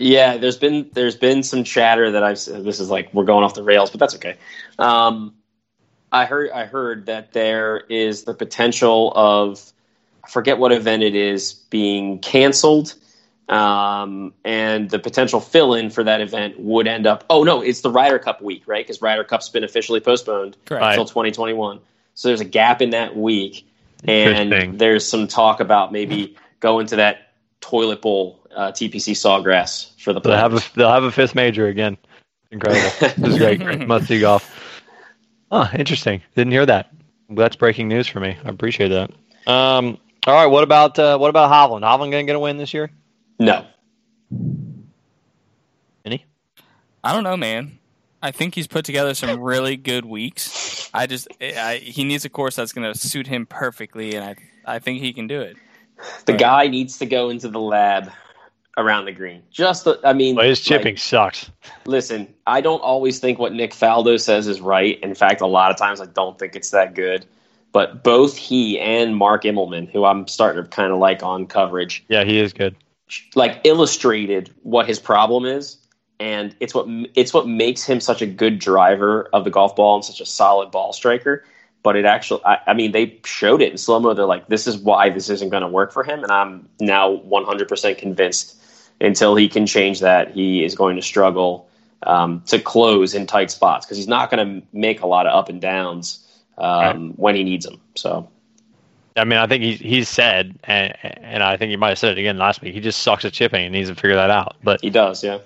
Yeah, 0.00 0.38
there's 0.38 0.56
been 0.56 0.88
there's 0.94 1.14
been 1.14 1.42
some 1.42 1.62
chatter 1.62 2.12
that 2.12 2.22
I've 2.22 2.42
this 2.42 2.80
is 2.80 2.88
like 2.88 3.12
we're 3.12 3.26
going 3.26 3.44
off 3.44 3.52
the 3.52 3.62
rails, 3.62 3.90
but 3.90 4.00
that's 4.00 4.14
okay. 4.14 4.36
Um, 4.78 5.34
I 6.10 6.24
heard 6.24 6.50
I 6.52 6.64
heard 6.64 7.06
that 7.06 7.34
there 7.34 7.76
is 7.76 8.24
the 8.24 8.32
potential 8.32 9.12
of 9.14 9.62
I 10.24 10.30
forget 10.30 10.56
what 10.56 10.72
event 10.72 11.02
it 11.02 11.14
is 11.14 11.52
being 11.52 12.18
canceled, 12.18 12.94
um, 13.50 14.32
and 14.42 14.88
the 14.88 14.98
potential 14.98 15.38
fill 15.38 15.74
in 15.74 15.90
for 15.90 16.02
that 16.02 16.22
event 16.22 16.58
would 16.58 16.86
end 16.86 17.06
up. 17.06 17.24
Oh 17.28 17.42
no, 17.42 17.60
it's 17.60 17.82
the 17.82 17.90
Ryder 17.90 18.18
Cup 18.18 18.40
week, 18.40 18.62
right? 18.66 18.82
Because 18.82 19.02
Ryder 19.02 19.24
Cup's 19.24 19.50
been 19.50 19.64
officially 19.64 20.00
postponed 20.00 20.56
Correct. 20.64 20.82
Until 20.82 21.04
2021. 21.04 21.78
So 22.14 22.28
there's 22.28 22.40
a 22.40 22.46
gap 22.46 22.80
in 22.80 22.90
that 22.90 23.14
week, 23.14 23.68
and 24.04 24.78
there's 24.78 25.06
some 25.06 25.28
talk 25.28 25.60
about 25.60 25.92
maybe 25.92 26.38
going 26.58 26.86
to 26.86 26.96
that 26.96 27.34
toilet 27.60 28.00
bowl 28.00 28.39
uh, 28.54 28.72
TPC 28.72 29.12
Sawgrass 29.14 29.98
for 30.00 30.12
the 30.12 30.20
They'll 30.20 30.36
have, 30.36 30.54
a, 30.54 30.60
they'll 30.74 30.90
have 30.90 31.04
a 31.04 31.12
fifth 31.12 31.34
major 31.34 31.68
again. 31.68 31.96
Incredible. 32.50 32.90
this 33.00 33.18
is 33.34 33.38
great. 33.38 33.60
great. 33.60 33.80
Must 33.86 34.06
see 34.08 34.20
golf. 34.20 34.82
Oh, 35.52 35.68
interesting. 35.74 36.20
Didn't 36.36 36.52
hear 36.52 36.66
that. 36.66 36.92
That's 37.30 37.56
breaking 37.56 37.88
news 37.88 38.06
for 38.08 38.18
me. 38.20 38.36
I 38.44 38.48
appreciate 38.48 38.88
that. 38.88 39.10
Um, 39.46 39.98
all 40.26 40.34
right. 40.34 40.46
What 40.46 40.64
about 40.64 40.98
uh, 40.98 41.16
what 41.18 41.30
about 41.30 41.50
Hovland? 41.50 41.82
Hovland 41.82 42.10
going 42.10 42.26
to 42.26 42.30
get 42.30 42.36
a 42.36 42.40
win 42.40 42.56
this 42.56 42.74
year? 42.74 42.90
no, 43.38 43.64
Any? 46.04 46.24
I 47.04 47.12
don't 47.12 47.24
know, 47.24 47.36
man. 47.36 47.78
I 48.22 48.30
think 48.32 48.54
he's 48.54 48.66
put 48.66 48.84
together 48.84 49.14
some 49.14 49.40
really 49.40 49.76
good 49.76 50.04
weeks. 50.04 50.90
I 50.92 51.06
just 51.06 51.28
I, 51.40 51.76
he 51.82 52.04
needs 52.04 52.24
a 52.24 52.28
course 52.28 52.56
that's 52.56 52.72
going 52.72 52.92
to 52.92 52.98
suit 52.98 53.26
him 53.26 53.46
perfectly, 53.46 54.14
and 54.14 54.24
I 54.24 54.74
I 54.74 54.78
think 54.78 55.00
he 55.00 55.12
can 55.12 55.26
do 55.26 55.40
it. 55.40 55.56
the 56.26 56.32
Right. 56.32 56.40
guy 56.40 56.66
needs 56.68 56.98
to 56.98 57.06
go 57.06 57.30
into 57.30 57.48
the 57.48 57.60
lab 57.60 58.10
around 58.78 59.04
the 59.04 59.12
green. 59.12 59.42
Just, 59.50 59.84
the, 59.84 60.00
I 60.04 60.12
mean, 60.12 60.36
But 60.36 60.46
his 60.46 60.58
like, 60.60 60.64
chipping 60.64 60.96
sucks. 60.96 61.50
listen, 61.86 62.32
I 62.46 62.60
don't 62.60 62.80
always 62.80 63.18
think 63.18 63.38
what 63.38 63.52
Nick 63.52 63.72
Faldo 63.72 64.18
says 64.20 64.46
is 64.46 64.60
right. 64.60 64.98
In 65.00 65.14
fact, 65.14 65.40
a 65.40 65.46
lot 65.46 65.70
of 65.70 65.76
times 65.76 66.00
I 66.00 66.06
don't 66.06 66.38
think 66.38 66.56
it's 66.56 66.70
that 66.70 66.94
good. 66.94 67.26
But 67.72 68.02
both 68.02 68.36
he 68.36 68.80
and 68.80 69.16
Mark 69.16 69.44
Immelman, 69.44 69.88
who 69.90 70.04
I'm 70.04 70.26
starting 70.26 70.62
to 70.62 70.68
kind 70.68 70.92
of 70.92 70.98
like 70.98 71.22
on 71.22 71.46
coverage, 71.46 72.04
Yeah, 72.08 72.24
he 72.24 72.40
is 72.40 72.52
good. 72.52 72.74
like 73.36 73.60
illustrated 73.64 74.52
what 74.62 74.86
his 74.88 74.98
problem 74.98 75.44
is, 75.44 75.76
and 76.18 76.54
it's 76.60 76.74
what 76.74 76.86
it's 77.14 77.32
what 77.32 77.46
makes 77.46 77.84
him 77.84 78.00
such 78.00 78.22
a 78.22 78.26
good 78.26 78.58
driver 78.58 79.28
of 79.32 79.44
the 79.44 79.50
golf 79.50 79.76
ball 79.76 79.94
and 79.94 80.04
such 80.04 80.20
a 80.20 80.26
solid 80.26 80.70
ball 80.72 80.92
striker. 80.92 81.44
But 81.82 81.96
it 81.96 82.04
actually, 82.04 82.42
I, 82.44 82.58
I 82.66 82.74
mean, 82.74 82.90
they 82.92 83.18
showed 83.24 83.62
it 83.62 83.70
in 83.70 83.78
slow 83.78 84.00
mo. 84.00 84.14
They're 84.14 84.26
like, 84.26 84.48
this 84.48 84.66
is 84.66 84.76
why 84.76 85.08
this 85.08 85.30
isn't 85.30 85.48
going 85.50 85.62
to 85.62 85.68
work 85.68 85.92
for 85.92 86.02
him, 86.04 86.22
and 86.24 86.30
I'm 86.32 86.68
now 86.80 87.16
100% 87.16 87.96
convinced. 87.98 88.59
Until 89.00 89.34
he 89.34 89.48
can 89.48 89.66
change 89.66 90.00
that, 90.00 90.30
he 90.32 90.64
is 90.64 90.74
going 90.74 90.96
to 90.96 91.02
struggle 91.02 91.68
um, 92.02 92.42
to 92.46 92.58
close 92.58 93.14
in 93.14 93.26
tight 93.26 93.50
spots 93.50 93.86
because 93.86 93.96
he's 93.96 94.08
not 94.08 94.30
going 94.30 94.60
to 94.60 94.66
make 94.72 95.00
a 95.00 95.06
lot 95.06 95.26
of 95.26 95.34
up 95.34 95.48
and 95.48 95.60
downs 95.60 96.26
um, 96.58 97.12
when 97.12 97.34
he 97.34 97.44
needs 97.44 97.64
them. 97.64 97.80
So 97.94 98.28
I 99.16 99.24
mean, 99.24 99.38
I 99.38 99.46
think 99.46 99.62
he's 99.62 99.80
he's 99.80 100.08
said, 100.08 100.58
and, 100.64 100.94
and 101.02 101.42
I 101.42 101.56
think 101.56 101.70
he 101.70 101.76
might 101.76 101.90
have 101.90 101.98
said 101.98 102.12
it 102.12 102.18
again 102.18 102.38
last 102.38 102.62
week. 102.62 102.74
He 102.74 102.80
just 102.80 103.02
sucks 103.02 103.24
at 103.24 103.32
chipping 103.32 103.64
and 103.64 103.72
needs 103.72 103.88
to 103.88 103.94
figure 103.94 104.16
that 104.16 104.30
out. 104.30 104.56
But 104.62 104.80
he 104.80 104.90
does, 104.90 105.22
yeah. 105.24 105.38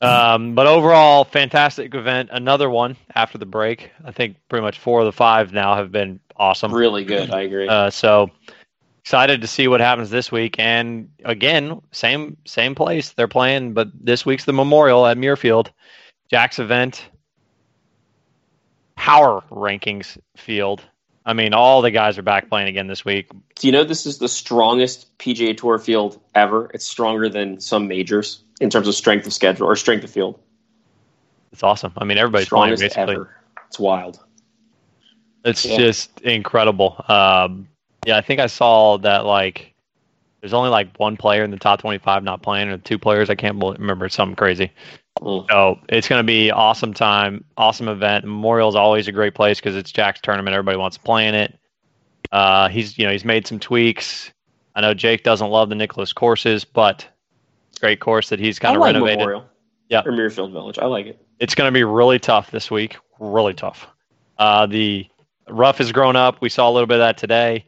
um, 0.00 0.54
but 0.54 0.66
overall, 0.66 1.24
fantastic 1.24 1.94
event. 1.94 2.30
Another 2.32 2.70
one 2.70 2.96
after 3.14 3.38
the 3.38 3.46
break. 3.46 3.90
I 4.04 4.12
think 4.12 4.36
pretty 4.48 4.62
much 4.62 4.78
four 4.78 5.00
of 5.00 5.06
the 5.06 5.12
five 5.12 5.52
now 5.52 5.74
have 5.74 5.90
been 5.90 6.20
awesome. 6.36 6.72
Really 6.72 7.04
good. 7.04 7.30
I 7.30 7.42
agree. 7.42 7.68
Uh, 7.68 7.90
so 7.90 8.30
excited 9.04 9.40
to 9.40 9.46
see 9.46 9.66
what 9.68 9.80
happens 9.80 10.10
this 10.10 10.30
week. 10.30 10.56
And 10.58 11.10
again, 11.24 11.80
same 11.90 12.36
same 12.46 12.74
place 12.74 13.10
they're 13.10 13.28
playing, 13.28 13.72
but 13.74 13.88
this 13.98 14.24
week's 14.24 14.44
the 14.44 14.52
Memorial 14.52 15.06
at 15.06 15.16
Muirfield, 15.16 15.70
Jack's 16.30 16.58
event, 16.58 17.04
power 18.96 19.42
rankings 19.50 20.18
field. 20.36 20.82
I 21.24 21.34
mean, 21.34 21.54
all 21.54 21.82
the 21.82 21.90
guys 21.92 22.18
are 22.18 22.22
back 22.22 22.48
playing 22.48 22.68
again 22.68 22.86
this 22.88 23.04
week. 23.04 23.28
Do 23.56 23.66
you 23.68 23.72
know 23.72 23.84
this 23.84 24.06
is 24.06 24.18
the 24.18 24.28
strongest 24.28 25.16
PGA 25.18 25.56
Tour 25.56 25.78
field 25.78 26.20
ever? 26.34 26.68
It's 26.74 26.86
stronger 26.86 27.28
than 27.28 27.60
some 27.60 27.86
majors 27.86 28.42
in 28.60 28.70
terms 28.70 28.88
of 28.88 28.94
strength 28.94 29.26
of 29.26 29.32
schedule 29.32 29.66
or 29.66 29.76
strength 29.76 30.02
of 30.04 30.10
field. 30.10 30.38
It's 31.52 31.62
awesome. 31.62 31.92
I 31.96 32.04
mean, 32.04 32.18
everybody's 32.18 32.48
playing 32.48 32.76
strongest 32.76 32.96
basically. 32.96 33.14
ever. 33.14 33.36
It's 33.68 33.78
wild. 33.78 34.18
It's 35.44 35.64
Yeah. 35.64 35.76
just 35.76 36.20
incredible. 36.22 37.04
Um, 37.08 37.68
yeah, 38.06 38.16
I 38.16 38.20
think 38.20 38.40
I 38.40 38.46
saw 38.46 38.98
that 38.98 39.24
like 39.24 39.74
there's 40.40 40.52
only 40.52 40.70
like 40.70 40.96
one 40.98 41.16
player 41.16 41.44
in 41.44 41.50
the 41.50 41.56
top 41.56 41.80
25 41.80 42.24
not 42.24 42.42
playing, 42.42 42.68
or 42.68 42.78
two 42.78 42.98
players. 42.98 43.30
I 43.30 43.36
can't 43.36 43.62
remember. 43.62 44.06
It's 44.06 44.14
something 44.14 44.36
crazy. 44.36 44.72
Mm. 45.20 45.48
So 45.48 45.78
it's 45.88 46.08
going 46.08 46.18
to 46.18 46.26
be 46.26 46.50
awesome 46.50 46.94
time, 46.94 47.44
awesome 47.56 47.88
event. 47.88 48.24
Memorial 48.24 48.68
is 48.68 48.74
always 48.74 49.06
a 49.06 49.12
great 49.12 49.34
place 49.34 49.58
because 49.58 49.76
it's 49.76 49.92
Jack's 49.92 50.20
tournament. 50.20 50.54
Everybody 50.54 50.78
wants 50.78 50.96
to 50.96 51.02
play 51.02 51.28
in 51.28 51.34
it. 51.34 51.58
Uh, 52.32 52.68
he's 52.68 52.98
you 52.98 53.04
know 53.04 53.12
he's 53.12 53.24
made 53.24 53.46
some 53.46 53.58
tweaks. 53.58 54.32
I 54.74 54.80
know 54.80 54.94
Jake 54.94 55.22
doesn't 55.22 55.48
love 55.48 55.68
the 55.68 55.74
Nicklaus 55.74 56.12
courses, 56.12 56.64
but 56.64 57.06
it's 57.68 57.78
a 57.78 57.80
great 57.80 58.00
course 58.00 58.30
that 58.30 58.40
he's 58.40 58.58
kind 58.58 58.74
of 58.74 58.80
like 58.80 58.94
renovated. 58.94 59.18
Memorial. 59.18 59.44
Yeah. 59.90 60.02
Or 60.06 60.12
Muirfield 60.12 60.52
Village. 60.52 60.78
I 60.78 60.86
like 60.86 61.06
it. 61.06 61.24
It's 61.38 61.54
going 61.54 61.68
to 61.68 61.72
be 61.72 61.84
really 61.84 62.18
tough 62.18 62.50
this 62.50 62.70
week. 62.70 62.96
Really 63.20 63.52
tough. 63.52 63.86
Uh, 64.38 64.64
the 64.64 65.06
rough 65.48 65.78
has 65.78 65.92
grown 65.92 66.16
up. 66.16 66.40
We 66.40 66.48
saw 66.48 66.70
a 66.70 66.72
little 66.72 66.86
bit 66.86 66.94
of 66.94 67.00
that 67.00 67.18
today. 67.18 67.66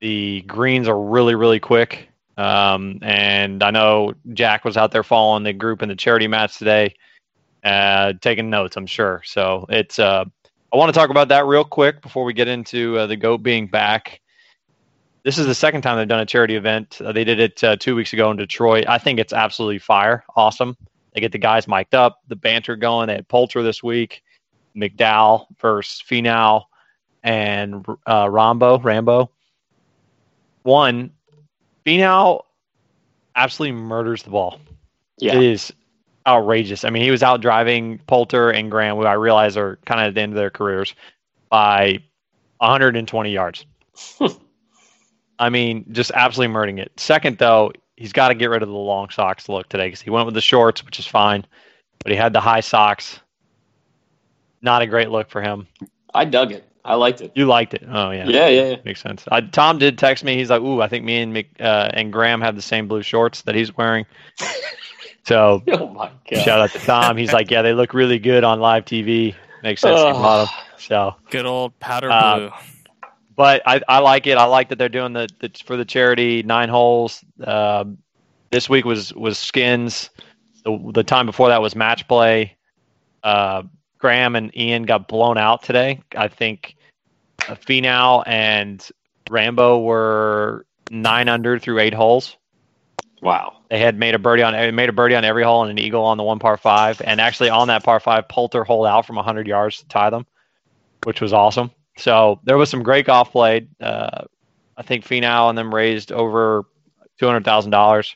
The 0.00 0.42
greens 0.42 0.88
are 0.88 1.00
really, 1.00 1.34
really 1.34 1.60
quick. 1.60 2.08
Um, 2.36 2.98
and 3.02 3.62
I 3.62 3.70
know 3.70 4.14
Jack 4.34 4.64
was 4.64 4.76
out 4.76 4.92
there 4.92 5.02
following 5.02 5.42
the 5.42 5.52
group 5.52 5.82
in 5.82 5.88
the 5.88 5.96
charity 5.96 6.28
match 6.28 6.58
today, 6.58 6.94
uh, 7.64 8.12
taking 8.20 8.50
notes, 8.50 8.76
I'm 8.76 8.86
sure. 8.86 9.22
So 9.24 9.66
it's, 9.70 9.98
uh, 9.98 10.24
I 10.72 10.76
want 10.76 10.92
to 10.92 10.98
talk 10.98 11.10
about 11.10 11.28
that 11.28 11.46
real 11.46 11.64
quick 11.64 12.02
before 12.02 12.24
we 12.24 12.34
get 12.34 12.48
into 12.48 12.98
uh, 12.98 13.06
the 13.06 13.16
GOAT 13.16 13.38
being 13.38 13.66
back. 13.66 14.20
This 15.22 15.38
is 15.38 15.46
the 15.46 15.54
second 15.54 15.80
time 15.80 15.96
they've 15.96 16.06
done 16.06 16.20
a 16.20 16.26
charity 16.26 16.56
event. 16.56 17.00
Uh, 17.00 17.12
they 17.12 17.24
did 17.24 17.40
it 17.40 17.64
uh, 17.64 17.76
two 17.76 17.96
weeks 17.96 18.12
ago 18.12 18.30
in 18.30 18.36
Detroit. 18.36 18.84
I 18.86 18.98
think 18.98 19.18
it's 19.18 19.32
absolutely 19.32 19.78
fire. 19.78 20.22
Awesome. 20.36 20.76
They 21.14 21.20
get 21.20 21.32
the 21.32 21.38
guys 21.38 21.66
mic'd 21.66 21.94
up, 21.94 22.20
the 22.28 22.36
banter 22.36 22.76
going. 22.76 23.06
They 23.06 23.14
had 23.14 23.28
Poulter 23.28 23.62
this 23.62 23.82
week, 23.82 24.22
McDowell 24.76 25.46
versus 25.58 26.02
Finau, 26.06 26.64
and 27.24 27.84
uh, 28.06 28.28
Rambo. 28.30 28.78
Rambo. 28.78 29.30
One, 30.66 31.12
Finau 31.86 32.42
absolutely 33.36 33.80
murders 33.80 34.24
the 34.24 34.30
ball. 34.30 34.58
Yeah. 35.18 35.36
It 35.36 35.42
is 35.44 35.72
outrageous. 36.26 36.84
I 36.84 36.90
mean, 36.90 37.04
he 37.04 37.12
was 37.12 37.22
out 37.22 37.40
driving 37.40 37.98
Poulter 38.08 38.50
and 38.50 38.68
Graham, 38.68 38.96
who 38.96 39.04
I 39.04 39.12
realize 39.12 39.56
are 39.56 39.78
kind 39.86 40.00
of 40.00 40.08
at 40.08 40.14
the 40.14 40.20
end 40.20 40.32
of 40.32 40.36
their 40.36 40.50
careers, 40.50 40.92
by 41.50 42.00
120 42.58 43.30
yards. 43.30 43.64
I 45.38 45.50
mean, 45.50 45.84
just 45.92 46.10
absolutely 46.16 46.52
murdering 46.52 46.78
it. 46.78 46.90
Second, 46.96 47.38
though, 47.38 47.70
he's 47.96 48.12
got 48.12 48.28
to 48.28 48.34
get 48.34 48.50
rid 48.50 48.62
of 48.62 48.68
the 48.68 48.74
long 48.74 49.10
socks 49.10 49.48
look 49.48 49.68
today 49.68 49.86
because 49.86 50.00
he 50.00 50.10
went 50.10 50.26
with 50.26 50.34
the 50.34 50.40
shorts, 50.40 50.84
which 50.84 50.98
is 50.98 51.06
fine, 51.06 51.46
but 52.00 52.10
he 52.10 52.18
had 52.18 52.32
the 52.32 52.40
high 52.40 52.58
socks. 52.58 53.20
Not 54.62 54.82
a 54.82 54.86
great 54.88 55.10
look 55.10 55.30
for 55.30 55.42
him. 55.42 55.68
I 56.12 56.24
dug 56.24 56.50
it. 56.50 56.64
I 56.86 56.94
liked 56.94 57.20
it. 57.20 57.32
You 57.34 57.46
liked 57.46 57.74
it. 57.74 57.82
Oh, 57.88 58.10
yeah. 58.10 58.26
Yeah, 58.28 58.48
yeah, 58.48 58.68
yeah. 58.70 58.76
Makes 58.84 59.02
sense. 59.02 59.24
I, 59.30 59.40
Tom 59.40 59.78
did 59.78 59.98
text 59.98 60.22
me. 60.24 60.36
He's 60.36 60.50
like, 60.50 60.60
"Ooh, 60.62 60.80
I 60.80 60.88
think 60.88 61.04
me 61.04 61.18
and 61.18 61.32
Mc, 61.32 61.48
uh, 61.60 61.90
and 61.92 62.12
Graham 62.12 62.40
have 62.40 62.54
the 62.56 62.62
same 62.62 62.86
blue 62.88 63.02
shorts 63.02 63.42
that 63.42 63.54
he's 63.54 63.76
wearing." 63.76 64.06
so 65.24 65.62
Oh 65.72 65.88
my 65.88 66.10
god. 66.30 66.42
shout 66.44 66.60
out 66.60 66.70
to 66.70 66.78
Tom. 66.78 67.16
He's 67.16 67.32
like, 67.32 67.50
"Yeah, 67.50 67.62
they 67.62 67.72
look 67.74 67.94
really 67.94 68.18
good 68.18 68.44
on 68.44 68.60
live 68.60 68.84
TV. 68.84 69.34
Makes 69.62 69.80
sense." 69.82 69.98
Ugh. 69.98 70.14
to 70.14 70.20
bottom. 70.20 70.48
So, 70.78 71.14
Good 71.30 71.46
old 71.46 71.78
powder 71.80 72.10
Uh, 72.10 72.36
blue. 72.38 72.50
but 73.34 73.62
I, 73.66 73.80
I 73.88 73.98
like 73.98 74.26
it. 74.26 74.38
I 74.38 74.44
like 74.44 74.68
that 74.68 74.78
they're 74.78 74.88
doing 74.88 75.12
the, 75.14 75.28
the 75.40 75.50
for 75.64 75.76
the 75.76 75.84
charity 75.84 76.42
nine 76.42 76.68
holes. 76.68 77.24
Um 77.42 77.98
this 78.52 78.68
week 78.68 78.84
was 78.84 79.12
was 79.14 79.38
skins. 79.38 80.10
The 80.64 80.78
the 80.92 81.02
time 81.02 81.26
before 81.26 81.48
that 81.48 81.60
was 81.60 81.74
match 81.74 82.06
play. 82.06 82.56
Uh, 83.24 83.62
Graham 83.98 84.36
and 84.36 84.56
Ian 84.56 84.84
got 84.84 85.08
blown 85.08 85.36
out 85.38 85.62
today. 85.64 86.00
I 86.14 86.28
think 86.28 86.75
uh, 86.75 86.75
Finau 87.54 88.22
and 88.26 88.86
Rambo 89.30 89.80
were 89.80 90.66
nine 90.90 91.28
under 91.28 91.58
through 91.58 91.80
eight 91.80 91.94
holes. 91.94 92.36
Wow. 93.22 93.58
They 93.70 93.78
had 93.78 93.98
made 93.98 94.14
a 94.14 94.18
birdie 94.18 94.42
on 94.42 94.74
made 94.74 94.88
a 94.88 94.92
birdie 94.92 95.14
on 95.14 95.24
every 95.24 95.42
hole 95.42 95.62
and 95.62 95.70
an 95.70 95.78
eagle 95.78 96.04
on 96.04 96.16
the 96.16 96.22
one 96.22 96.38
par 96.38 96.56
five. 96.56 97.00
And 97.02 97.20
actually 97.20 97.50
on 97.50 97.68
that 97.68 97.82
par 97.82 97.98
five, 98.00 98.28
Poulter 98.28 98.64
holed 98.64 98.86
out 98.86 99.06
from 99.06 99.16
100 99.16 99.46
yards 99.46 99.78
to 99.78 99.88
tie 99.88 100.10
them, 100.10 100.26
which 101.04 101.20
was 101.20 101.32
awesome. 101.32 101.70
So 101.96 102.40
there 102.44 102.58
was 102.58 102.70
some 102.70 102.82
great 102.82 103.06
golf 103.06 103.32
played. 103.32 103.68
Uh, 103.80 104.24
I 104.76 104.82
think 104.82 105.04
Finau 105.04 105.48
and 105.48 105.56
them 105.56 105.74
raised 105.74 106.12
over 106.12 106.64
two 107.18 107.26
hundred 107.26 107.44
thousand 107.44 107.70
dollars 107.70 108.14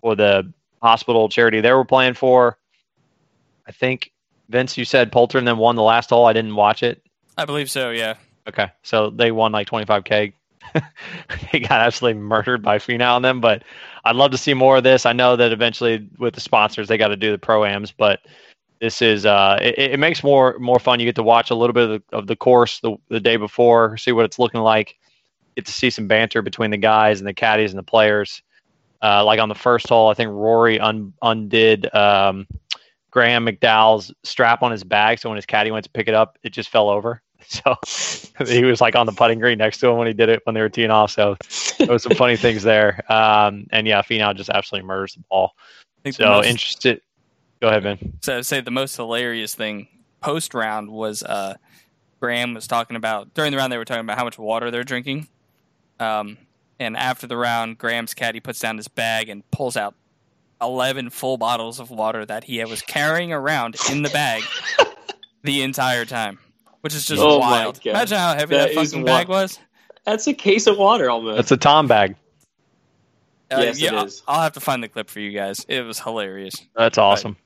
for 0.00 0.14
the 0.14 0.52
hospital 0.80 1.28
charity 1.28 1.60
they 1.60 1.72
were 1.72 1.84
playing 1.84 2.14
for. 2.14 2.56
I 3.66 3.72
think 3.72 4.12
Vince, 4.48 4.78
you 4.78 4.84
said 4.84 5.12
Poulter 5.12 5.38
and 5.38 5.46
then 5.46 5.58
won 5.58 5.76
the 5.76 5.82
last 5.82 6.10
hole. 6.10 6.26
I 6.26 6.32
didn't 6.32 6.54
watch 6.54 6.82
it. 6.82 7.02
I 7.36 7.44
believe 7.44 7.70
so. 7.70 7.90
Yeah. 7.90 8.14
Okay, 8.48 8.68
so 8.82 9.10
they 9.10 9.30
won 9.30 9.52
like 9.52 9.68
25k. 9.68 10.32
they 11.52 11.60
got 11.60 11.80
absolutely 11.80 12.20
murdered 12.20 12.62
by 12.62 12.78
Finau 12.78 13.16
and 13.16 13.24
them, 13.24 13.40
but 13.40 13.62
I'd 14.04 14.16
love 14.16 14.30
to 14.30 14.38
see 14.38 14.54
more 14.54 14.78
of 14.78 14.84
this. 14.84 15.06
I 15.06 15.12
know 15.12 15.36
that 15.36 15.52
eventually 15.52 16.08
with 16.18 16.34
the 16.34 16.40
sponsors 16.40 16.88
they 16.88 16.98
got 16.98 17.08
to 17.08 17.16
do 17.16 17.30
the 17.30 17.38
proams, 17.38 17.92
but 17.96 18.20
this 18.80 19.02
is 19.02 19.26
uh, 19.26 19.58
it, 19.60 19.92
it 19.92 20.00
makes 20.00 20.22
more 20.22 20.58
more 20.58 20.78
fun. 20.78 21.00
You 21.00 21.06
get 21.06 21.16
to 21.16 21.22
watch 21.22 21.50
a 21.50 21.54
little 21.54 21.74
bit 21.74 21.90
of 21.90 22.02
the, 22.10 22.16
of 22.16 22.26
the 22.26 22.36
course 22.36 22.80
the, 22.80 22.96
the 23.08 23.20
day 23.20 23.36
before, 23.36 23.96
see 23.96 24.12
what 24.12 24.24
it's 24.24 24.38
looking 24.38 24.60
like. 24.60 24.96
Get 25.56 25.66
to 25.66 25.72
see 25.72 25.90
some 25.90 26.06
banter 26.06 26.42
between 26.42 26.70
the 26.70 26.76
guys 26.76 27.20
and 27.20 27.26
the 27.28 27.34
caddies 27.34 27.72
and 27.72 27.78
the 27.78 27.82
players. 27.82 28.42
Uh, 29.02 29.24
like 29.24 29.40
on 29.40 29.48
the 29.48 29.54
first 29.54 29.88
hole, 29.88 30.08
I 30.08 30.14
think 30.14 30.30
Rory 30.30 30.80
un, 30.80 31.12
undid 31.22 31.92
um, 31.94 32.46
Graham 33.10 33.46
McDowell's 33.46 34.12
strap 34.24 34.62
on 34.62 34.72
his 34.72 34.84
bag, 34.84 35.18
so 35.18 35.28
when 35.28 35.36
his 35.36 35.46
caddy 35.46 35.70
went 35.70 35.84
to 35.84 35.90
pick 35.90 36.08
it 36.08 36.14
up, 36.14 36.38
it 36.42 36.50
just 36.50 36.68
fell 36.68 36.88
over. 36.88 37.22
So 38.38 38.44
he 38.46 38.62
was 38.64 38.80
like 38.80 38.94
on 38.94 39.06
the 39.06 39.12
putting 39.12 39.38
green 39.40 39.58
next 39.58 39.78
to 39.78 39.88
him 39.88 39.96
when 39.96 40.06
he 40.06 40.12
did 40.12 40.28
it 40.28 40.42
when 40.44 40.54
they 40.54 40.60
were 40.60 40.68
teeing 40.68 40.90
off. 40.90 41.10
So 41.10 41.36
there 41.78 41.88
was 41.88 42.02
some 42.02 42.14
funny 42.14 42.36
things 42.44 42.62
there. 42.62 43.00
Um, 43.10 43.66
and 43.70 43.86
yeah, 43.86 44.02
Finau 44.02 44.34
just 44.36 44.50
absolutely 44.50 44.86
murders 44.86 45.14
the 45.14 45.24
ball. 45.30 45.52
Think 46.04 46.16
the 46.16 46.22
So 46.24 46.28
most- 46.30 46.46
interested. 46.46 47.00
Go 47.60 47.68
ahead, 47.68 47.82
Ben. 47.82 48.12
So 48.22 48.38
I'd 48.38 48.46
say 48.46 48.60
the 48.60 48.70
most 48.70 48.94
hilarious 48.96 49.54
thing 49.54 49.88
post 50.20 50.54
round 50.54 50.90
was 50.90 51.22
uh, 51.24 51.54
Graham 52.20 52.54
was 52.54 52.66
talking 52.68 52.96
about 52.96 53.34
during 53.34 53.50
the 53.50 53.56
round 53.56 53.72
they 53.72 53.78
were 53.78 53.84
talking 53.84 54.04
about 54.04 54.18
how 54.18 54.24
much 54.24 54.38
water 54.38 54.70
they're 54.70 54.84
drinking. 54.84 55.26
Um, 55.98 56.38
and 56.78 56.96
after 56.96 57.26
the 57.26 57.36
round, 57.36 57.78
Graham's 57.78 58.14
caddy 58.14 58.38
puts 58.40 58.60
down 58.60 58.76
his 58.76 58.86
bag 58.88 59.28
and 59.28 59.48
pulls 59.50 59.76
out 59.76 59.94
eleven 60.60 61.10
full 61.10 61.36
bottles 61.38 61.80
of 61.80 61.90
water 61.90 62.24
that 62.26 62.44
he 62.44 62.62
was 62.64 62.82
carrying 62.82 63.32
around 63.32 63.74
in 63.90 64.02
the 64.02 64.10
bag 64.10 64.42
the 65.42 65.62
entire 65.62 66.04
time, 66.04 66.38
which 66.80 66.94
is 66.94 67.06
just 67.06 67.22
Oh 67.22 67.38
wild. 67.38 67.76
God. 67.82 67.90
Imagine 67.90 68.18
how 68.18 68.34
heavy 68.34 68.54
That 68.56 68.74
that, 68.74 68.80
is 68.80 68.90
fucking 68.92 69.04
wild. 69.04 69.26
bag 69.26 69.28
was. 69.28 69.58
That's 70.04 70.26
a 70.26 70.34
case 70.34 70.66
of 70.66 70.78
water 70.78 71.10
almost. 71.10 71.36
That's 71.36 71.52
a 71.52 71.56
Tom 71.56 71.86
bag. 71.86 72.16
Uh, 73.50 73.60
Yes, 73.60 73.78
it 73.78 73.82
yeah, 73.92 73.98
I'll- 74.00 74.10
I'll 74.26 74.42
have 74.42 74.52
to 74.54 74.60
find 74.60 74.82
the 74.82 74.88
clip 74.88 75.08
for 75.10 75.20
you 75.20 75.30
guys. 75.30 75.64
It 75.68 75.82
was 75.82 75.98
hilarious. 76.00 76.54
That's 76.76 76.98
awesome. 76.98 77.36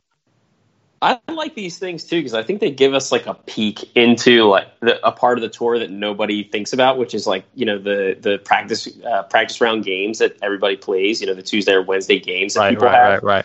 I 1.00 1.18
like 1.32 1.56
these 1.56 1.78
things 1.80 2.04
too 2.04 2.18
because 2.20 2.32
I 2.34 2.44
think 2.44 2.60
they 2.60 2.70
give 2.70 2.94
us 2.94 3.10
like 3.10 3.26
a 3.26 3.34
peek 3.34 3.90
into 3.96 4.44
like 4.44 4.68
the, 4.78 5.04
a 5.04 5.10
part 5.10 5.36
of 5.36 5.42
the 5.42 5.48
tour 5.48 5.76
that 5.80 5.90
nobody 5.90 6.44
thinks 6.44 6.72
about, 6.72 6.96
which 6.96 7.12
is 7.12 7.26
like 7.26 7.44
you 7.56 7.66
know 7.66 7.76
the 7.78 8.16
the 8.20 8.38
practice 8.38 8.88
uh, 9.04 9.24
practice 9.24 9.60
round 9.60 9.84
games 9.84 10.18
that 10.20 10.36
everybody 10.42 10.76
plays. 10.76 11.20
You 11.20 11.26
know 11.26 11.34
the 11.34 11.42
Tuesday 11.42 11.72
or 11.72 11.82
Wednesday 11.82 12.20
games 12.20 12.54
that 12.54 12.60
Right, 12.60 12.70
people 12.70 12.86
right, 12.86 12.94
have. 12.94 13.22
right, 13.24 13.44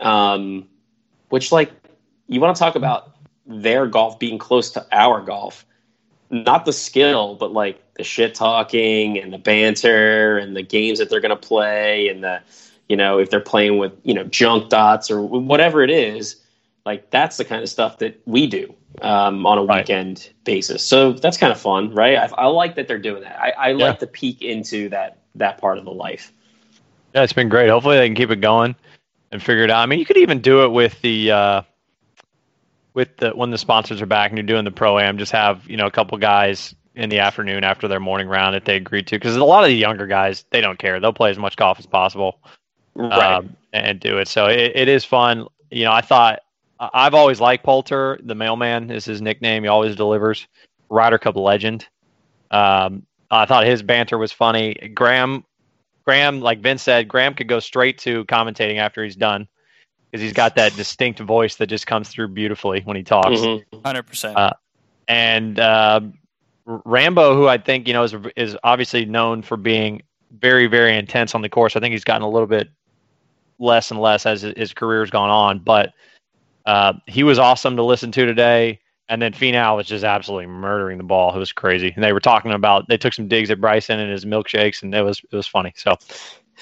right. 0.00 0.04
Um, 0.32 0.68
which 1.28 1.52
like 1.52 1.70
you 2.26 2.40
want 2.40 2.56
to 2.56 2.58
talk 2.58 2.74
about 2.74 3.14
their 3.50 3.86
golf 3.86 4.18
being 4.18 4.38
close 4.38 4.70
to 4.72 4.86
our 4.92 5.20
golf, 5.20 5.66
not 6.30 6.64
the 6.64 6.72
skill, 6.72 7.34
but 7.36 7.52
like 7.52 7.82
the 7.94 8.04
shit 8.04 8.34
talking 8.34 9.18
and 9.18 9.32
the 9.32 9.38
banter 9.38 10.38
and 10.38 10.56
the 10.56 10.62
games 10.62 10.98
that 11.00 11.10
they're 11.10 11.20
going 11.20 11.30
to 11.30 11.36
play 11.36 12.08
and 12.08 12.24
the 12.24 12.40
you 12.88 12.96
know 12.96 13.18
if 13.18 13.30
they're 13.30 13.40
playing 13.40 13.78
with 13.78 13.92
you 14.04 14.14
know 14.14 14.24
junk 14.24 14.68
dots 14.70 15.10
or 15.10 15.22
whatever 15.22 15.82
it 15.82 15.90
is 15.90 16.36
like 16.86 17.10
that's 17.10 17.36
the 17.36 17.44
kind 17.44 17.62
of 17.62 17.68
stuff 17.68 17.98
that 17.98 18.20
we 18.26 18.46
do 18.46 18.74
um, 19.02 19.46
on 19.46 19.58
a 19.58 19.64
Right. 19.64 19.80
weekend 19.80 20.30
basis 20.44 20.84
so 20.84 21.12
that's 21.12 21.36
kind 21.38 21.52
of 21.52 21.60
fun 21.60 21.94
right 21.94 22.16
i, 22.16 22.26
I 22.36 22.46
like 22.46 22.76
that 22.76 22.88
they're 22.88 22.98
doing 22.98 23.22
that 23.22 23.38
i, 23.40 23.50
I 23.50 23.72
Yeah. 23.72 23.74
like 23.74 24.00
to 24.00 24.06
peek 24.08 24.42
into 24.42 24.88
that 24.90 25.18
that 25.36 25.58
part 25.58 25.78
of 25.78 25.84
the 25.84 25.92
life 25.92 26.32
Yeah, 27.14 27.22
it's 27.24 27.32
been 27.32 27.48
great. 27.48 27.70
Hopefully 27.70 27.98
they 27.98 28.08
can 28.08 28.14
keep 28.16 28.30
it 28.30 28.40
going 28.40 28.76
and 29.32 29.42
figure 29.42 29.64
it 29.64 29.70
out. 29.70 29.80
I 29.82 29.86
mean, 29.86 29.98
you 29.98 30.06
could 30.06 30.16
even 30.18 30.40
do 30.40 30.64
it 30.64 30.70
with 30.70 31.00
the 31.02 31.30
uh, 31.32 31.62
with 32.94 33.16
the 33.18 33.30
when 33.30 33.50
the 33.50 33.58
sponsors 33.58 34.02
are 34.02 34.06
back 34.06 34.30
and 34.30 34.38
you're 34.38 34.46
doing 34.46 34.64
the 34.64 34.70
pro 34.70 34.98
am. 34.98 35.18
Just 35.18 35.32
have 35.32 35.68
you 35.68 35.76
know 35.76 35.86
a 35.86 35.90
couple 35.90 36.16
guys 36.18 36.74
in 36.94 37.08
the 37.08 37.20
afternoon 37.20 37.64
after 37.64 37.88
their 37.88 38.00
morning 38.00 38.28
round 38.28 38.56
if 38.56 38.64
they 38.64 38.76
agree 38.76 39.02
to, 39.02 39.16
because 39.16 39.36
a 39.36 39.44
lot 39.44 39.62
of 39.62 39.68
the 39.68 39.76
younger 39.76 40.06
guys 40.06 40.44
they 40.50 40.60
don't 40.60 40.78
care. 40.78 41.00
They'll 41.00 41.12
play 41.12 41.30
as 41.30 41.38
much 41.38 41.56
golf 41.56 41.78
as 41.78 41.86
possible 41.86 42.40
right 42.94 43.36
um, 43.36 43.56
and 43.72 44.00
do 44.00 44.18
it. 44.18 44.28
So 44.28 44.46
it, 44.46 44.72
it 44.74 44.88
is 44.88 45.04
fun. 45.04 45.46
You 45.70 45.84
know, 45.84 45.92
I 45.92 46.00
thought 46.00 46.40
I've 46.78 47.14
always 47.14 47.40
liked 47.40 47.64
Poulter. 47.64 48.18
The 48.22 48.34
mailman 48.34 48.90
is 48.90 49.04
his 49.04 49.20
nickname. 49.22 49.62
He 49.62 49.68
always 49.68 49.96
delivers. 49.96 50.46
Ryder 50.88 51.18
Cup 51.18 51.36
legend. 51.36 51.86
Um, 52.50 53.06
I 53.30 53.46
thought 53.46 53.64
his 53.64 53.82
banter 53.82 54.18
was 54.18 54.32
funny. 54.32 54.74
Graham, 54.92 55.44
Graham, 56.04 56.40
like 56.40 56.60
Vince 56.60 56.82
said, 56.82 57.06
Graham 57.06 57.34
could 57.34 57.46
go 57.46 57.60
straight 57.60 57.98
to 57.98 58.24
commentating 58.24 58.78
after 58.78 59.04
he's 59.04 59.14
done 59.14 59.46
because 60.10 60.22
he's 60.22 60.32
got 60.32 60.54
that 60.56 60.74
distinct 60.76 61.20
voice 61.20 61.56
that 61.56 61.66
just 61.68 61.86
comes 61.86 62.08
through 62.08 62.28
beautifully 62.28 62.80
when 62.84 62.96
he 62.96 63.02
talks 63.02 63.40
Mhm. 63.40 63.64
Hundred 63.84 64.04
percent. 64.04 64.36
Uh, 64.36 64.52
and 65.08 65.58
uh, 65.60 66.00
Rambo, 66.66 67.34
who 67.34 67.48
I 67.48 67.58
think 67.58 67.86
you 67.86 67.94
know 67.94 68.02
is 68.04 68.14
is 68.36 68.56
obviously 68.64 69.04
known 69.04 69.42
for 69.42 69.56
being 69.56 70.02
very 70.38 70.66
very 70.66 70.96
intense 70.96 71.34
on 71.34 71.42
the 71.42 71.48
course. 71.48 71.76
I 71.76 71.80
think 71.80 71.92
he's 71.92 72.04
gotten 72.04 72.22
a 72.22 72.28
little 72.30 72.46
bit 72.46 72.68
less 73.58 73.90
and 73.90 74.00
less 74.00 74.26
as 74.26 74.42
his 74.42 74.72
career's 74.72 75.10
gone 75.10 75.30
on, 75.30 75.58
but 75.58 75.92
Uh, 76.66 76.92
he 77.06 77.22
was 77.22 77.38
awesome 77.38 77.74
to 77.74 77.82
listen 77.82 78.12
to 78.12 78.26
today. 78.26 78.78
And 79.08 79.20
then 79.20 79.32
Finau 79.32 79.76
was 79.76 79.86
just 79.86 80.04
absolutely 80.04 80.46
murdering 80.46 80.98
the 80.98 81.04
ball. 81.04 81.34
It 81.34 81.38
was 81.38 81.52
crazy. 81.52 81.90
And 81.94 82.04
they 82.04 82.12
were 82.12 82.20
talking 82.20 82.52
about 82.52 82.86
they 82.86 82.98
took 82.98 83.14
some 83.14 83.26
digs 83.26 83.50
at 83.50 83.60
Bryson 83.60 83.98
and 83.98 84.12
his 84.12 84.26
milkshakes, 84.26 84.82
and 84.82 84.94
it 84.94 85.02
was 85.02 85.20
it 85.32 85.34
was 85.34 85.48
funny. 85.48 85.72
So, 85.74 85.96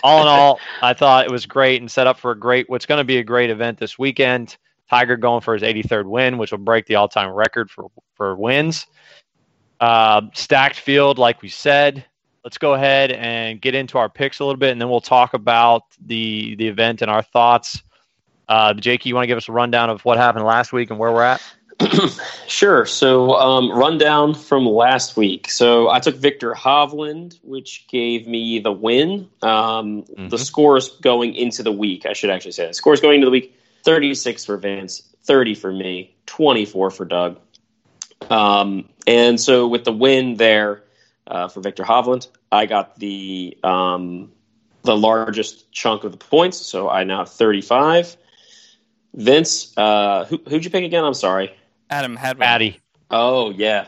all 0.03 0.23
in 0.23 0.29
all, 0.29 0.61
I 0.83 0.95
thought 0.95 1.27
it 1.27 1.31
was 1.31 1.47
great 1.47 1.81
and 1.81 1.91
set 1.91 2.07
up 2.07 2.19
for 2.19 2.31
a 2.31 2.39
great 2.39 2.69
what's 2.69 2.87
going 2.87 2.99
to 2.99 3.05
be 3.05 3.19
a 3.19 3.25
great 3.25 3.51
event 3.51 3.79
this 3.79 3.99
weekend. 3.99 4.57
Tiger 4.89 5.17
going 5.17 5.43
for 5.43 5.55
his 5.55 5.63
83rd 5.63 6.07
win, 6.07 6.39
which 6.39 6.51
will 6.51 6.59
break 6.59 6.87
the 6.87 6.95
all-time 6.95 7.31
record 7.31 7.71
for 7.71 7.91
for 8.15 8.35
wins. 8.37 8.87
Uh, 9.81 10.23
stacked 10.35 10.81
field, 10.81 11.19
like 11.19 11.43
we 11.43 11.49
said. 11.49 12.05
Let's 12.45 12.59
go 12.59 12.75
ahead 12.75 13.13
and 13.13 13.61
get 13.61 13.75
into 13.75 13.99
our 13.99 14.09
picks 14.09 14.41
a 14.41 14.45
little 14.45 14.59
bit, 14.59 14.71
and 14.71 14.81
then 14.81 14.89
we'll 14.89 15.01
talk 15.01 15.35
about 15.35 15.83
the 16.07 16.55
the 16.57 16.67
event 16.67 17.03
and 17.03 17.11
our 17.11 17.23
thoughts. 17.23 17.83
Uh, 18.49 18.73
Jake, 18.73 19.05
you 19.05 19.15
want 19.15 19.25
to 19.25 19.27
give 19.27 19.37
us 19.37 19.49
a 19.49 19.53
rundown 19.53 19.91
of 19.91 20.03
what 20.07 20.17
happened 20.17 20.45
last 20.47 20.73
week 20.73 20.91
and 20.91 20.99
where 20.99 21.13
we're 21.13 21.23
at? 21.23 21.43
sure. 22.49 22.85
So, 22.87 23.33
um, 23.35 23.71
rundown 23.71 24.35
from 24.35 24.67
last 24.67 25.17
week. 25.17 25.51
So, 25.51 25.89
I 25.89 26.01
took 26.01 26.17
Viktor 26.17 26.53
Hovland, 26.53 27.39
which 27.43 27.87
gave 27.89 28.27
me 28.27 28.59
the 28.59 28.73
win. 28.73 29.29
Um, 29.43 30.03
Mhm. 30.03 30.31
The 30.31 30.39
scores 30.39 30.89
going 31.01 31.35
into 31.35 31.63
the 31.63 31.73
week, 31.73 32.05
I 32.07 32.13
should 32.15 32.31
actually 32.31 32.53
say 32.53 32.67
that. 32.67 32.75
Scores 32.75 33.01
going 33.01 33.17
into 33.17 33.27
the 33.27 33.31
week 33.31 33.55
36 33.85 34.45
for 34.45 34.57
Vince, 34.57 35.03
30 35.25 35.55
for 35.55 35.71
me, 35.73 36.15
24 36.27 36.91
for 36.91 37.05
Doug. 37.05 37.39
Um, 38.29 38.89
and 39.07 39.41
so, 39.41 39.69
with 39.69 39.85
the 39.85 39.93
win 39.93 40.35
there 40.37 40.83
uh, 41.29 41.49
for 41.49 41.61
Viktor 41.61 41.85
Hovland, 41.85 42.27
I 42.51 42.67
got 42.67 42.99
the 42.99 43.57
um, 43.63 44.33
the 44.83 44.97
largest 44.97 45.71
chunk 45.71 46.03
of 46.05 46.13
the 46.13 46.19
points. 46.19 46.57
So, 46.59 46.89
I 46.89 47.05
now 47.05 47.19
have 47.19 47.31
35. 47.31 48.17
Vince, 49.15 49.73
uh, 49.77 50.25
who, 50.27 50.41
who'd 50.49 50.65
you 50.65 50.71
pick 50.71 50.85
again? 50.85 51.05
I'm 51.05 51.15
sorry. 51.15 51.53
Adam 51.91 52.17
Hadwin. 52.17 52.43
Addy. 52.47 52.81
Oh 53.11 53.51
yeah, 53.51 53.87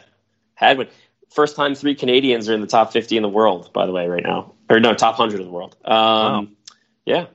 Hadwin. 0.55 0.89
First 1.31 1.55
time 1.57 1.75
three 1.75 1.95
Canadians 1.95 2.49
are 2.49 2.55
in 2.55 2.61
the 2.61 2.67
top 2.67 2.93
fifty 2.93 3.17
in 3.17 3.23
the 3.23 3.29
world, 3.29 3.73
by 3.73 3.87
the 3.87 3.93
way, 3.93 4.09
right 4.09 4.23
now, 4.23 4.53
or 4.69 4.81
no, 4.81 4.95
top 4.95 5.15
hundred 5.15 5.41
in 5.41 5.47
the 5.47 5.53
world. 5.53 5.77
Um, 5.85 5.93
Wow. 5.95 6.47
Yeah, 7.07 7.27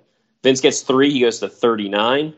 Vince 0.43 0.61
gets 0.61 0.81
three. 0.81 1.11
He 1.11 1.19
goes 1.21 1.39
to 1.39 1.49
thirty 1.49 1.89
nine, 1.89 2.33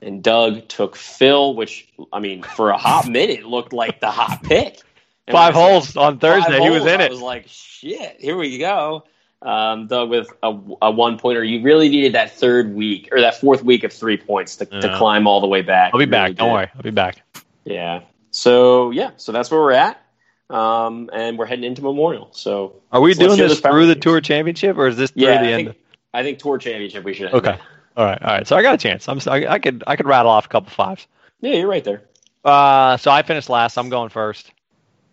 and 0.00 0.22
Doug 0.22 0.68
took 0.68 0.96
Phil, 0.96 1.54
which 1.54 1.88
I 2.12 2.18
mean, 2.20 2.42
for 2.42 2.70
a 2.70 2.78
hot 2.78 3.08
minute, 3.10 3.44
looked 3.44 3.72
like 3.72 4.00
the 4.00 4.10
hot 4.10 4.42
pick. 4.42 4.80
And 5.28 5.34
Five 5.34 5.54
when 5.54 5.64
I 5.64 5.68
holes 5.70 5.96
on 5.96 6.18
Thursday. 6.18 6.60
he 6.60 6.68
was 6.70 6.80
holes, 6.82 6.92
in 6.92 7.00
I 7.00 7.04
it. 7.04 7.10
was 7.10 7.20
like, 7.20 7.44
shit, 7.46 8.16
here 8.20 8.36
we 8.36 8.58
go. 8.58 9.04
Um, 9.40 9.86
Doug 9.86 10.10
with 10.10 10.28
a, 10.42 10.48
a 10.82 10.90
one 10.90 11.16
pointer. 11.18 11.44
You 11.44 11.62
really 11.62 11.88
needed 11.88 12.12
that 12.14 12.32
third 12.36 12.74
week 12.74 13.08
or 13.12 13.20
that 13.20 13.36
fourth 13.40 13.62
week 13.62 13.84
of 13.84 13.92
three 13.92 14.16
points 14.16 14.56
to, 14.56 14.66
to 14.66 14.96
climb 14.98 15.26
all 15.28 15.40
the 15.40 15.46
way 15.46 15.62
back. 15.62 15.92
I'll 15.94 15.98
be 15.98 16.04
You 16.04 16.10
back. 16.10 16.22
really 16.24 16.34
Don't 16.34 16.48
did. 16.48 16.52
worry. 16.54 16.68
I'll 16.74 16.82
be 16.82 16.90
back. 16.90 17.22
Yeah. 17.64 18.02
So 18.30 18.90
yeah, 18.90 19.10
so 19.16 19.32
that's 19.32 19.50
where 19.50 19.60
we're 19.60 19.72
at, 19.72 20.02
um, 20.48 21.10
and 21.12 21.38
we're 21.38 21.46
heading 21.46 21.64
into 21.64 21.82
Memorial. 21.82 22.28
So 22.32 22.76
Are 22.90 23.00
we 23.00 23.14
doing 23.14 23.36
this 23.36 23.60
through 23.60 23.86
the 23.86 23.94
tour 23.94 24.20
championship, 24.20 24.76
or 24.78 24.86
is 24.86 24.96
this 24.96 25.10
through 25.10 25.24
yeah, 25.24 25.42
the 25.42 25.48
I 25.48 25.52
end? 25.52 25.66
think, 25.68 25.78
I 26.14 26.22
think 26.22 26.38
Tour 26.38 26.58
Championship 26.58 27.04
we 27.04 27.14
should. 27.14 27.32
Okay. 27.32 27.56
All 27.96 28.04
right. 28.04 28.22
All 28.22 28.30
right. 28.30 28.46
So 28.46 28.56
I 28.56 28.62
got 28.62 28.74
a 28.74 28.78
chance. 28.78 29.08
I'm. 29.08 29.20
I, 29.26 29.46
I 29.46 29.58
could. 29.58 29.84
I 29.86 29.96
could 29.96 30.06
rattle 30.06 30.30
off 30.30 30.46
a 30.46 30.48
couple 30.48 30.70
fives. 30.70 31.06
Yeah, 31.40 31.54
you're 31.54 31.68
right 31.68 31.84
there. 31.84 32.02
Uh, 32.44 32.96
so 32.96 33.10
I 33.10 33.22
finished 33.22 33.48
last. 33.48 33.76
I'm 33.78 33.88
going 33.88 34.08
first. 34.08 34.52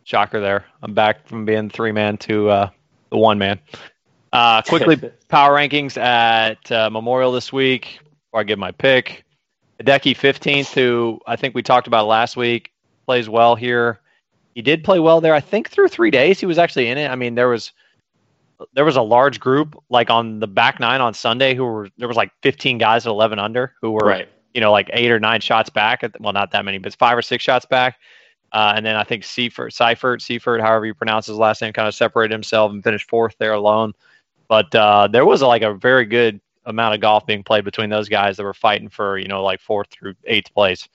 Shocker 0.04 0.40
there. 0.40 0.66
I'm 0.82 0.94
back 0.94 1.28
from 1.28 1.46
being 1.46 1.70
three 1.70 1.92
man 1.92 2.18
to 2.20 2.50
uh, 2.50 2.70
the 3.12 3.18
one 3.18 3.38
man. 3.38 3.60
Uh, 4.34 4.62
quickly, 4.62 4.96
power 5.28 5.56
rankings 5.56 5.98
at 5.98 6.72
uh, 6.72 6.90
Memorial 6.90 7.32
this 7.32 7.54
week. 7.54 8.00
Before 8.28 8.42
I 8.42 8.44
give 8.44 8.60
my 8.60 8.72
pick, 8.72 9.24
Hideki 9.82 10.16
15th, 10.16 10.74
who 10.74 11.20
I 11.26 11.36
think 11.36 11.56
we 11.56 11.64
talked 11.64 11.88
about 11.88 12.08
last 12.08 12.36
week, 12.36 12.72
plays 13.06 13.30
well 13.30 13.56
here. 13.56 14.00
He 14.56 14.62
did 14.62 14.84
play 14.84 15.00
well 15.00 15.22
there. 15.22 15.34
I 15.34 15.40
think 15.40 15.70
through 15.70 15.88
three 15.88 16.12
days 16.12 16.40
he 16.40 16.46
was 16.46 16.58
actually 16.58 16.90
in 16.90 16.98
it. 16.98 17.10
I 17.10 17.16
mean, 17.16 17.36
there 17.36 17.48
was 17.48 17.72
there 18.74 18.84
was 18.84 18.98
a 18.98 19.02
large 19.02 19.40
group 19.40 19.82
like 19.90 20.10
on 20.10 20.40
the 20.40 20.48
back 20.48 20.82
nine 20.82 21.00
on 21.00 21.14
Sunday 21.14 21.56
who 21.56 21.64
were 21.64 21.90
there 21.98 22.10
was 22.10 22.18
like 22.18 22.32
15 22.42 22.78
guys 22.78 23.06
at 23.06 23.10
11 23.10 23.40
under 23.40 23.74
who 23.82 23.92
were 23.92 24.06
right. 24.06 24.28
you 24.54 24.60
know, 24.60 24.72
like 24.72 24.90
eight 24.92 25.12
or 25.12 25.20
nine 25.20 25.40
shots 25.40 25.70
back. 25.70 26.04
At, 26.04 26.20
well, 26.20 26.34
not 26.34 26.52
that 26.52 26.66
many, 26.66 26.78
but 26.78 26.94
five 26.96 27.18
or 27.18 27.22
six 27.22 27.44
shots 27.44 27.66
back. 27.66 28.00
Uh, 28.52 28.74
and 28.76 28.86
then 28.86 28.96
I 28.96 29.04
think 29.04 29.24
Seifert, 29.24 29.74
Seifert, 29.74 30.22
Seifert, 30.22 30.60
however 30.60 30.88
you 30.88 30.94
pronounce 30.94 31.28
his 31.28 31.38
last 31.38 31.62
name, 31.62 31.72
kind 31.72 31.88
of 31.88 31.94
separated 31.94 32.34
himself 32.34 32.72
and 32.72 32.84
finished 32.84 33.08
fourth 33.08 33.36
there 33.38 33.54
alone. 33.54 33.94
But 34.48 34.74
uh, 34.74 35.08
there 35.08 35.26
was 35.26 35.42
like 35.42 35.62
a 35.62 35.74
very 35.74 36.06
good 36.06 36.42
amount 36.66 36.96
of 36.96 37.02
golf 37.02 37.26
being 37.26 37.44
played 37.44 37.64
between 37.64 37.90
those 37.90 38.10
guys 38.10 38.38
that 38.38 38.44
were 38.44 38.54
fighting 38.54 38.90
for 38.90 39.18
you 39.18 39.28
know 39.28 39.44
like 39.44 39.60
fourth 39.60 39.88
through 39.92 40.16
eighth 40.26 40.54
place. 40.54 40.88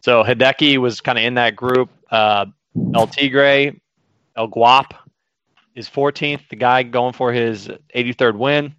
So 0.00 0.24
Hideki 0.24 0.78
was 0.78 1.00
kind 1.00 1.18
of 1.18 1.24
in 1.24 1.34
that 1.34 1.54
group. 1.54 1.90
Uh, 2.10 2.46
El 2.94 3.06
Tigre, 3.06 3.72
El 4.36 4.48
Guap 4.48 4.92
is 5.74 5.88
14th. 5.88 6.48
The 6.48 6.56
guy 6.56 6.82
going 6.82 7.12
for 7.12 7.32
his 7.32 7.68
83rd 7.94 8.36
win. 8.36 8.74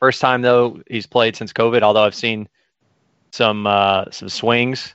First 0.00 0.20
time 0.20 0.42
though 0.42 0.80
he's 0.90 1.06
played 1.06 1.36
since 1.36 1.52
COVID. 1.52 1.82
Although 1.82 2.02
I've 2.02 2.14
seen 2.14 2.48
some 3.30 3.66
uh, 3.66 4.06
some 4.10 4.28
swings 4.28 4.94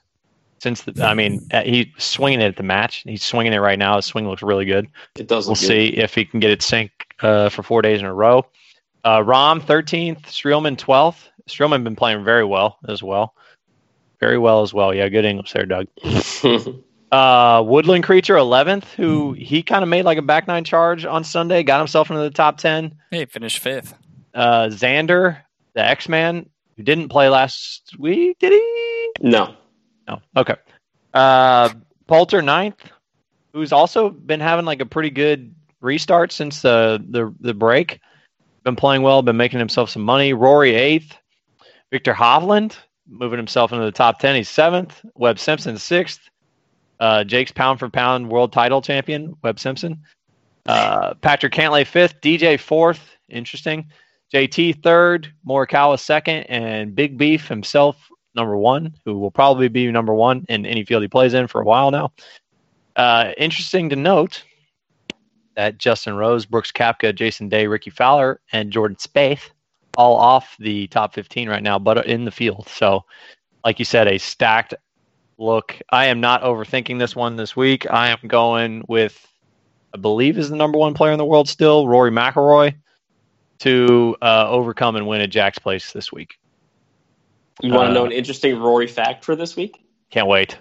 since 0.60 0.82
the, 0.84 1.04
I 1.04 1.14
mean 1.14 1.48
uh, 1.54 1.64
he's 1.64 1.88
swinging 1.98 2.42
it 2.42 2.48
at 2.48 2.58
the 2.58 2.64
match. 2.64 3.04
He's 3.06 3.24
swinging 3.24 3.54
it 3.54 3.60
right 3.60 3.80
now. 3.80 3.96
His 3.96 4.06
swing 4.06 4.28
looks 4.28 4.42
really 4.42 4.66
good. 4.66 4.88
It 5.18 5.28
does. 5.28 5.48
We'll 5.48 5.56
good. 5.56 5.68
see 5.68 5.88
if 5.88 6.14
he 6.14 6.26
can 6.26 6.40
get 6.40 6.52
it 6.52 6.62
sync 6.62 6.92
uh, 7.22 7.50
for 7.50 7.64
four 7.64 7.82
days 7.82 8.00
in 8.00 8.06
a 8.06 8.14
row. 8.14 8.46
Uh, 9.08 9.24
Rahm 9.24 9.62
13th, 9.62 10.24
Streelman 10.24 10.76
12th. 10.76 11.30
Streelman 11.48 11.82
been 11.86 11.96
playing 11.96 12.26
very 12.26 12.44
well 12.44 12.78
as 12.90 13.02
well. 13.02 13.34
Very 14.20 14.38
well 14.38 14.64
as 14.64 14.74
well. 14.74 14.94
Yeah, 14.94 15.08
good 15.08 15.24
English 15.24 15.54
there, 15.54 15.66
Doug. 15.66 15.88
Uh, 17.10 17.64
Woodland 17.66 18.04
Creature 18.04 18.36
11th, 18.36 18.84
who 18.96 19.32
he 19.32 19.64
kind 19.64 19.82
of 19.82 19.88
made 19.88 20.04
like 20.04 20.18
a 20.18 20.22
back 20.22 20.46
nine 20.46 20.66
charge 20.66 21.06
on 21.06 21.24
Sunday, 21.24 21.64
got 21.64 21.78
himself 21.78 22.10
into 22.10 22.22
the 22.22 22.30
top 22.30 22.58
10. 22.58 22.94
Hey, 23.12 23.24
finished 23.24 23.60
fifth. 23.60 23.94
Uh, 24.34 24.68
Xander, 24.68 25.38
the 25.74 25.86
X 25.86 26.10
Man, 26.10 26.50
who 26.76 26.84
didn't 26.84 27.08
play 27.08 27.30
last 27.30 27.98
week, 27.98 28.38
did 28.40 28.52
he? 28.52 29.10
no. 29.22 29.56
No. 30.06 30.20
Okay. 30.36 30.56
Uh, 31.14 31.70
Poulter 32.08 32.42
ninth, 32.42 32.92
who's 33.54 33.72
also 33.72 34.10
been 34.10 34.42
having 34.42 34.66
like 34.66 34.82
a 34.82 34.86
pretty 34.86 35.10
good 35.10 35.56
restart 35.80 36.34
since 36.34 36.62
the 36.62 37.02
the 37.10 37.34
the 37.40 37.54
break. 37.54 38.02
Been 38.68 38.76
playing 38.76 39.02
well, 39.02 39.22
been 39.22 39.38
making 39.38 39.60
himself 39.60 39.90
some 39.90 40.02
money. 40.02 40.34
Rory 40.34 40.76
eighth, 40.76 41.18
Viktor 41.90 42.14
Hovland 42.14 42.76
moving 43.08 43.38
himself 43.40 43.72
into 43.72 43.86
the 43.86 43.94
top 43.94 44.20
ten. 44.20 44.36
He's 44.36 44.50
seventh. 44.50 45.06
Webb 45.16 45.40
Simpson 45.40 45.78
sixth. 45.78 46.20
Uh, 47.00 47.24
Jake's 47.24 47.54
pound 47.54 47.80
for 47.80 47.90
pound 47.90 48.30
world 48.30 48.52
title 48.52 48.82
champion, 48.82 49.38
Webb 49.42 49.58
Simpson. 49.58 50.02
Uh, 50.66 51.14
Patrick 51.14 51.54
Cantlay 51.54 51.88
fifth. 51.88 52.20
DJ 52.20 52.60
fourth. 52.60 53.16
Interesting. 53.30 53.86
JT 54.34 54.84
third. 54.84 55.34
Morikawa 55.48 55.98
second, 55.98 56.44
and 56.50 56.94
Big 56.94 57.18
Beef 57.18 57.48
himself 57.48 57.96
number 58.36 58.58
one, 58.58 58.94
who 59.06 59.18
will 59.18 59.32
probably 59.32 59.70
be 59.70 59.90
number 59.90 60.14
one 60.14 60.46
in 60.50 60.66
any 60.66 60.84
field 60.84 61.04
he 61.04 61.08
plays 61.08 61.34
in 61.34 61.48
for 61.48 61.62
a 61.62 61.66
while 61.66 61.90
now. 61.90 62.12
Uh, 62.98 63.32
interesting 63.38 63.88
to 63.92 63.96
note 63.96 64.44
that 65.58 65.80
Justin 65.80 66.16
Rose, 66.16 66.46
Brooks 66.46 66.72
Koepka, 66.72 67.14
Jason 67.14 67.50
Day, 67.50 67.68
Rickie 67.68 67.90
Fowler, 67.90 68.40
and 68.54 68.72
Jordan 68.72 68.96
Spieth 68.98 69.50
all 69.98 70.16
off 70.16 70.56
the 70.60 70.88
top 70.88 71.14
15 71.16 71.50
right 71.50 71.64
now, 71.64 71.80
but 71.80 72.06
in 72.06 72.24
the 72.26 72.32
field. 72.32 72.70
So, 72.70 73.04
like 73.66 73.80
you 73.80 73.86
said, 73.86 74.08
a 74.08 74.20
stacked 74.20 74.76
look. 75.40 75.76
I 75.92 76.06
am 76.06 76.22
not 76.22 76.44
overthinking 76.44 77.00
this 77.00 77.16
one 77.16 77.36
this 77.36 77.56
week. 77.56 77.90
I 77.92 78.10
am 78.10 78.20
going 78.28 78.86
with, 78.88 79.28
I 79.94 79.98
believe, 79.98 80.38
is 80.38 80.50
the 80.52 80.56
number 80.56 80.78
one 80.78 80.94
player 80.94 81.12
in 81.12 81.18
the 81.18 81.26
world 81.26 81.50
still, 81.50 81.88
Rory 81.88 82.12
McIlroy, 82.12 82.76
to 83.60 84.16
uh, 84.22 84.48
overcome 84.50 84.96
and 84.96 85.08
win 85.08 85.22
at 85.22 85.32
Jack's 85.32 85.60
Place 85.60 85.92
this 85.92 86.12
week. 86.14 86.36
You 87.64 87.74
want 87.74 87.88
to 87.88 87.92
Uh, 87.92 87.94
know 87.94 88.06
an 88.06 88.12
interesting 88.12 88.60
Rory 88.60 88.88
fact 88.88 89.26
for 89.26 89.36
this 89.36 89.56
week? 89.56 89.84
Can't 90.12 90.28
wait. 90.28 90.60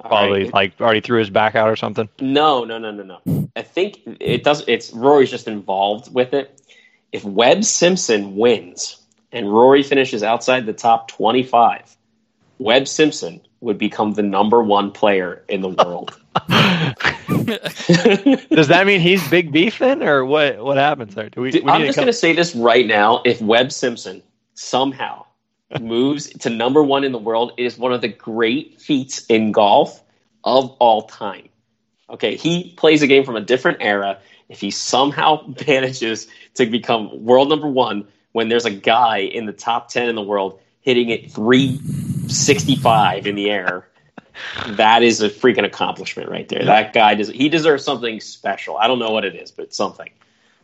Probably 0.00 0.44
right. 0.44 0.54
like 0.54 0.80
already 0.80 1.00
threw 1.00 1.18
his 1.18 1.30
back 1.30 1.54
out 1.54 1.68
or 1.68 1.76
something. 1.76 2.08
No, 2.20 2.64
no, 2.64 2.78
no, 2.78 2.90
no, 2.90 3.02
no. 3.02 3.48
I 3.56 3.62
think 3.62 4.00
it 4.20 4.44
does. 4.44 4.64
It's 4.68 4.92
Rory's 4.92 5.30
just 5.30 5.48
involved 5.48 6.12
with 6.12 6.34
it. 6.34 6.60
If 7.12 7.24
Webb 7.24 7.64
Simpson 7.64 8.36
wins 8.36 9.00
and 9.32 9.52
Rory 9.52 9.82
finishes 9.82 10.22
outside 10.22 10.66
the 10.66 10.72
top 10.72 11.08
twenty-five, 11.08 11.96
Webb 12.58 12.86
Simpson 12.86 13.40
would 13.60 13.78
become 13.78 14.14
the 14.14 14.22
number 14.22 14.62
one 14.62 14.92
player 14.92 15.42
in 15.48 15.62
the 15.62 15.70
world. 15.70 16.16
Does 18.50 18.68
that 18.68 18.84
mean 18.86 19.00
he's 19.00 19.26
big 19.28 19.50
beef 19.50 19.78
then, 19.78 20.02
or 20.02 20.24
what? 20.24 20.62
What 20.62 20.76
happens 20.76 21.14
there? 21.14 21.28
Do 21.28 21.40
we? 21.40 21.50
we 21.50 21.64
I'm 21.64 21.84
just 21.84 21.96
going 21.96 22.06
to 22.06 22.12
say 22.12 22.32
this 22.32 22.54
right 22.54 22.86
now. 22.86 23.22
If 23.24 23.40
Webb 23.40 23.72
Simpson 23.72 24.22
somehow 24.54 25.24
moves 25.80 26.30
to 26.30 26.50
number 26.50 26.82
one 26.82 27.04
in 27.04 27.12
the 27.12 27.18
world, 27.18 27.52
it 27.56 27.64
is 27.64 27.78
one 27.78 27.92
of 27.92 28.00
the 28.00 28.08
great 28.08 28.80
feats 28.80 29.26
in 29.26 29.52
golf 29.52 30.02
of 30.44 30.70
all 30.78 31.02
time. 31.02 31.48
Okay, 32.10 32.36
he 32.36 32.72
plays 32.76 33.02
a 33.02 33.06
game 33.06 33.24
from 33.24 33.36
a 33.36 33.40
different 33.40 33.78
era. 33.80 34.18
If 34.48 34.60
he 34.60 34.70
somehow 34.70 35.54
manages 35.66 36.28
to 36.54 36.66
become 36.66 37.24
world 37.24 37.48
number 37.48 37.68
one 37.68 38.08
when 38.32 38.48
there's 38.48 38.64
a 38.64 38.70
guy 38.70 39.18
in 39.18 39.46
the 39.46 39.52
top 39.52 39.88
10 39.88 40.08
in 40.08 40.14
the 40.14 40.22
world 40.22 40.60
hitting 40.80 41.10
it 41.10 41.30
365 41.32 43.26
in 43.26 43.34
the 43.34 43.50
air. 43.50 43.88
That 44.68 45.02
is 45.02 45.20
a 45.20 45.28
freaking 45.28 45.64
accomplishment 45.64 46.30
right 46.30 46.48
there. 46.48 46.64
That 46.64 46.92
guy 46.92 47.14
does 47.14 47.28
he 47.28 47.48
deserves 47.48 47.84
something 47.84 48.20
special. 48.20 48.76
I 48.76 48.86
don't 48.86 49.00
know 49.00 49.10
what 49.10 49.24
it 49.24 49.34
is, 49.34 49.50
but 49.50 49.74
something. 49.74 50.10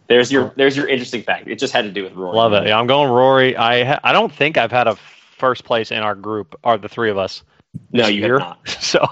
There's 0.07 0.31
your 0.31 0.53
there's 0.57 0.77
your 0.77 0.89
interesting 0.89 1.23
fact. 1.23 1.49
It 1.49 1.59
just 1.59 1.73
had 1.73 1.85
to 1.85 1.91
do 1.91 2.05
with 2.05 2.13
Rory. 2.13 2.37
Love 2.37 2.53
it. 2.53 2.67
Yeah, 2.67 2.79
I'm 2.79 2.87
going 2.87 3.11
Rory. 3.11 3.57
I 3.57 3.85
ha- 3.85 4.01
I 4.05 4.13
don't 4.13 4.33
think 4.33 4.59
I've 4.59 4.73
had 4.73 4.87
a 4.87 4.97
first 5.39 5.65
place 5.65 5.91
in 5.91 5.99
our 5.99 6.15
group, 6.15 6.55
or 6.63 6.77
the 6.77 6.89
three 6.89 7.11
of 7.11 7.19
us. 7.19 7.43
No, 7.91 8.07
you 8.07 8.23
have 8.23 8.29
year. 8.29 8.39
not. 8.39 8.59
So 8.81 9.07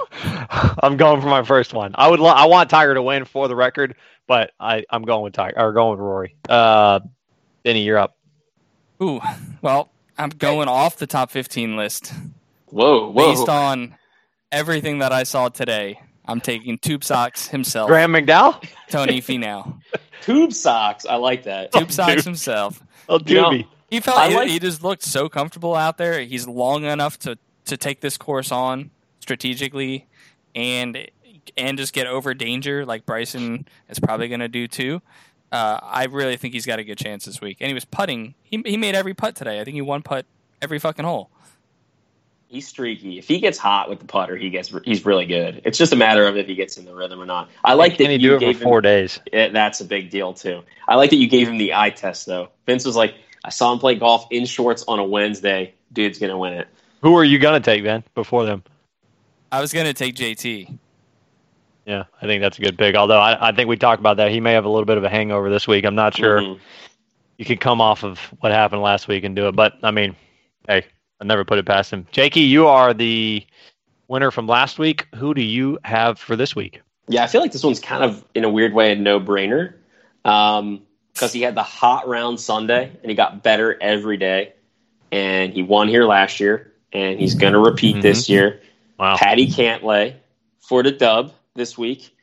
I'm 0.82 0.96
going 0.96 1.20
for 1.20 1.28
my 1.28 1.42
first 1.42 1.72
one. 1.74 1.92
I 1.96 2.08
would. 2.08 2.20
Lo- 2.20 2.28
I 2.28 2.46
want 2.46 2.70
Tiger 2.70 2.94
to 2.94 3.02
win 3.02 3.24
for 3.24 3.48
the 3.48 3.56
record, 3.56 3.96
but 4.26 4.52
I 4.60 4.84
I'm 4.90 5.02
going 5.02 5.22
with 5.22 5.32
Tiger 5.32 5.58
or 5.58 5.72
going 5.72 5.92
with 5.92 6.00
Rory. 6.00 6.36
Uh, 6.48 7.00
Benny, 7.64 7.82
you're 7.82 7.98
up. 7.98 8.16
Ooh, 9.02 9.20
well, 9.62 9.90
I'm 10.16 10.28
going 10.30 10.68
off 10.68 10.96
the 10.96 11.08
top 11.08 11.30
15 11.32 11.76
list 11.76 12.12
Whoa, 12.66 13.10
whoa. 13.10 13.30
based 13.30 13.48
on 13.48 13.96
everything 14.52 14.98
that 14.98 15.10
I 15.10 15.24
saw 15.24 15.48
today. 15.48 15.98
I'm 16.24 16.40
taking 16.40 16.78
Tube 16.78 17.02
Socks 17.02 17.48
himself, 17.48 17.88
Graham 17.88 18.12
McDowell. 18.12 18.64
Tony 18.90 19.20
Finau. 19.20 19.80
Tube 20.22 20.52
socks. 20.52 21.04
I 21.06 21.16
like 21.16 21.42
that. 21.44 21.72
Tube 21.72 21.92
Socks 21.92 22.14
dude. 22.16 22.24
himself. 22.24 22.82
Oh, 23.08 23.20
You 23.24 23.34
know- 23.34 23.62
He 23.90 24.00
felt 24.00 24.18
I 24.18 24.30
he, 24.30 24.34
like- 24.36 24.48
he 24.48 24.58
just 24.58 24.82
looked 24.82 25.02
so 25.02 25.28
comfortable 25.28 25.74
out 25.74 25.98
there. 25.98 26.20
He's 26.22 26.46
long 26.46 26.84
enough 26.84 27.18
to 27.20 27.38
to 27.66 27.76
take 27.76 28.00
this 28.00 28.16
course 28.16 28.50
on 28.50 28.90
strategically, 29.20 30.06
and 30.54 31.08
and 31.56 31.76
just 31.78 31.92
get 31.92 32.06
over 32.06 32.34
danger 32.34 32.84
like 32.86 33.04
Bryson 33.06 33.66
is 33.88 33.98
probably 33.98 34.28
going 34.28 34.40
to 34.40 34.48
do 34.48 34.66
too. 34.68 35.02
Uh, 35.50 35.78
I 35.82 36.04
really 36.06 36.36
think 36.36 36.54
he's 36.54 36.64
got 36.66 36.78
a 36.78 36.84
good 36.84 36.96
chance 36.98 37.24
this 37.26 37.40
week. 37.40 37.58
And 37.60 37.68
he 37.68 37.74
was 37.74 37.84
putting. 37.84 38.34
He 38.42 38.62
he 38.64 38.76
made 38.76 38.94
every 38.94 39.14
putt 39.14 39.34
today. 39.36 39.60
I 39.60 39.64
think 39.64 39.74
he 39.74 39.82
one 39.82 40.02
putt 40.02 40.24
every 40.62 40.78
fucking 40.78 41.04
hole. 41.04 41.30
He's 42.52 42.68
streaky. 42.68 43.16
If 43.18 43.26
he 43.26 43.40
gets 43.40 43.56
hot 43.56 43.88
with 43.88 43.98
the 43.98 44.04
putter, 44.04 44.36
he 44.36 44.50
gets 44.50 44.70
he's 44.84 45.06
really 45.06 45.24
good. 45.24 45.62
It's 45.64 45.78
just 45.78 45.94
a 45.94 45.96
matter 45.96 46.26
of 46.26 46.36
if 46.36 46.46
he 46.46 46.54
gets 46.54 46.76
in 46.76 46.84
the 46.84 46.94
rhythm 46.94 47.18
or 47.18 47.24
not. 47.24 47.48
I 47.64 47.72
like 47.72 47.96
that 47.96 48.08
he 48.08 48.12
you 48.16 48.18
do 48.18 48.36
it 48.36 48.40
gave 48.40 48.58
for 48.58 48.64
four 48.64 48.78
him, 48.78 48.82
days? 48.82 49.18
it, 49.32 49.54
that's 49.54 49.80
a 49.80 49.86
big 49.86 50.10
deal 50.10 50.34
too. 50.34 50.62
I 50.86 50.96
like 50.96 51.08
that 51.10 51.16
you 51.16 51.28
gave 51.28 51.48
him 51.48 51.56
the 51.56 51.72
eye 51.72 51.88
test 51.88 52.26
though. 52.26 52.50
Vince 52.66 52.84
was 52.84 52.94
like, 52.94 53.14
I 53.42 53.48
saw 53.48 53.72
him 53.72 53.78
play 53.78 53.94
golf 53.94 54.26
in 54.30 54.44
shorts 54.44 54.84
on 54.86 54.98
a 54.98 55.04
Wednesday. 55.04 55.72
Dude's 55.94 56.18
gonna 56.18 56.36
win 56.36 56.52
it. 56.52 56.68
Who 57.00 57.16
are 57.16 57.24
you 57.24 57.38
gonna 57.38 57.58
take, 57.60 57.82
Ben? 57.84 58.04
Before 58.14 58.44
them? 58.44 58.62
I 59.50 59.60
was 59.62 59.72
going 59.72 59.84
to 59.86 59.92
take 59.92 60.14
JT. 60.14 60.78
Yeah, 61.84 62.04
I 62.22 62.26
think 62.26 62.40
that's 62.42 62.58
a 62.58 62.62
good 62.62 62.78
pick. 62.78 62.94
Although 62.94 63.18
I, 63.18 63.48
I 63.48 63.52
think 63.52 63.68
we 63.68 63.76
talked 63.76 64.00
about 64.00 64.16
that. 64.18 64.30
He 64.30 64.40
may 64.40 64.52
have 64.52 64.64
a 64.64 64.68
little 64.68 64.86
bit 64.86 64.96
of 64.96 65.04
a 65.04 65.10
hangover 65.10 65.50
this 65.50 65.66
week. 65.68 65.84
I'm 65.84 65.94
not 65.94 66.16
sure 66.16 66.40
Mhm. 66.40 66.58
you 67.36 67.44
can 67.44 67.58
come 67.58 67.80
off 67.82 68.02
of 68.02 68.18
what 68.40 68.50
happened 68.52 68.80
last 68.82 69.08
week 69.08 69.24
and 69.24 69.36
do 69.36 69.48
it. 69.48 69.52
But 69.56 69.74
I 69.82 69.90
mean, 69.90 70.16
hey, 70.66 70.86
I 71.22 71.24
never 71.24 71.44
put 71.44 71.58
it 71.58 71.64
past 71.64 71.92
him. 71.92 72.04
Jakey, 72.10 72.40
you 72.40 72.66
are 72.66 72.92
the 72.92 73.46
winner 74.08 74.32
from 74.32 74.48
last 74.48 74.80
week. 74.80 75.06
Who 75.14 75.34
do 75.34 75.40
you 75.40 75.78
have 75.84 76.18
for 76.18 76.34
this 76.34 76.56
week? 76.56 76.82
Yeah, 77.06 77.22
I 77.22 77.28
feel 77.28 77.40
like 77.40 77.52
this 77.52 77.62
one's 77.62 77.78
kind 77.78 78.02
of 78.02 78.24
in 78.34 78.42
a 78.42 78.50
weird 78.50 78.74
way 78.74 78.92
a 78.92 78.96
no 78.96 79.20
brainer. 79.20 79.74
Um, 80.24 80.82
because 81.14 81.32
he 81.32 81.42
had 81.42 81.54
the 81.54 81.62
hot 81.62 82.08
round 82.08 82.40
Sunday 82.40 82.90
and 83.02 83.10
he 83.10 83.14
got 83.14 83.42
better 83.44 83.80
every 83.80 84.16
day. 84.16 84.54
And 85.12 85.52
he 85.52 85.62
won 85.62 85.86
here 85.86 86.04
last 86.04 86.40
year 86.40 86.72
and 86.92 87.20
he's 87.20 87.36
gonna 87.36 87.60
repeat 87.60 88.02
this 88.02 88.28
year. 88.28 88.60
Wow. 88.98 89.16
Patty 89.16 89.46
Cantlay 89.46 90.16
for 90.58 90.82
the 90.82 90.90
dub 90.90 91.34
this 91.54 91.78
week. 91.78 92.16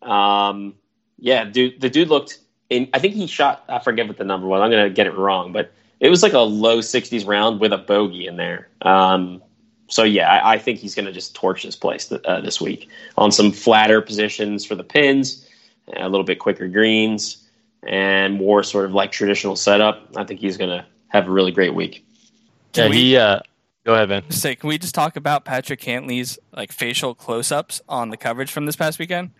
Um, 0.00 0.76
yeah, 1.18 1.44
dude, 1.44 1.80
the 1.80 1.90
dude 1.90 2.08
looked. 2.08 2.38
In, 2.70 2.88
I 2.94 3.00
think 3.00 3.14
he 3.14 3.26
shot. 3.26 3.64
I 3.68 3.80
forget 3.80 4.08
what 4.08 4.16
the 4.16 4.24
number 4.24 4.46
was. 4.46 4.62
I'm 4.62 4.70
gonna 4.70 4.90
get 4.90 5.06
it 5.06 5.14
wrong, 5.14 5.52
but 5.52 5.72
it 6.00 6.08
was 6.10 6.22
like 6.22 6.32
a 6.32 6.40
low 6.40 6.78
60s 6.78 7.26
round 7.26 7.60
with 7.60 7.72
a 7.72 7.78
bogey 7.78 8.26
in 8.26 8.36
there. 8.36 8.68
Um, 8.82 9.42
so 9.88 10.02
yeah, 10.02 10.30
I, 10.30 10.54
I 10.54 10.58
think 10.58 10.78
he's 10.78 10.94
gonna 10.94 11.12
just 11.12 11.34
torch 11.34 11.62
this 11.62 11.76
place 11.76 12.08
th- 12.08 12.20
uh, 12.24 12.40
this 12.40 12.60
week 12.60 12.88
on 13.16 13.30
some 13.30 13.52
flatter 13.52 14.00
positions 14.02 14.64
for 14.64 14.74
the 14.74 14.82
pins, 14.84 15.48
a 15.96 16.08
little 16.08 16.24
bit 16.24 16.38
quicker 16.38 16.66
greens, 16.68 17.46
and 17.84 18.34
more 18.34 18.62
sort 18.62 18.84
of 18.84 18.92
like 18.94 19.12
traditional 19.12 19.54
setup. 19.56 20.08
I 20.16 20.24
think 20.24 20.40
he's 20.40 20.56
gonna 20.56 20.84
have 21.08 21.28
a 21.28 21.30
really 21.30 21.52
great 21.52 21.74
week. 21.74 22.04
Yeah, 22.74 22.88
we- 22.88 22.96
he. 22.96 23.16
Uh, 23.16 23.40
go 23.84 23.94
ahead, 23.94 24.08
Ben. 24.08 24.30
Say, 24.30 24.56
can 24.56 24.68
we 24.68 24.76
just 24.78 24.94
talk 24.94 25.16
about 25.16 25.44
Patrick 25.44 25.80
Cantlay's 25.80 26.38
like 26.54 26.72
facial 26.72 27.14
close-ups 27.14 27.80
on 27.88 28.10
the 28.10 28.16
coverage 28.16 28.50
from 28.50 28.66
this 28.66 28.74
past 28.76 28.98
weekend? 28.98 29.30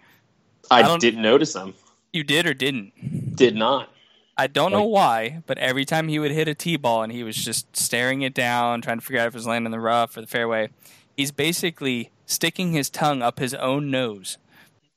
I, 0.71 0.83
I 0.83 0.97
didn't 0.99 1.23
notice 1.23 1.53
them. 1.53 1.75
You 2.13 2.23
did 2.25 2.47
or 2.47 2.55
didn't? 2.55 3.37
Did 3.37 3.57
not. 3.57 3.91
I 4.39 4.47
don't 4.49 4.71
know 4.71 4.85
why, 4.85 5.43
but 5.47 5.57
every 5.59 5.87
time 5.87 6.09
he 6.09 6.19
would 6.19 6.31
hit 6.31 6.47
a 6.47 6.55
tee 6.55 6.77
ball 6.77 7.03
and 7.03 7.11
he 7.11 7.23
was 7.23 7.37
just 7.37 7.75
staring 7.75 8.23
it 8.23 8.35
down, 8.35 8.83
trying 8.83 8.99
to 8.99 9.05
figure 9.05 9.21
out 9.21 9.29
if 9.29 9.35
it 9.35 9.39
was 9.39 9.47
landing 9.47 9.67
in 9.67 9.73
the 9.73 9.81
rough 9.81 10.17
or 10.17 10.21
the 10.21 10.27
fairway, 10.27 10.69
he's 11.17 11.33
basically 11.33 12.11
sticking 12.27 12.73
his 12.73 12.91
tongue 12.91 13.23
up 13.23 13.39
his 13.39 13.55
own 13.55 13.91
nose 13.91 14.37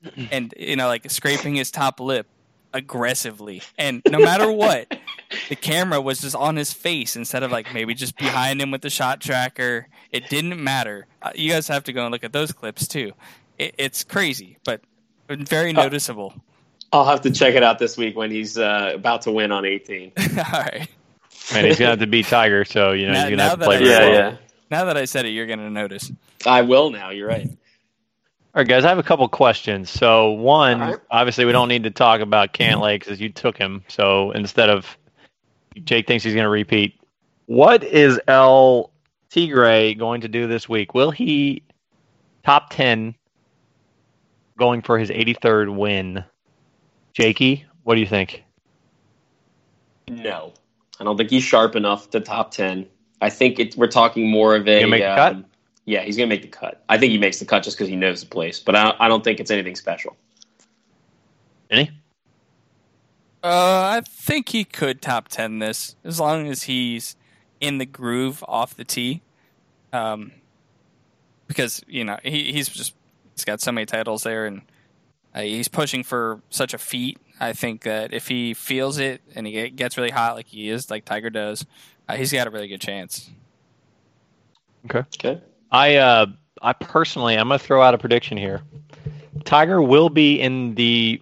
and, 0.32 0.54
you 0.58 0.76
know, 0.76 0.88
like 0.88 1.10
scraping 1.10 1.56
his 1.56 1.72
top 1.72 2.02
lip 2.02 2.28
aggressively. 2.74 3.62
And 3.78 4.02
no 4.10 4.20
matter 4.20 4.52
what, 4.52 4.94
the 5.48 5.56
camera 5.56 6.02
was 6.02 6.22
just 6.22 6.36
on 6.36 6.56
his 6.56 6.74
face 6.74 7.16
instead 7.16 7.44
of 7.44 7.52
like 7.52 7.74
maybe 7.74 7.94
just 7.94 8.18
behind 8.18 8.62
him 8.62 8.72
with 8.72 8.82
the 8.82 8.90
shot 8.90 9.22
tracker. 9.22 9.88
It 10.12 10.30
didn't 10.30 10.62
matter. 10.62 11.08
Uh, 11.22 11.32
you 11.36 11.52
guys 11.52 11.68
have 11.70 11.86
to 11.86 11.94
go 11.94 12.04
and 12.04 12.12
look 12.12 12.24
at 12.24 12.34
those 12.34 12.52
clips 12.52 12.88
too. 12.88 13.14
It, 13.58 13.76
it's 13.78 14.04
crazy, 14.04 14.58
but 14.66 14.82
very 15.30 15.74
noticeable. 15.74 16.34
I'll 16.92 17.06
have 17.06 17.22
to 17.22 17.32
check 17.32 17.56
it 17.56 17.64
out 17.64 17.78
this 17.80 17.98
week 17.98 18.16
when 18.18 18.32
he's 18.32 18.58
uh, 18.58 18.92
about 18.96 19.22
to 19.24 19.32
win 19.32 19.52
on 19.52 19.66
18. 19.66 20.12
All 20.20 20.26
right. 20.52 20.88
And 21.54 21.66
he's 21.66 21.78
gonna 21.80 21.92
have 21.92 22.00
to 22.00 22.08
beat 22.08 22.26
Tiger, 22.28 22.64
so 22.66 22.92
you 22.92 23.08
know 23.08 23.14
Now- 23.14 23.22
he's 23.28 23.30
gonna 23.32 23.44
have 23.44 23.52
to 23.54 23.58
that 23.60 23.66
play. 23.66 23.78
I- 23.78 23.80
Yeah, 23.80 24.00
well. 24.00 24.14
yeah. 24.14 24.36
Now 24.72 24.86
that 24.86 24.98
I 24.98 25.06
said 25.06 25.26
it, 25.26 25.30
you're 25.30 25.48
going 25.48 25.58
to 25.58 25.70
notice. 25.72 26.12
I 26.46 26.62
will 26.62 26.92
now. 26.92 27.10
You're 27.10 27.28
right. 27.28 27.48
All 27.48 27.56
right, 28.54 28.68
guys, 28.68 28.86
I 28.86 28.90
have 28.90 29.00
a 29.00 29.04
couple 29.04 29.28
questions. 29.28 29.90
So, 29.90 30.30
one, 30.32 30.80
All 30.80 30.92
right. 30.92 31.00
obviously, 31.10 31.46
we 31.46 31.52
don't 31.52 31.70
need 31.70 31.82
to 31.86 31.90
talk 31.92 32.22
about 32.22 32.54
Cantlay 32.54 33.00
because 33.00 33.20
you 33.20 33.30
took 33.30 33.58
him. 33.58 33.84
So, 33.88 34.30
instead 34.32 34.70
of 34.70 34.96
Jake 35.86 36.06
thinks 36.06 36.24
he's 36.24 36.36
going 36.36 36.44
to 36.44 36.50
repeat, 36.50 37.00
what 37.48 37.84
is 37.84 38.20
El 38.28 38.92
Tigre 39.32 39.96
going 39.96 40.22
to 40.22 40.28
do 40.28 40.46
this 40.46 40.70
week? 40.70 40.94
Will 40.94 41.10
he 41.10 41.64
top 42.46 42.70
10 42.70 43.16
going 44.58 44.84
for 44.84 45.00
his 45.00 45.10
83rd 45.10 45.76
win? 45.76 46.24
Jakey, 47.14 47.66
what 47.84 47.96
do 47.96 48.02
you 48.02 48.08
think? 48.08 48.44
No, 50.10 50.54
I 51.00 51.04
don't 51.04 51.18
think 51.18 51.30
he's 51.30 51.44
sharp 51.44 51.76
enough 51.76 52.10
to 52.12 52.20
top 52.20 52.52
10. 52.52 52.88
I 53.22 53.30
think 53.30 53.60
it, 53.60 53.76
we're 53.76 53.88
talking 53.88 54.30
more 54.30 54.56
of 54.56 54.68
a. 54.68 54.80
Gonna 54.82 54.88
make 54.88 55.04
um, 55.04 55.16
cut? 55.18 55.50
Yeah, 55.90 56.02
he's 56.02 56.18
going 56.18 56.30
to 56.30 56.36
make 56.36 56.44
the 56.44 56.48
cut. 56.48 56.84
I 56.88 57.00
think 57.00 57.12
he 57.12 57.18
makes 57.18 57.40
the 57.40 57.46
cut 57.46 57.64
just 57.64 57.76
because 57.76 57.90
he 57.90 57.96
knows 57.96 58.22
the 58.22 58.30
place, 58.30 58.60
but 58.60 58.76
I 58.76 58.84
don't, 58.84 58.98
I 59.00 59.08
don't 59.08 59.24
think 59.24 59.40
it's 59.40 59.50
anything 59.50 59.76
special. 59.76 60.16
Any? 61.72 61.90
Uh, 63.44 63.98
I 63.98 64.02
think 64.06 64.50
he 64.50 64.66
could 64.66 65.02
top 65.02 65.30
10 65.30 65.58
this 65.58 65.96
as 66.04 66.20
long 66.20 66.48
as 66.48 66.64
he's 66.64 67.16
in 67.60 67.80
the 67.80 67.88
groove 67.88 68.44
off 68.48 68.76
the 68.76 68.84
tee. 68.84 69.24
Um, 69.92 70.34
because, 71.48 71.82
you 71.88 72.04
know, 72.04 72.20
he, 72.22 72.54
he's 72.54 72.70
just, 72.70 72.94
he's 73.36 73.46
got 73.46 73.60
so 73.60 73.72
many 73.72 73.88
titles 73.88 74.22
there 74.22 74.46
and 74.46 74.62
uh, 75.34 75.42
he's 75.42 75.68
pushing 75.68 76.04
for 76.04 76.42
such 76.50 76.74
a 76.74 76.78
feat. 76.78 77.20
I 77.40 77.54
think 77.54 77.84
that 77.84 78.14
if 78.14 78.28
he 78.28 78.54
feels 78.54 78.98
it 78.98 79.22
and 79.36 79.48
he 79.48 79.70
gets 79.70 79.98
really 79.98 80.10
hot 80.10 80.36
like 80.36 80.48
he 80.48 80.70
is, 80.70 80.90
like 80.90 81.06
Tiger 81.06 81.30
does, 81.30 81.66
uh, 82.08 82.16
he's 82.16 82.34
got 82.34 82.48
a 82.48 82.50
really 82.50 82.68
good 82.68 82.82
chance. 82.82 83.30
Okay. 84.86 85.42
I 85.72 85.96
uh 85.96 86.26
I 86.62 86.74
personally 86.74 87.36
I'm 87.36 87.48
gonna 87.48 87.60
throw 87.60 87.82
out 87.82 87.94
a 87.94 87.98
prediction 87.98 88.38
here. 88.38 88.62
Tiger 89.46 89.82
will 89.82 90.10
be 90.10 90.40
in 90.40 90.76
the 90.76 91.22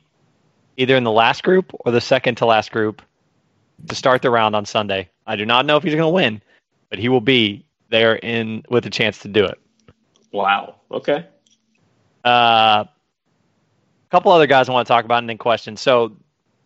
either 0.78 0.95
in 0.95 1.03
the 1.03 1.12
last 1.12 1.43
group 1.43 1.72
or 1.80 1.91
the 1.91 2.01
second 2.01 2.36
to 2.36 2.45
last 2.45 2.72
group 2.72 3.01
to 3.88 3.95
start 3.95 4.22
the 4.22 4.30
round 4.30 4.55
on 4.55 4.66
Sunday. 4.66 5.10
I 5.26 5.36
do 5.36 5.45
not 5.45 5.66
know 5.66 5.78
if 5.78 5.84
he's 5.84 5.95
gonna 5.95 6.10
win, 6.10 6.41
but 6.89 6.99
he 6.99 7.10
will 7.10 7.22
be 7.22 7.66
there 7.89 8.16
in 8.16 8.64
with 8.70 8.86
a 8.86 8.89
chance 8.89 9.20
to 9.20 9.28
do 9.28 9.45
it. 9.45 9.60
Wow. 10.32 10.76
Okay. 10.91 11.26
Uh, 12.24 12.86
a 14.08 14.10
couple 14.12 14.32
other 14.32 14.47
guys 14.47 14.70
I 14.70 14.74
want 14.74 14.88
to 14.88 14.91
talk 14.91 15.05
about 15.05 15.20
and 15.20 15.30
then 15.30 15.38
questions. 15.38 15.82
So 15.82 16.16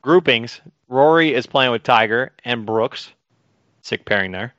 groupings. 0.01 0.61
Rory 0.87 1.33
is 1.33 1.47
playing 1.47 1.71
with 1.71 1.83
Tiger 1.83 2.31
and 2.43 2.65
Brooks. 2.65 3.11
Sick 3.81 4.05
pairing 4.05 4.31
there. 4.31 4.53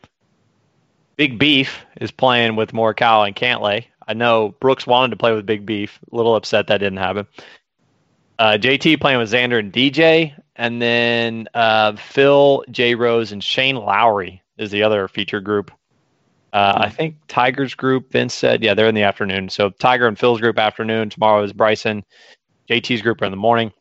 Big 1.17 1.39
Beef 1.39 1.85
is 2.01 2.11
playing 2.11 2.57
with 2.57 2.73
Morikawa 2.73 3.27
and 3.27 3.37
Cantlay. 3.37 3.85
I 4.09 4.15
know 4.15 4.55
Brooks 4.61 4.87
wanted 4.87 5.11
to 5.11 5.17
play 5.17 5.33
with 5.33 5.47
Big 5.47 5.65
Beef. 5.65 6.01
A 6.11 6.17
little 6.17 6.35
upset 6.35 6.67
that 6.69 6.79
didn't 6.79 6.99
happen. 6.99 7.27
Uh, 8.39 8.59
JT 8.61 9.01
playing 9.01 9.19
with 9.19 9.31
Xander 9.31 9.59
and 9.59 9.73
DJ, 9.73 10.35
and 10.57 10.83
then 10.83 11.47
uh, 11.55 11.95
Phil, 11.95 12.65
J 12.71 12.97
Rose, 12.97 13.31
and 13.31 13.45
Shane 13.45 13.77
Lowry 13.77 14.43
is 14.59 14.71
the 14.71 14.83
other 14.83 15.07
feature 15.07 15.41
group. 15.41 15.71
Uh, 16.53 16.75
I 16.77 16.91
think 16.91 17.17
Tiger's 17.29 17.75
group, 17.75 18.11
Vince 18.11 18.35
said, 18.35 18.63
yeah, 18.63 18.75
they're 18.75 18.89
in 18.89 18.95
the 18.95 19.05
afternoon. 19.05 19.49
So 19.49 19.71
Tiger 19.71 20.07
and 20.07 20.19
Phil's 20.19 20.41
group 20.41 20.59
afternoon. 20.59 21.09
Tomorrow 21.09 21.45
is 21.45 21.53
Bryson. 21.53 22.05
JT's 22.69 23.03
group 23.03 23.23
in 23.23 23.31
the 23.31 23.37
morning. 23.37 23.73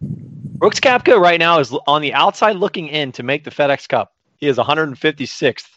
Brooks 0.00 0.80
Koepka 0.80 1.20
right 1.20 1.38
now 1.38 1.58
is 1.58 1.74
on 1.86 2.02
the 2.02 2.14
outside 2.14 2.56
looking 2.56 2.88
in 2.88 3.12
to 3.12 3.22
make 3.22 3.44
the 3.44 3.50
FedEx 3.50 3.88
Cup. 3.88 4.12
He 4.36 4.46
is 4.46 4.56
156th 4.56 5.68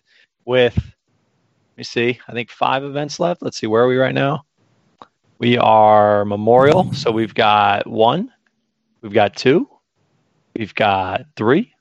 with 0.46 0.76
Let 0.76 1.78
me 1.78 1.84
see. 1.84 2.20
I 2.28 2.34
think 2.34 2.50
five 2.50 2.84
events 2.84 3.20
left. 3.20 3.42
Let's 3.42 3.58
see. 3.58 3.68
Where 3.68 3.84
are 3.84 3.88
we 3.88 3.98
right 3.98 4.14
now? 4.14 4.46
We 5.40 5.58
are 5.58 6.24
Memorial. 6.26 6.94
So 6.94 7.12
we've 7.12 7.34
got 7.34 7.86
one, 7.88 8.32
we've 9.02 9.14
got 9.14 9.36
two, 9.36 9.68
we've 10.56 10.74
got 10.76 11.26
three, 11.36 11.74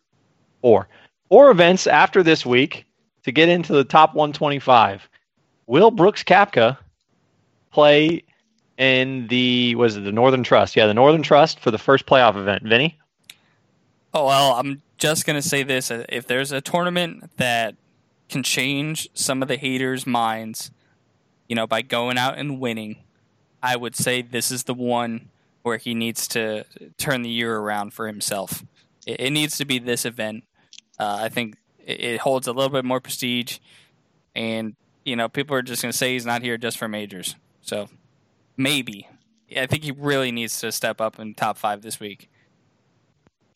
four. 0.60 0.88
Four 1.28 1.50
events 1.50 1.86
after 1.86 2.22
this 2.22 2.44
week 2.44 2.86
to 3.24 3.32
get 3.32 3.48
into 3.48 3.72
the 3.72 3.84
top 3.84 4.14
125. 4.14 5.08
Will 5.66 5.90
Brooks 5.90 6.24
Koepka 6.24 6.76
play 7.70 8.24
in 8.78 9.26
the 9.28 9.74
was 9.74 9.96
it 9.96 10.04
the 10.04 10.12
Northern 10.12 10.42
Trust? 10.42 10.76
Yeah, 10.76 10.86
the 10.86 10.94
Northern 10.94 11.22
Trust 11.22 11.60
for 11.60 11.70
the 11.70 11.78
first 11.78 12.06
playoff 12.06 12.36
event. 12.36 12.62
Vinny? 12.64 12.98
Oh 14.14 14.26
well, 14.26 14.52
I'm 14.52 14.82
just 14.98 15.26
gonna 15.26 15.42
say 15.42 15.62
this: 15.62 15.90
if 15.90 16.26
there's 16.26 16.52
a 16.52 16.60
tournament 16.60 17.30
that 17.36 17.74
can 18.28 18.42
change 18.42 19.08
some 19.14 19.42
of 19.42 19.48
the 19.48 19.56
haters' 19.56 20.06
minds, 20.06 20.70
you 21.48 21.56
know, 21.56 21.66
by 21.66 21.82
going 21.82 22.18
out 22.18 22.38
and 22.38 22.60
winning, 22.60 22.96
I 23.62 23.76
would 23.76 23.94
say 23.94 24.22
this 24.22 24.50
is 24.50 24.64
the 24.64 24.74
one 24.74 25.28
where 25.62 25.76
he 25.76 25.94
needs 25.94 26.26
to 26.28 26.64
turn 26.98 27.22
the 27.22 27.30
year 27.30 27.56
around 27.56 27.92
for 27.92 28.06
himself. 28.06 28.64
It, 29.06 29.20
it 29.20 29.30
needs 29.30 29.56
to 29.58 29.64
be 29.64 29.78
this 29.78 30.04
event. 30.04 30.44
Uh, 30.98 31.20
I 31.22 31.28
think 31.28 31.56
it, 31.84 32.00
it 32.00 32.20
holds 32.20 32.46
a 32.46 32.52
little 32.52 32.70
bit 32.70 32.84
more 32.84 33.00
prestige, 33.00 33.58
and 34.34 34.76
you 35.04 35.16
know, 35.16 35.28
people 35.28 35.56
are 35.56 35.62
just 35.62 35.82
gonna 35.82 35.92
say 35.92 36.12
he's 36.14 36.26
not 36.26 36.42
here 36.42 36.58
just 36.58 36.78
for 36.78 36.88
majors. 36.88 37.36
So 37.62 37.88
maybe. 38.56 39.08
I 39.56 39.66
think 39.66 39.84
he 39.84 39.90
really 39.90 40.32
needs 40.32 40.60
to 40.60 40.72
step 40.72 41.00
up 41.00 41.18
in 41.18 41.34
top 41.34 41.58
five 41.58 41.82
this 41.82 42.00
week. 42.00 42.30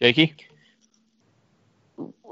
Jakey? 0.00 0.34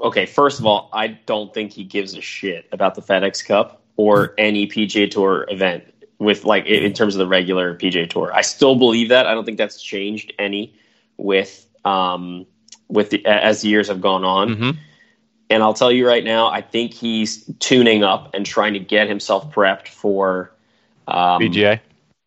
Okay, 0.03 0.25
first 0.25 0.59
of 0.59 0.65
all, 0.65 0.89
I 0.93 1.07
don't 1.07 1.53
think 1.53 1.71
he 1.71 1.83
gives 1.83 2.15
a 2.15 2.21
shit 2.21 2.67
about 2.71 2.95
the 2.95 3.01
FedEx 3.01 3.45
Cup 3.45 3.81
or 3.97 4.35
any 4.37 4.67
PGA 4.67 5.09
Tour 5.09 5.45
event 5.49 5.83
with 6.19 6.45
like 6.45 6.65
in 6.65 6.93
terms 6.93 7.15
of 7.15 7.19
the 7.19 7.27
regular 7.27 7.75
PGA 7.75 8.09
Tour. 8.09 8.31
I 8.33 8.41
still 8.41 8.75
believe 8.75 9.09
that. 9.09 9.25
I 9.25 9.33
don't 9.33 9.45
think 9.45 9.57
that's 9.57 9.81
changed 9.81 10.33
any 10.37 10.75
with 11.17 11.67
um 11.85 12.45
with 12.87 13.09
the 13.09 13.25
as 13.25 13.61
the 13.61 13.69
years 13.69 13.87
have 13.87 14.01
gone 14.01 14.23
on. 14.23 14.49
Mm-hmm. 14.49 14.71
And 15.49 15.63
I'll 15.63 15.73
tell 15.73 15.91
you 15.91 16.07
right 16.07 16.23
now, 16.23 16.47
I 16.47 16.61
think 16.61 16.93
he's 16.93 17.45
tuning 17.59 18.03
up 18.03 18.33
and 18.33 18.45
trying 18.45 18.73
to 18.73 18.79
get 18.79 19.07
himself 19.07 19.53
prepped 19.53 19.87
for 19.87 20.51
um, 21.07 21.39
PGA. 21.39 21.79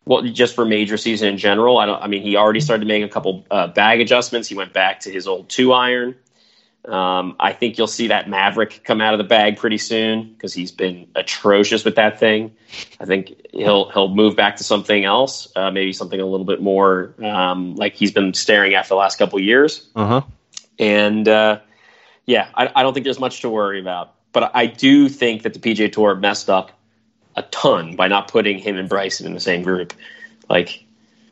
Well, 0.09 0.23
just 0.23 0.55
for 0.55 0.65
major 0.65 0.97
season 0.97 1.27
in 1.29 1.37
general. 1.37 1.77
I 1.77 1.85
don't. 1.85 2.01
I 2.01 2.07
mean, 2.07 2.23
he 2.23 2.35
already 2.35 2.61
started 2.61 2.87
making 2.87 3.03
a 3.03 3.09
couple 3.09 3.45
uh, 3.51 3.67
bag 3.67 4.01
adjustments. 4.01 4.47
He 4.47 4.55
went 4.55 4.73
back 4.73 5.01
to 5.01 5.11
his 5.11 5.27
old 5.27 5.49
two 5.49 5.71
iron. 5.71 6.15
Um, 6.85 7.35
I 7.39 7.53
think 7.53 7.77
you'll 7.77 7.85
see 7.85 8.07
that 8.07 8.27
Maverick 8.27 8.83
come 8.83 9.01
out 9.01 9.13
of 9.13 9.19
the 9.19 9.23
bag 9.23 9.57
pretty 9.57 9.77
soon 9.77 10.33
because 10.33 10.51
he's 10.51 10.71
been 10.71 11.07
atrocious 11.13 11.85
with 11.85 11.93
that 11.97 12.19
thing. 12.19 12.55
I 12.99 13.05
think 13.05 13.35
he'll 13.53 13.91
he'll 13.91 14.07
move 14.07 14.35
back 14.35 14.55
to 14.55 14.63
something 14.63 15.05
else, 15.05 15.47
uh, 15.55 15.69
maybe 15.69 15.93
something 15.93 16.19
a 16.19 16.25
little 16.25 16.45
bit 16.45 16.59
more 16.59 17.13
um, 17.23 17.75
like 17.75 17.93
he's 17.93 18.11
been 18.11 18.33
staring 18.33 18.73
at 18.73 18.87
for 18.87 18.95
the 18.95 18.99
last 18.99 19.19
couple 19.19 19.39
years. 19.39 19.89
Uh 19.95 20.07
huh. 20.07 20.21
And 20.79 21.27
uh, 21.27 21.59
yeah, 22.25 22.49
I, 22.55 22.71
I 22.75 22.81
don't 22.81 22.95
think 22.95 23.03
there's 23.03 23.19
much 23.19 23.41
to 23.41 23.49
worry 23.49 23.79
about. 23.79 24.15
But 24.31 24.49
I 24.55 24.65
do 24.65 25.07
think 25.07 25.43
that 25.43 25.53
the 25.53 25.59
PGA 25.59 25.91
Tour 25.91 26.15
messed 26.15 26.49
up 26.49 26.78
a 27.39 27.43
ton 27.43 27.95
by 27.95 28.07
not 28.07 28.27
putting 28.27 28.59
him 28.59 28.77
and 28.77 28.87
Bryson 28.87 29.25
in 29.25 29.33
the 29.33 29.39
same 29.39 29.63
group. 29.63 29.93
Like 30.49 30.83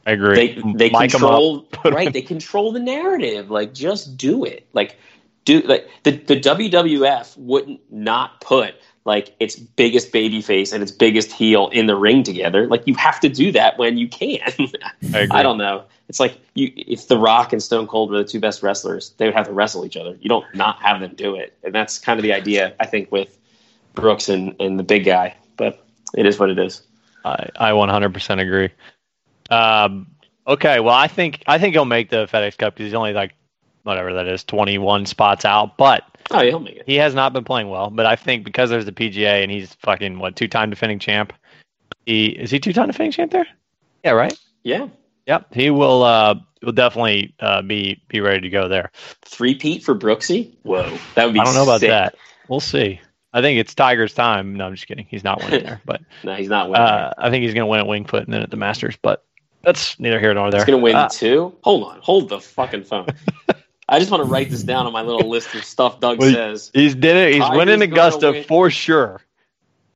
I 0.05 0.11
agree. 0.11 0.35
they 0.35 0.61
they 0.75 0.89
Mic 0.89 1.11
control. 1.11 1.67
Right. 1.85 2.11
They 2.11 2.21
control 2.21 2.71
the 2.71 2.79
narrative. 2.79 3.51
Like 3.51 3.73
just 3.73 4.17
do 4.17 4.45
it. 4.45 4.65
Like 4.73 4.97
do 5.45 5.61
like 5.61 5.89
the 6.03 6.11
the 6.11 6.39
WWF 6.39 7.37
wouldn't 7.37 7.81
not 7.91 8.41
put 8.41 8.75
like 9.03 9.35
its 9.39 9.55
biggest 9.55 10.11
baby 10.11 10.41
face 10.41 10.73
and 10.73 10.83
its 10.83 10.91
biggest 10.91 11.31
heel 11.31 11.69
in 11.69 11.87
the 11.87 11.95
ring 11.95 12.23
together. 12.23 12.67
Like 12.67 12.87
you 12.87 12.95
have 12.95 13.19
to 13.21 13.29
do 13.29 13.51
that 13.51 13.77
when 13.77 13.97
you 13.97 14.07
can. 14.07 14.39
I 15.13 15.19
agree. 15.19 15.27
I 15.31 15.43
don't 15.43 15.57
know. 15.57 15.83
It's 16.09 16.19
like 16.19 16.39
you 16.55 16.71
if 16.75 17.07
The 17.07 17.17
Rock 17.17 17.51
and 17.51 17.61
Stone 17.61 17.87
Cold 17.87 18.11
were 18.11 18.17
the 18.17 18.23
two 18.23 18.39
best 18.39 18.63
wrestlers, 18.63 19.11
they 19.17 19.25
would 19.25 19.35
have 19.35 19.47
to 19.47 19.53
wrestle 19.53 19.85
each 19.85 19.97
other. 19.97 20.17
You 20.21 20.29
don't 20.29 20.45
not 20.55 20.81
have 20.81 21.01
them 21.01 21.15
do 21.15 21.35
it. 21.35 21.57
And 21.63 21.75
that's 21.75 21.99
kind 21.99 22.17
of 22.17 22.23
the 22.23 22.33
idea, 22.33 22.75
I 22.79 22.85
think, 22.85 23.11
with 23.11 23.37
Brooks 23.93 24.29
and, 24.29 24.55
and 24.59 24.79
the 24.79 24.83
big 24.83 25.05
guy. 25.05 25.35
But 25.57 25.86
it 26.15 26.25
is 26.25 26.39
what 26.39 26.49
it 26.49 26.59
is. 26.59 26.81
I, 27.25 27.49
I 27.57 27.71
100% 27.71 28.41
agree. 28.41 28.69
Um, 29.49 30.07
okay, 30.45 30.79
well, 30.79 30.93
I 30.95 31.07
think 31.07 31.43
I 31.47 31.57
think 31.57 31.73
he'll 31.73 31.85
make 31.85 32.09
the 32.09 32.25
FedEx 32.27 32.57
Cup 32.57 32.73
because 32.75 32.85
he's 32.85 32.93
only 32.93 33.13
like 33.13 33.33
whatever 33.83 34.13
that 34.13 34.27
is, 34.27 34.43
21 34.43 35.05
spots 35.05 35.45
out. 35.45 35.77
But 35.77 36.03
Oh, 36.31 36.43
he'll 36.43 36.59
make 36.59 36.75
it. 36.77 36.83
he 36.85 36.95
has 36.95 37.15
not 37.15 37.31
been 37.33 37.45
playing 37.45 37.69
well. 37.69 37.89
But 37.89 38.05
I 38.05 38.15
think 38.17 38.43
because 38.43 38.69
there's 38.69 38.85
the 38.85 38.91
PGA 38.91 39.43
and 39.43 39.51
he's 39.51 39.73
fucking 39.75 40.19
what 40.19 40.35
two 40.35 40.47
time 40.47 40.69
defending 40.69 40.99
champ. 40.99 41.31
He 42.05 42.27
is 42.27 42.51
he 42.51 42.59
two 42.59 42.73
time 42.73 42.87
defending 42.87 43.11
champ 43.13 43.31
there? 43.31 43.47
Yeah, 44.03 44.11
right. 44.11 44.37
Yeah. 44.63 44.87
Yep, 45.25 45.53
he 45.53 45.69
will. 45.69 46.03
Uh, 46.03 46.35
will 46.63 46.71
definitely 46.73 47.33
uh, 47.39 47.61
be 47.61 48.01
be 48.09 48.19
ready 48.19 48.41
to 48.41 48.49
go 48.49 48.67
there. 48.67 48.91
Three 49.25 49.55
Pete 49.55 49.83
for 49.83 49.93
Brooksy? 49.95 50.55
Whoa. 50.63 50.97
That 51.15 51.25
would 51.25 51.33
be 51.33 51.39
I 51.39 51.43
don't 51.45 51.53
know 51.53 51.63
about 51.63 51.81
sick. 51.81 51.89
that. 51.89 52.15
We'll 52.47 52.59
see. 52.61 52.99
I 53.33 53.41
think 53.41 53.59
it's 53.59 53.75
Tiger's 53.75 54.13
time. 54.13 54.55
No, 54.55 54.65
I'm 54.67 54.73
just 54.75 54.87
kidding. 54.87 55.05
He's 55.09 55.23
not 55.23 55.43
winning 55.43 55.63
there, 55.63 55.81
but 55.85 56.01
No, 56.23 56.33
he's 56.35 56.49
not 56.49 56.69
winning. 56.69 56.85
uh, 56.85 57.13
I 57.17 57.29
think 57.29 57.43
he's 57.43 57.53
going 57.53 57.63
to 57.63 57.69
win 57.69 57.79
at 57.79 57.85
Wingfoot 57.85 58.23
and 58.23 58.33
then 58.33 58.41
at 58.41 58.49
the 58.51 58.57
Masters. 58.57 58.97
But 59.01 59.23
that's 59.63 59.99
neither 59.99 60.19
here 60.19 60.33
nor 60.33 60.49
there. 60.49 60.61
He's 60.61 60.65
going 60.65 60.79
to 60.79 60.83
win 60.83 60.95
Uh, 60.95 61.09
two? 61.09 61.55
Hold 61.63 61.83
on. 61.91 61.99
Hold 62.01 62.29
the 62.29 62.39
fucking 62.39 62.83
phone. 62.85 63.07
I 63.89 63.99
just 63.99 64.11
want 64.11 64.23
to 64.23 64.29
write 64.29 64.49
this 64.49 64.63
down 64.63 64.85
on 64.85 64.93
my 64.93 65.01
little 65.01 65.29
list 65.29 65.53
of 65.55 65.63
stuff 65.63 65.99
Doug 65.99 66.19
Well, 66.19 66.31
says. 66.33 66.71
He's 66.73 66.95
did 66.95 67.15
it. 67.15 67.33
He's 67.33 67.41
Tiger's 67.41 67.57
winning 67.57 67.81
Augusta 67.81 68.31
win. 68.31 68.43
for 68.45 68.69
sure. 68.69 69.21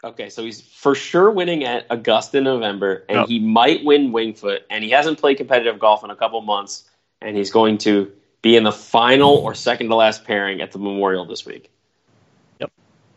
Okay, 0.03 0.29
so 0.29 0.43
he's 0.43 0.61
for 0.61 0.95
sure 0.95 1.29
winning 1.29 1.63
at 1.63 1.85
Augusta 1.89 2.39
in 2.39 2.43
November, 2.45 3.05
and 3.07 3.19
Yep. 3.19 3.27
he 3.27 3.39
might 3.39 3.83
win 3.85 4.11
Wingfoot, 4.11 4.61
and 4.69 4.83
he 4.83 4.89
hasn't 4.89 5.19
played 5.19 5.37
competitive 5.37 5.77
golf 5.77 6.03
in 6.03 6.09
a 6.09 6.15
couple 6.15 6.41
months, 6.41 6.89
and 7.21 7.37
he's 7.37 7.51
going 7.51 7.77
to 7.79 8.11
be 8.41 8.55
in 8.55 8.63
the 8.63 8.71
final 8.71 9.35
or 9.35 9.53
second 9.53 9.89
to 9.89 9.95
last 9.95 10.23
pairing 10.25 10.59
at 10.61 10.71
the 10.71 10.79
Memorial 10.79 11.25
this 11.25 11.45
week. 11.45 11.69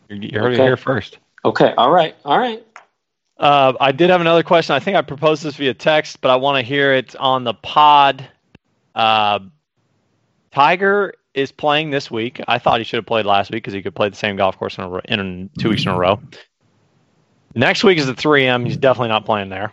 You 0.08 0.16
you 0.16 0.38
heard 0.38 0.52
it 0.52 0.60
here 0.60 0.76
first. 0.76 1.18
Okay, 1.44 1.74
all 1.76 1.90
right, 1.90 2.16
all 2.24 2.38
right. 2.38 2.64
Uh, 3.36 3.72
I 3.80 3.92
did 3.92 4.10
have 4.10 4.20
another 4.20 4.42
question. 4.42 4.74
I 4.74 4.80
think 4.80 4.96
I 4.96 5.02
proposed 5.02 5.42
this 5.42 5.56
via 5.56 5.74
text, 5.74 6.20
but 6.20 6.30
I 6.30 6.36
want 6.36 6.56
to 6.58 6.62
hear 6.62 6.94
it 6.94 7.16
on 7.16 7.44
the 7.44 7.54
pod. 7.54 8.26
Uh, 8.94 9.40
Tiger 10.52 11.14
is 11.34 11.50
playing 11.50 11.90
this 11.90 12.10
week. 12.10 12.40
I 12.46 12.58
thought 12.58 12.78
he 12.78 12.84
should 12.84 12.98
have 12.98 13.06
played 13.06 13.26
last 13.26 13.50
week 13.50 13.64
because 13.64 13.74
he 13.74 13.82
could 13.82 13.94
play 13.94 14.08
the 14.08 14.16
same 14.16 14.36
golf 14.36 14.56
course 14.56 14.78
in, 14.78 14.84
a, 14.84 14.98
in 15.08 15.50
two 15.58 15.70
weeks 15.70 15.82
in 15.82 15.88
a 15.88 15.98
row. 15.98 16.20
Next 17.56 17.82
week 17.82 17.98
is 17.98 18.06
the 18.06 18.14
3M. 18.14 18.64
He's 18.64 18.76
definitely 18.76 19.08
not 19.08 19.24
playing 19.24 19.48
there. 19.48 19.72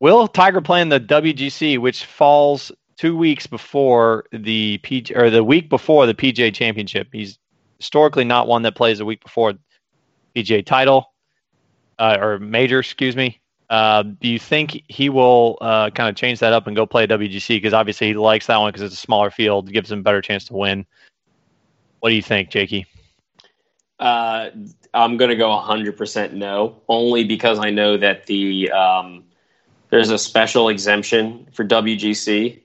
Will 0.00 0.26
Tiger 0.26 0.60
play 0.60 0.80
in 0.80 0.88
the 0.88 1.00
WGC, 1.00 1.78
which 1.78 2.04
falls 2.04 2.72
two 2.96 3.16
weeks 3.16 3.46
before 3.46 4.24
the 4.32 4.78
PGA 4.82 5.16
or 5.16 5.30
the 5.30 5.44
week 5.44 5.68
before 5.68 6.06
the 6.06 6.14
PGA 6.14 6.52
Championship? 6.54 7.08
He's 7.12 7.38
historically 7.84 8.24
not 8.24 8.48
one 8.48 8.62
that 8.62 8.74
plays 8.74 8.96
the 8.96 9.04
week 9.04 9.22
before 9.22 9.52
PGA 10.34 10.64
title 10.64 11.12
uh, 11.98 12.16
or 12.18 12.38
major, 12.38 12.78
excuse 12.78 13.14
me. 13.14 13.42
Uh, 13.68 14.02
do 14.02 14.26
you 14.26 14.38
think 14.38 14.82
he 14.88 15.10
will 15.10 15.58
uh, 15.60 15.90
kind 15.90 16.08
of 16.08 16.16
change 16.16 16.38
that 16.38 16.54
up 16.54 16.66
and 16.66 16.74
go 16.74 16.86
play 16.86 17.06
WGC? 17.06 17.48
Because 17.48 17.74
obviously 17.74 18.06
he 18.06 18.14
likes 18.14 18.46
that 18.46 18.56
one 18.56 18.70
because 18.70 18.80
it's 18.80 18.94
a 18.94 18.96
smaller 18.98 19.30
field, 19.30 19.70
gives 19.70 19.92
him 19.92 19.98
a 19.98 20.02
better 20.02 20.22
chance 20.22 20.46
to 20.46 20.54
win. 20.54 20.86
What 22.00 22.08
do 22.08 22.14
you 22.14 22.22
think, 22.22 22.48
Jakey? 22.48 22.86
Uh, 24.00 24.48
I'm 24.94 25.18
going 25.18 25.28
to 25.28 25.36
go 25.36 25.50
100% 25.50 26.32
no, 26.32 26.80
only 26.88 27.24
because 27.24 27.58
I 27.58 27.68
know 27.68 27.98
that 27.98 28.24
the 28.24 28.70
um, 28.70 29.24
there's 29.90 30.10
a 30.10 30.18
special 30.18 30.70
exemption 30.70 31.48
for 31.52 31.66
WGC 31.66 32.60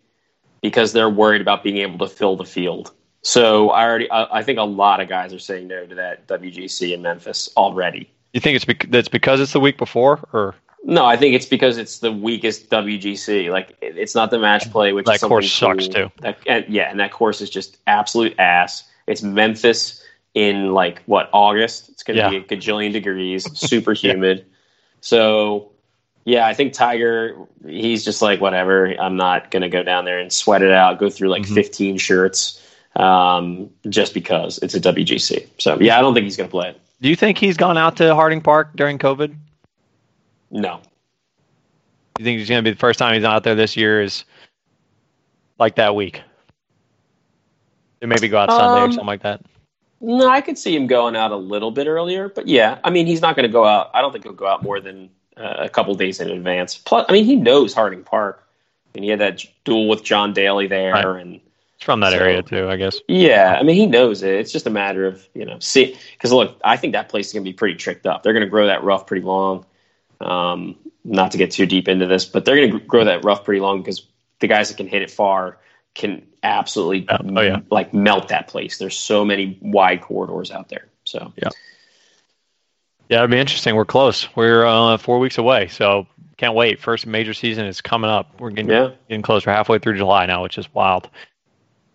because 0.61 0.93
they're 0.93 1.09
worried 1.09 1.41
about 1.41 1.61
being 1.61 1.77
able 1.77 2.07
to 2.07 2.13
fill 2.13 2.37
the 2.37 2.45
field. 2.45 2.93
So 3.21 3.69
I 3.71 3.83
already, 3.85 4.09
I, 4.11 4.39
I 4.39 4.43
think 4.43 4.59
a 4.59 4.63
lot 4.63 5.01
of 5.01 5.09
guys 5.09 5.33
are 5.33 5.39
saying 5.39 5.67
no 5.67 5.85
to 5.85 5.95
that 5.95 6.27
WGC 6.27 6.93
in 6.93 7.01
Memphis 7.01 7.49
already. 7.57 8.09
You 8.33 8.39
think 8.39 8.55
it's 8.55 8.65
bec- 8.65 8.87
that's 8.89 9.07
because 9.09 9.39
it's 9.41 9.53
the 9.53 9.59
week 9.59 9.77
before, 9.77 10.19
or 10.33 10.55
No, 10.83 11.05
I 11.05 11.17
think 11.17 11.35
it's 11.35 11.45
because 11.45 11.77
it's 11.77 11.99
the 11.99 12.11
weakest 12.11 12.69
WGC. 12.69 13.51
Like 13.51 13.71
it- 13.81 13.97
it's 13.97 14.15
not 14.15 14.31
the 14.31 14.39
match 14.39 14.71
play, 14.71 14.93
which 14.93 15.05
That 15.05 15.19
course 15.21 15.51
sucks, 15.51 15.85
cool. 15.87 15.93
too. 15.93 16.11
That, 16.21 16.37
and, 16.47 16.65
yeah, 16.69 16.89
and 16.89 16.99
that 16.99 17.11
course 17.11 17.41
is 17.41 17.49
just 17.49 17.77
absolute 17.87 18.35
ass. 18.39 18.83
It's 19.07 19.21
Memphis 19.21 20.01
in 20.35 20.73
like 20.73 21.01
what 21.05 21.29
August. 21.33 21.89
It's 21.89 22.03
going 22.03 22.17
to 22.17 22.23
Yeah. 22.23 22.29
be 22.29 22.37
a 22.37 22.43
gajillion 22.43 22.93
degrees, 22.93 23.51
super 23.59 23.93
humid. 23.93 24.45
So 25.01 25.71
yeah, 26.25 26.45
I 26.47 26.53
think 26.53 26.73
Tiger. 26.73 27.35
He's 27.67 28.05
just 28.05 28.21
like 28.21 28.39
whatever. 28.39 28.93
I'm 29.01 29.17
not 29.17 29.51
going 29.51 29.63
to 29.63 29.69
go 29.69 29.83
down 29.83 30.05
there 30.05 30.19
and 30.19 30.31
sweat 30.31 30.61
it 30.61 30.71
out. 30.71 30.99
Go 30.99 31.09
through 31.09 31.29
like 31.29 31.43
Mhm. 31.43 31.55
15 31.55 31.97
shirts 31.97 32.61
um, 32.99 33.69
just 33.89 34.13
because 34.13 34.57
it's 34.59 34.73
a 34.75 34.79
WGC. 34.81 35.47
So 35.57 35.77
yeah, 35.79 35.97
I 35.97 36.01
don't 36.01 36.13
think 36.13 36.25
he's 36.25 36.37
going 36.37 36.49
to 36.49 36.51
play 36.51 36.69
it. 36.69 36.81
do 37.01 37.09
you 37.09 37.15
think 37.15 37.37
he's 37.37 37.57
gone 37.57 37.77
out 37.77 37.97
to 37.97 38.13
Harding 38.15 38.41
Park 38.41 38.71
during 38.75 38.97
COVID? 38.97 39.35
No. 40.51 40.81
You 42.17 42.25
think 42.25 42.39
he's 42.39 42.49
going 42.49 42.63
to 42.63 42.67
be 42.69 42.73
the 42.73 42.79
first 42.79 42.99
time 42.99 43.13
he's 43.15 43.23
out 43.23 43.43
there 43.43 43.55
this 43.55 43.77
year? 43.77 44.01
Is 44.01 44.25
like 45.59 45.75
that 45.75 45.95
week? 45.95 46.21
Maybe 48.01 48.27
go 48.29 48.37
out 48.39 48.49
Sunday 48.49 48.81
or 48.81 48.85
Um, 48.85 48.91
something 48.91 49.07
like 49.07 49.21
that. 49.23 49.41
No, 50.01 50.29
I 50.29 50.39
could 50.41 50.57
see 50.57 50.73
him 50.75 50.87
going 50.87 51.15
out 51.17 51.31
a 51.31 51.35
little 51.35 51.71
bit 51.71 51.85
earlier, 51.87 52.29
but 52.29 52.47
yeah, 52.47 52.79
I 52.85 52.89
mean, 52.89 53.05
he's 53.05 53.21
not 53.21 53.35
going 53.35 53.47
to 53.47 53.51
go 53.51 53.65
out. 53.65 53.89
I 53.93 54.01
don't 54.01 54.13
think 54.13 54.23
he'll 54.23 54.31
go 54.33 54.47
out 54.47 54.63
more 54.63 54.79
than 54.79 55.09
uh, 55.35 55.55
a 55.59 55.69
couple 55.69 55.93
days 55.95 56.21
in 56.21 56.29
advance. 56.29 56.77
Plus, 56.77 57.05
I 57.09 57.11
mean, 57.11 57.25
he 57.25 57.35
knows 57.35 57.73
Harding 57.73 58.03
Park, 58.03 58.47
and 58.95 59.03
he 59.03 59.09
had 59.09 59.19
that 59.19 59.43
duel 59.65 59.89
with 59.89 60.03
John 60.03 60.31
Daly 60.33 60.67
there, 60.67 60.93
Right. 60.93 61.05
and 61.05 61.41
It's 61.79 61.85
from 61.85 62.01
that 62.01 62.11
So- 62.11 62.19
area 62.19 62.41
too, 62.43 62.69
I 62.69 62.75
guess. 62.75 62.99
yeah, 63.07 63.55
I 63.57 63.63
mean, 63.63 63.77
he 63.77 63.85
knows 63.85 64.21
it. 64.21 64.33
It's 64.35 64.51
just 64.51 64.67
a 64.67 64.69
matter 64.69 65.05
of 65.07 65.25
you 65.33 65.45
know, 65.45 65.57
see, 65.59 65.95
because 66.13 66.33
look, 66.33 66.59
I 66.63 66.75
think 66.75 66.91
that 66.93 67.07
place 67.07 67.27
is 67.27 67.33
going 67.33 67.45
to 67.45 67.49
be 67.49 67.53
pretty 67.53 67.75
tricked 67.75 68.05
up. 68.05 68.21
They're 68.21 68.33
going 68.33 68.43
to 68.45 68.49
grow 68.49 68.65
that 68.67 68.83
rough 68.83 69.07
pretty 69.07 69.25
long. 69.25 69.65
Um, 70.19 70.75
not 71.05 71.31
to 71.31 71.37
get 71.37 71.51
too 71.51 71.65
deep 71.65 71.87
into 71.87 72.05
this, 72.05 72.25
but 72.25 72.43
they're 72.43 72.57
going 72.57 72.71
to 72.71 72.79
grow 72.85 73.05
that 73.05 73.23
rough 73.23 73.45
pretty 73.45 73.61
long 73.61 73.79
because 73.81 74.05
the 74.41 74.47
guys 74.47 74.67
that 74.67 74.75
can 74.75 74.87
hit 74.87 75.01
it 75.01 75.09
far 75.09 75.57
can 75.95 76.23
absolutely 76.43 77.05
Yeah. 77.09 77.17
Oh, 77.35 77.41
yeah. 77.41 77.59
like 77.71 77.93
melt 77.93 78.27
that 78.27 78.49
place. 78.49 78.77
There's 78.77 78.97
so 78.97 79.23
many 79.23 79.57
wide 79.61 80.01
corridors 80.01 80.51
out 80.51 80.67
there. 80.67 80.87
So 81.05 81.31
yeah, 81.37 81.49
Yeah, 83.07 83.19
it'd 83.19 83.31
be 83.31 83.39
interesting. 83.39 83.75
We're 83.75 83.85
close. 83.85 84.27
We're 84.35 84.65
uh, 84.65 84.97
four 84.97 85.19
weeks 85.19 85.37
away, 85.37 85.67
so 85.69 86.05
can't 86.37 86.53
wait. 86.55 86.79
First 86.79 87.07
major 87.07 87.33
season 87.33 87.65
is 87.65 87.79
coming 87.81 88.09
up. 88.09 88.39
We're 88.39 88.49
getting 88.51 88.69
yeah, 88.69 88.91
getting 89.07 89.21
close. 89.21 89.45
We're 89.45 89.53
halfway 89.53 89.79
through 89.79 89.97
July 89.97 90.25
now, 90.25 90.43
which 90.43 90.57
is 90.57 90.71
wild. 90.73 91.09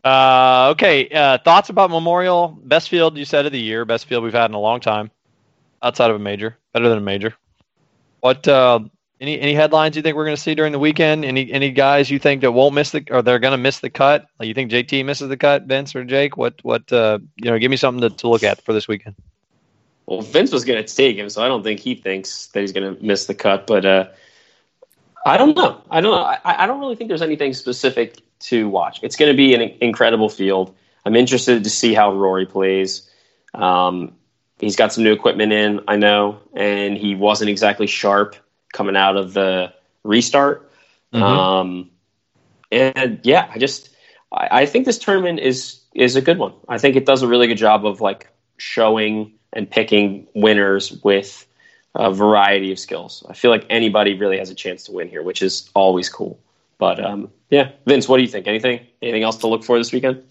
Uh, 0.04 0.68
okay, 0.72 1.08
uh, 1.08 1.38
thoughts 1.38 1.70
about 1.70 1.90
Memorial? 1.90 2.58
Best 2.62 2.90
field 2.90 3.16
you 3.16 3.24
said 3.24 3.46
of 3.46 3.52
the 3.52 3.60
year. 3.60 3.86
Best 3.86 4.04
field 4.06 4.22
we've 4.22 4.34
had 4.34 4.50
in 4.50 4.54
a 4.54 4.60
long 4.60 4.80
time, 4.80 5.10
outside 5.82 6.10
of 6.10 6.16
a 6.16 6.18
major. 6.18 6.58
Better 6.72 6.90
than 6.90 6.98
a 6.98 7.02
major. 7.02 7.34
What? 8.20 8.46
Uh, 8.46 8.80
any 9.20 9.40
any 9.40 9.54
headlines 9.54 9.96
you 9.96 10.02
think 10.02 10.16
we're 10.16 10.24
going 10.24 10.36
to 10.36 10.42
see 10.42 10.54
during 10.54 10.72
the 10.72 10.78
weekend? 10.78 11.24
Any 11.24 11.50
any 11.50 11.70
guys 11.70 12.10
you 12.10 12.18
think 12.18 12.42
that 12.42 12.52
won't 12.52 12.74
miss 12.74 12.90
the 12.90 13.04
or 13.10 13.22
they're 13.22 13.38
going 13.38 13.52
to 13.52 13.58
miss 13.58 13.80
the 13.80 13.88
cut? 13.88 14.26
Like 14.38 14.48
you 14.48 14.54
think 14.54 14.70
JT 14.70 15.04
misses 15.06 15.28
the 15.28 15.36
cut, 15.36 15.64
Vince 15.64 15.94
or 15.96 16.04
Jake? 16.04 16.36
What 16.36 16.54
what? 16.62 16.92
Uh, 16.92 17.20
you 17.36 17.50
know, 17.50 17.58
give 17.58 17.70
me 17.70 17.76
something 17.78 18.02
to, 18.02 18.14
to 18.16 18.28
look 18.28 18.42
at 18.42 18.62
for 18.62 18.74
this 18.74 18.86
weekend. 18.86 19.14
well, 20.06 20.20
Vince 20.20 20.52
was 20.52 20.64
going 20.64 20.84
to 20.84 20.94
take 20.94 21.16
him, 21.16 21.30
so 21.30 21.42
I 21.42 21.48
don't 21.48 21.62
think 21.62 21.80
he 21.80 21.94
thinks 21.94 22.48
that 22.48 22.60
he's 22.60 22.72
going 22.72 22.94
to 22.94 23.02
miss 23.02 23.26
the 23.26 23.34
cut. 23.34 23.66
But 23.66 23.86
uh, 23.86 24.08
I 25.24 25.38
don't 25.38 25.56
know. 25.56 25.80
I 25.90 26.00
don't 26.02 26.12
know. 26.12 26.24
I, 26.24 26.64
I 26.64 26.66
don't 26.66 26.80
really 26.80 26.96
think 26.96 27.08
there's 27.08 27.22
anything 27.22 27.54
specific 27.54 28.20
to 28.40 28.68
watch. 28.68 29.00
It's 29.02 29.16
going 29.16 29.30
to 29.30 29.36
be 29.36 29.54
an 29.54 29.62
incredible 29.80 30.28
field. 30.28 30.74
I'm 31.04 31.16
interested 31.16 31.64
to 31.64 31.70
see 31.70 31.94
how 31.94 32.12
Rory 32.12 32.46
plays. 32.46 33.08
Um, 33.52 34.14
he's 34.58 34.76
got 34.76 34.92
some 34.92 35.04
new 35.04 35.12
equipment 35.12 35.52
in, 35.52 35.80
I 35.88 35.96
know, 35.96 36.40
and 36.54 36.96
he 36.96 37.14
wasn't 37.14 37.50
exactly 37.50 37.86
sharp 37.86 38.36
coming 38.72 38.96
out 38.96 39.16
of 39.16 39.34
the 39.34 39.72
restart. 40.02 40.70
Mhm. 41.12 41.22
Um, 41.22 41.90
and 42.72 43.20
yeah, 43.22 43.48
I 43.52 43.58
just 43.58 43.90
I, 44.32 44.48
I 44.62 44.66
think 44.66 44.86
this 44.86 44.98
tournament 44.98 45.40
is 45.40 45.80
is 45.94 46.16
a 46.16 46.22
good 46.22 46.38
one. 46.38 46.52
I 46.68 46.78
think 46.78 46.96
it 46.96 47.06
does 47.06 47.22
a 47.22 47.28
really 47.28 47.46
good 47.46 47.58
job 47.58 47.86
of 47.86 48.00
like 48.00 48.28
showing 48.56 49.32
and 49.52 49.70
picking 49.70 50.26
winners 50.34 51.00
with 51.04 51.46
a 51.94 52.12
variety 52.12 52.72
of 52.72 52.78
skills. 52.78 53.24
I 53.28 53.34
feel 53.34 53.52
like 53.52 53.66
anybody 53.70 54.14
really 54.14 54.38
has 54.38 54.50
a 54.50 54.54
chance 54.54 54.82
to 54.84 54.92
win 54.92 55.08
here, 55.08 55.22
which 55.22 55.42
is 55.42 55.70
always 55.74 56.08
cool. 56.08 56.40
But 56.78 57.04
um, 57.04 57.30
yeah, 57.50 57.72
Vince, 57.86 58.08
what 58.08 58.16
do 58.16 58.22
you 58.22 58.28
think? 58.28 58.46
Anything 58.46 58.80
anything 59.00 59.22
else 59.22 59.36
to 59.38 59.46
look 59.46 59.64
for 59.64 59.78
this 59.78 59.92
weekend? 59.92 60.22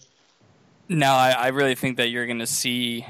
No, 0.88 1.06
I, 1.06 1.30
I 1.30 1.48
really 1.48 1.74
think 1.74 1.96
that 1.96 2.08
you're 2.08 2.26
going 2.26 2.40
to 2.40 2.46
see 2.46 3.06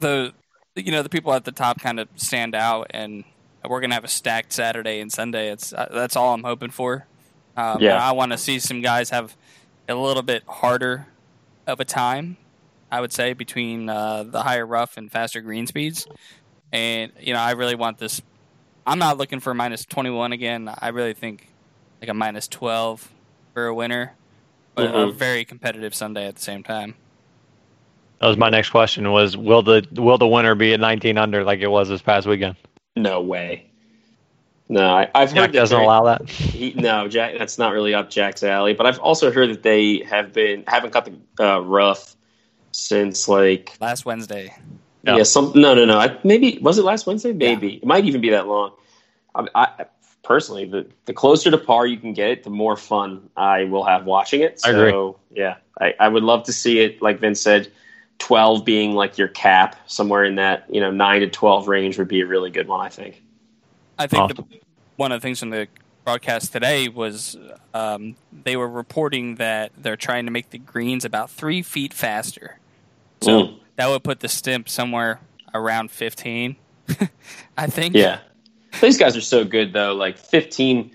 the 0.00 0.32
you 0.76 0.92
know 0.92 1.02
the 1.02 1.08
people 1.08 1.32
at 1.32 1.44
the 1.44 1.52
top 1.52 1.80
kind 1.80 1.98
of 1.98 2.08
stand 2.16 2.54
out, 2.54 2.88
and 2.90 3.24
we're 3.68 3.80
going 3.80 3.90
to 3.90 3.94
have 3.94 4.04
a 4.04 4.08
stacked 4.08 4.52
Saturday 4.52 5.00
and 5.00 5.12
Sunday. 5.12 5.50
It's 5.50 5.72
uh, 5.72 5.88
that's 5.92 6.16
all 6.16 6.34
I'm 6.34 6.44
hoping 6.44 6.70
for. 6.70 7.06
Um, 7.56 7.80
Yeah. 7.80 8.02
I 8.02 8.12
want 8.12 8.32
to 8.32 8.38
see 8.38 8.58
some 8.58 8.80
guys 8.80 9.10
have 9.10 9.36
a 9.88 9.94
little 9.94 10.22
bit 10.22 10.42
harder 10.46 11.06
of 11.66 11.80
a 11.80 11.84
time. 11.84 12.36
I 12.90 13.00
would 13.00 13.12
say 13.12 13.32
between 13.32 13.88
uh, 13.88 14.24
the 14.24 14.42
higher 14.42 14.66
rough 14.66 14.96
and 14.96 15.10
faster 15.10 15.40
green 15.40 15.66
speeds, 15.66 16.06
and 16.72 17.12
you 17.20 17.32
know 17.32 17.40
I 17.40 17.52
really 17.52 17.74
want 17.74 17.98
this. 17.98 18.22
I'm 18.86 18.98
not 18.98 19.16
looking 19.16 19.40
for 19.40 19.54
minus 19.54 19.84
21 19.86 20.32
again. 20.32 20.70
I 20.78 20.88
really 20.88 21.14
think 21.14 21.48
like 22.04 22.10
a 22.10 22.14
minus 22.14 22.46
12 22.48 23.10
for 23.54 23.66
a 23.66 23.74
winner 23.74 24.12
but 24.74 24.86
a 24.86 24.88
Mhm. 24.92 25.14
very 25.14 25.44
competitive 25.44 25.94
Sunday 25.94 26.26
at 26.26 26.34
the 26.34 26.42
same 26.42 26.62
time. 26.64 26.94
That 28.20 28.26
was 28.26 28.36
my 28.36 28.50
next 28.50 28.70
question. 28.70 29.10
Was 29.12 29.36
will 29.36 29.62
the 29.62 29.86
will 29.94 30.18
the 30.18 30.26
winner 30.26 30.54
be 30.54 30.74
at 30.74 30.80
19 30.80 31.16
under 31.16 31.44
like 31.44 31.60
it 31.60 31.68
was 31.68 31.88
this 31.88 32.02
past 32.02 32.26
weekend? 32.26 32.56
No 32.96 33.20
way. 33.22 33.66
No, 34.68 34.84
I, 34.96 35.08
I've 35.14 35.28
Jack 35.30 35.38
heard 35.38 35.52
that 35.52 35.58
doesn't 35.58 35.76
they're- 35.78 35.84
allow 35.84 36.04
that. 36.04 36.28
He, 36.28 36.72
no, 36.74 37.06
Jack. 37.08 37.38
That's 37.38 37.56
not 37.58 37.72
really 37.72 37.94
up 37.94 38.10
Jack's 38.10 38.42
alley. 38.42 38.74
But 38.74 38.86
I've 38.86 38.98
also 38.98 39.30
heard 39.30 39.50
that 39.50 39.62
they 39.62 39.98
have 40.10 40.32
been 40.32 40.64
haven't 40.66 40.90
cut 40.90 41.08
the 41.38 41.44
uh, 41.46 41.60
rough 41.60 42.16
since 42.72 43.28
like 43.28 43.76
Last 43.80 44.04
Wednesday, 44.04 44.52
Yeah. 45.04 45.18
yeah. 45.18 45.22
some 45.22 45.52
no 45.54 45.74
no 45.74 45.84
no. 45.84 45.98
I, 45.98 46.18
maybe 46.24 46.58
was 46.60 46.76
it 46.78 46.84
last 46.84 47.06
Wednesday? 47.06 47.32
Maybe 47.32 47.74
it 47.76 47.84
might 47.86 48.04
even 48.06 48.20
be 48.20 48.30
that 48.30 48.48
long. 48.48 48.72
I, 49.36 49.46
I 49.54 49.84
personally, 50.24 50.64
the 50.64 50.86
the 51.04 51.12
closer 51.12 51.50
to 51.50 51.58
par 51.58 51.86
you 51.86 51.96
can 51.98 52.12
get 52.12 52.30
it, 52.30 52.42
the 52.44 52.50
more 52.50 52.76
fun 52.76 53.28
I 53.36 53.64
will 53.64 53.84
have 53.84 54.04
watching 54.06 54.40
it. 54.40 54.60
I 54.64 54.70
agree. 54.70 55.12
yeah, 55.30 55.56
I, 55.80 55.94
I 56.00 56.08
would 56.08 56.22
love 56.24 56.44
to 56.44 56.52
see 56.52 56.80
it. 56.80 57.00
Like 57.00 57.20
Vince 57.20 57.40
said, 57.40 57.70
twelve 58.18 58.64
being 58.64 58.92
like 58.92 59.18
your 59.18 59.28
cap, 59.28 59.76
somewhere 59.86 60.24
in 60.24 60.34
that 60.36 60.64
you 60.68 60.80
know 60.80 60.90
nine 60.90 61.20
to 61.20 61.28
twelve 61.28 61.68
range 61.68 61.98
would 61.98 62.08
be 62.08 62.20
a 62.22 62.26
really 62.26 62.50
good 62.50 62.66
one. 62.66 62.80
I 62.80 62.88
think. 62.88 63.22
I 63.98 64.06
think 64.08 64.22
Awesome. 64.24 64.46
the, 64.50 64.58
one 64.96 65.12
of 65.12 65.20
the 65.20 65.24
things 65.24 65.38
from 65.38 65.50
the 65.50 65.68
broadcast 66.04 66.52
today 66.52 66.88
was 66.88 67.36
um, 67.72 68.16
they 68.44 68.56
were 68.56 68.68
reporting 68.68 69.36
that 69.36 69.70
they're 69.78 69.96
trying 69.96 70.24
to 70.26 70.32
make 70.32 70.50
the 70.50 70.58
greens 70.58 71.04
about 71.04 71.30
three 71.30 71.62
feet 71.62 71.94
faster. 71.94 72.58
So 73.22 73.30
Mm. 73.42 73.58
that 73.76 73.88
would 73.88 74.02
put 74.02 74.20
the 74.20 74.28
stimp 74.28 74.68
somewhere 74.68 75.20
around 75.54 75.90
15. 75.92 76.56
I 77.56 77.66
think. 77.68 77.94
Yeah. 77.94 78.18
These 78.84 78.98
guys 78.98 79.16
are 79.16 79.20
so 79.20 79.44
good 79.44 79.72
though. 79.72 79.94
Like 79.94 80.16
15, 80.18 80.90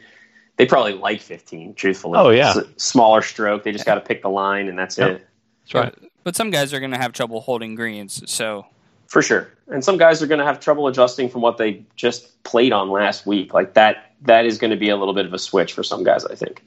they 0.57 0.65
probably 0.65 0.93
like 0.93 1.21
15. 1.21 1.73
Truthfully. 1.73 2.19
Oh, 2.19 2.29
yeah. 2.29 2.51
S- 2.51 2.59
smaller 2.77 3.21
stroke. 3.21 3.63
They 3.63 3.71
just 3.71 3.85
got 3.85 3.95
to 3.95 4.01
pick 4.01 4.21
the 4.21 4.29
line, 4.29 4.67
and 4.67 4.77
that's 4.77 4.97
Yep. 4.97 5.09
it 5.09 5.27
That's 5.63 5.73
right. 5.73 6.11
But 6.23 6.35
some 6.35 6.51
guys 6.51 6.73
are 6.73 6.79
going 6.79 6.91
to 6.91 6.97
have 6.97 7.13
trouble 7.13 7.41
holding 7.41 7.75
greens. 7.75 8.21
So 8.29 8.65
for 9.07 9.21
sure. 9.21 9.49
And 9.67 9.83
some 9.83 9.97
guys 9.97 10.21
are 10.21 10.27
going 10.27 10.39
to 10.39 10.45
have 10.45 10.59
trouble 10.59 10.87
adjusting 10.87 11.29
from 11.29 11.41
what 11.41 11.57
they 11.57 11.83
just 11.95 12.43
played 12.43 12.71
on 12.71 12.89
last 12.89 13.25
week. 13.25 13.53
Like 13.53 13.73
that. 13.73 14.13
That 14.23 14.45
is 14.45 14.57
going 14.57 14.71
to 14.71 14.77
be 14.77 14.89
a 14.89 14.97
little 14.97 15.13
bit 15.13 15.25
of 15.25 15.33
a 15.33 15.39
switch 15.39 15.73
for 15.73 15.81
some 15.83 16.03
guys. 16.03 16.25
I 16.25 16.35
think. 16.35 16.63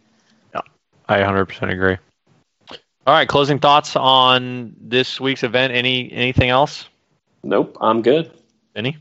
I 1.09 1.18
100% 1.18 1.70
agree. 1.70 1.99
All 3.07 3.14
right, 3.14 3.29
closing 3.29 3.59
thoughts 3.59 3.97
on 3.97 4.75
this 4.81 5.20
week's 5.20 5.43
event. 5.43 5.73
Any 5.75 6.11
anything 6.12 6.49
else? 6.49 6.87
Nope. 7.43 7.77
I'm 7.81 8.01
good. 8.03 8.31
Any? 8.77 8.97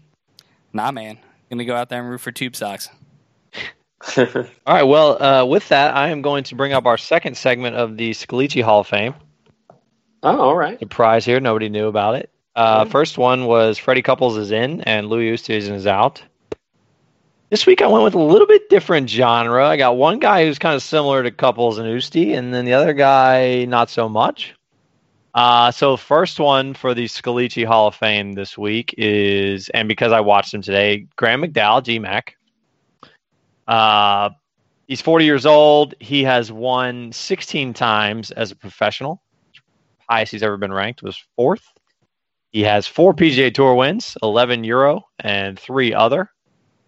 nah, 0.74 0.92
man, 0.92 1.20
going 1.52 1.60
to 1.60 1.66
go 1.66 1.76
out 1.76 1.90
there 1.90 2.00
and 2.00 2.10
root 2.10 2.22
for 2.22 2.32
tube 2.32 2.56
socks. 2.56 2.90
All 4.18 4.26
right. 4.66 4.84
Well, 4.84 5.22
uh, 5.22 5.46
with 5.46 5.68
that, 5.70 5.96
I 5.96 6.10
am 6.10 6.22
going 6.22 6.46
to 6.46 6.56
bring 6.56 6.74
up 6.74 6.86
our 6.86 6.98
second 6.98 7.38
segment 7.38 7.76
of 7.76 7.98
the 7.98 8.12
Scalici 8.12 8.64
Hall 8.64 8.80
of 8.80 8.88
Fame. 8.88 9.14
oh, 10.24 10.40
all 10.40 10.56
right. 10.56 10.80
Surprise 10.80 11.24
here. 11.24 11.40
Nobody 11.40 11.70
knew 11.70 11.88
about 11.88 12.16
it. 12.16 12.32
Uh, 12.56 12.86
first 12.86 13.18
one 13.18 13.46
was 13.46 13.78
Freddie 13.78 14.02
Couples 14.02 14.38
is 14.38 14.52
in 14.52 14.82
and 14.82 15.08
Louis 15.08 15.32
Oosthuizen 15.32 15.74
is 15.74 15.88
out. 15.88 16.24
This 17.50 17.66
week 17.66 17.82
I 17.82 17.88
went 17.88 18.04
with 18.06 18.16
a 18.16 18.20
little 18.20 18.48
bit 18.48 18.70
different 18.70 19.10
genre. 19.10 19.68
I 19.68 19.78
got 19.78 19.98
one 19.98 20.20
guy 20.20 20.46
who's 20.46 20.58
kind 20.58 20.76
of 20.76 20.82
similar 20.82 21.22
to 21.22 21.32
Couples 21.32 21.78
and 21.78 21.88
Usti, 21.88 22.38
and 22.38 22.54
then 22.54 22.66
the 22.66 22.74
other 22.74 22.94
guy 22.94 23.66
not 23.66 23.90
so 23.90 24.08
much. 24.08 24.54
Uh, 25.34 25.72
so 25.72 25.96
first 25.96 26.40
one 26.40 26.74
for 26.74 26.94
the 26.94 27.06
Scalici 27.06 27.66
Hall 27.66 27.88
of 27.88 27.96
Fame 27.96 28.34
this 28.34 28.58
week 28.58 28.94
is, 28.98 29.70
and 29.70 29.88
because 29.88 30.12
I 30.12 30.20
watched 30.20 30.54
him 30.54 30.62
today, 30.62 31.08
Graham 31.16 31.42
McDowell, 31.42 31.84
GMAC. 31.84 32.34
Uh, 33.68 34.32
he's 34.88 35.02
40 35.02 35.24
years 35.24 35.46
old. 35.46 35.96
He 36.00 36.24
has 36.24 36.52
won 36.52 37.14
16 37.14 37.74
times 37.74 38.32
as 38.32 38.52
a 38.52 38.56
professional. 38.56 39.22
Highest 40.10 40.34
he's 40.34 40.44
ever 40.44 40.58
been 40.58 40.74
ranked 40.74 41.02
was 41.02 41.24
fourth. 41.38 41.64
He 42.52 42.64
has 42.64 42.86
four 42.86 43.14
PGA 43.14 43.54
Tour 43.54 43.76
wins, 43.76 44.18
11 44.22 44.66
Euro, 44.66 45.04
and 45.20 45.58
three 45.58 45.94
other. 45.94 46.30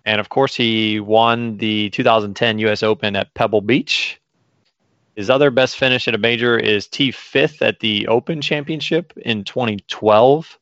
And 0.06 0.20
of 0.20 0.28
course, 0.28 0.54
he 0.54 1.00
won 1.00 1.56
the 1.56 1.90
2010 1.92 2.60
U.S. 2.60 2.84
Open 2.84 3.16
at 3.16 3.34
Pebble 3.34 3.62
Beach. 3.62 4.20
His 5.16 5.30
other 5.30 5.52
best 5.52 5.78
finish 5.78 6.08
at 6.08 6.16
a 6.16 6.18
major 6.18 6.58
is 6.58 6.88
T 6.88 7.12
fifth 7.12 7.62
at 7.62 7.80
the 7.80 8.08
Open 8.08 8.42
Championship 8.42 9.14
in 9.18 9.44
2012. 9.44 10.58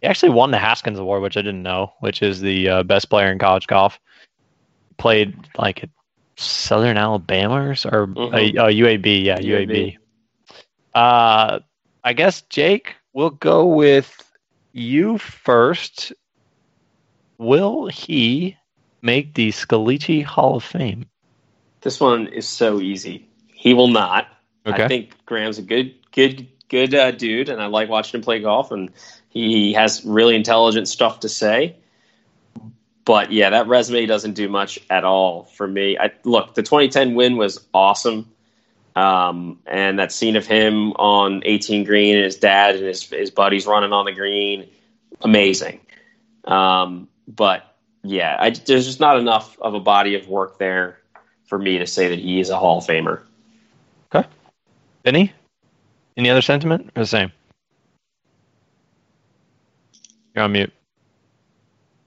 He 0.00 0.06
actually 0.06 0.30
won 0.30 0.50
the 0.50 0.58
Haskins 0.58 0.98
Award, 0.98 1.22
which 1.22 1.36
I 1.36 1.42
didn't 1.42 1.62
know, 1.62 1.92
which 2.00 2.22
is 2.22 2.40
the 2.40 2.68
uh, 2.68 2.82
best 2.84 3.10
player 3.10 3.30
in 3.32 3.38
college 3.38 3.66
golf. 3.66 3.98
Played 4.98 5.36
like 5.58 5.82
at 5.82 5.90
Southern 6.36 6.96
Alabama 6.96 7.54
or, 7.56 7.70
or 7.70 8.06
Mhm. 8.06 8.56
uh, 8.58 8.62
uh, 8.62 8.68
UAB, 8.68 9.24
yeah, 9.24 9.38
UAB. 9.38 9.68
UAB. 9.68 9.96
Uh, 10.94 11.58
I 12.02 12.12
guess 12.12 12.42
Jake, 12.42 12.94
we'll 13.12 13.30
go 13.30 13.66
with 13.66 14.16
you 14.72 15.18
first. 15.18 16.12
Will 17.38 17.86
he 17.86 18.56
make 19.02 19.34
the 19.34 19.50
Scalici 19.50 20.22
Hall 20.22 20.56
of 20.56 20.64
Fame? 20.64 21.06
This 21.80 22.00
one 22.00 22.26
is 22.28 22.46
so 22.46 22.80
easy. 22.80 23.26
He 23.60 23.74
will 23.74 23.88
not. 23.88 24.26
Okay. 24.64 24.84
I 24.84 24.88
think 24.88 25.14
Graham's 25.26 25.58
a 25.58 25.62
good, 25.62 25.94
good 26.12 26.48
good 26.70 26.94
uh, 26.94 27.10
dude, 27.10 27.50
and 27.50 27.60
I 27.60 27.66
like 27.66 27.90
watching 27.90 28.18
him 28.18 28.24
play 28.24 28.40
golf, 28.40 28.72
and 28.72 28.90
he 29.28 29.74
has 29.74 30.02
really 30.02 30.34
intelligent 30.34 30.88
stuff 30.88 31.20
to 31.20 31.28
say. 31.28 31.76
But 33.04 33.32
yeah, 33.32 33.50
that 33.50 33.68
resume 33.68 34.06
doesn't 34.06 34.32
do 34.32 34.48
much 34.48 34.78
at 34.88 35.04
all 35.04 35.44
for 35.44 35.68
me. 35.68 35.98
I, 35.98 36.10
look, 36.24 36.54
the 36.54 36.62
2010 36.62 37.14
win 37.14 37.36
was 37.36 37.62
awesome. 37.74 38.30
Um, 38.96 39.58
and 39.66 39.98
that 39.98 40.10
scene 40.10 40.36
of 40.36 40.46
him 40.46 40.92
on 40.92 41.42
18 41.44 41.84
green 41.84 42.16
and 42.16 42.24
his 42.24 42.36
dad 42.36 42.76
and 42.76 42.86
his, 42.86 43.02
his 43.10 43.30
buddies 43.30 43.66
running 43.66 43.92
on 43.92 44.06
the 44.06 44.12
green, 44.12 44.70
amazing. 45.20 45.80
Um, 46.46 47.08
but 47.28 47.76
yeah, 48.02 48.38
I, 48.40 48.50
there's 48.50 48.86
just 48.86 49.00
not 49.00 49.18
enough 49.18 49.58
of 49.60 49.74
a 49.74 49.80
body 49.80 50.14
of 50.14 50.28
work 50.28 50.58
there 50.58 50.98
for 51.44 51.58
me 51.58 51.76
to 51.78 51.86
say 51.86 52.08
that 52.08 52.18
he 52.18 52.40
is 52.40 52.48
a 52.48 52.56
Hall 52.56 52.78
of 52.78 52.86
Famer. 52.86 53.22
Okay. 55.04 55.12
Vinny, 55.12 55.32
any 56.16 56.30
other 56.30 56.42
sentiment 56.42 56.90
or 56.96 57.02
the 57.02 57.06
same? 57.06 57.32
You're 60.34 60.44
on 60.44 60.52
mute. 60.52 60.72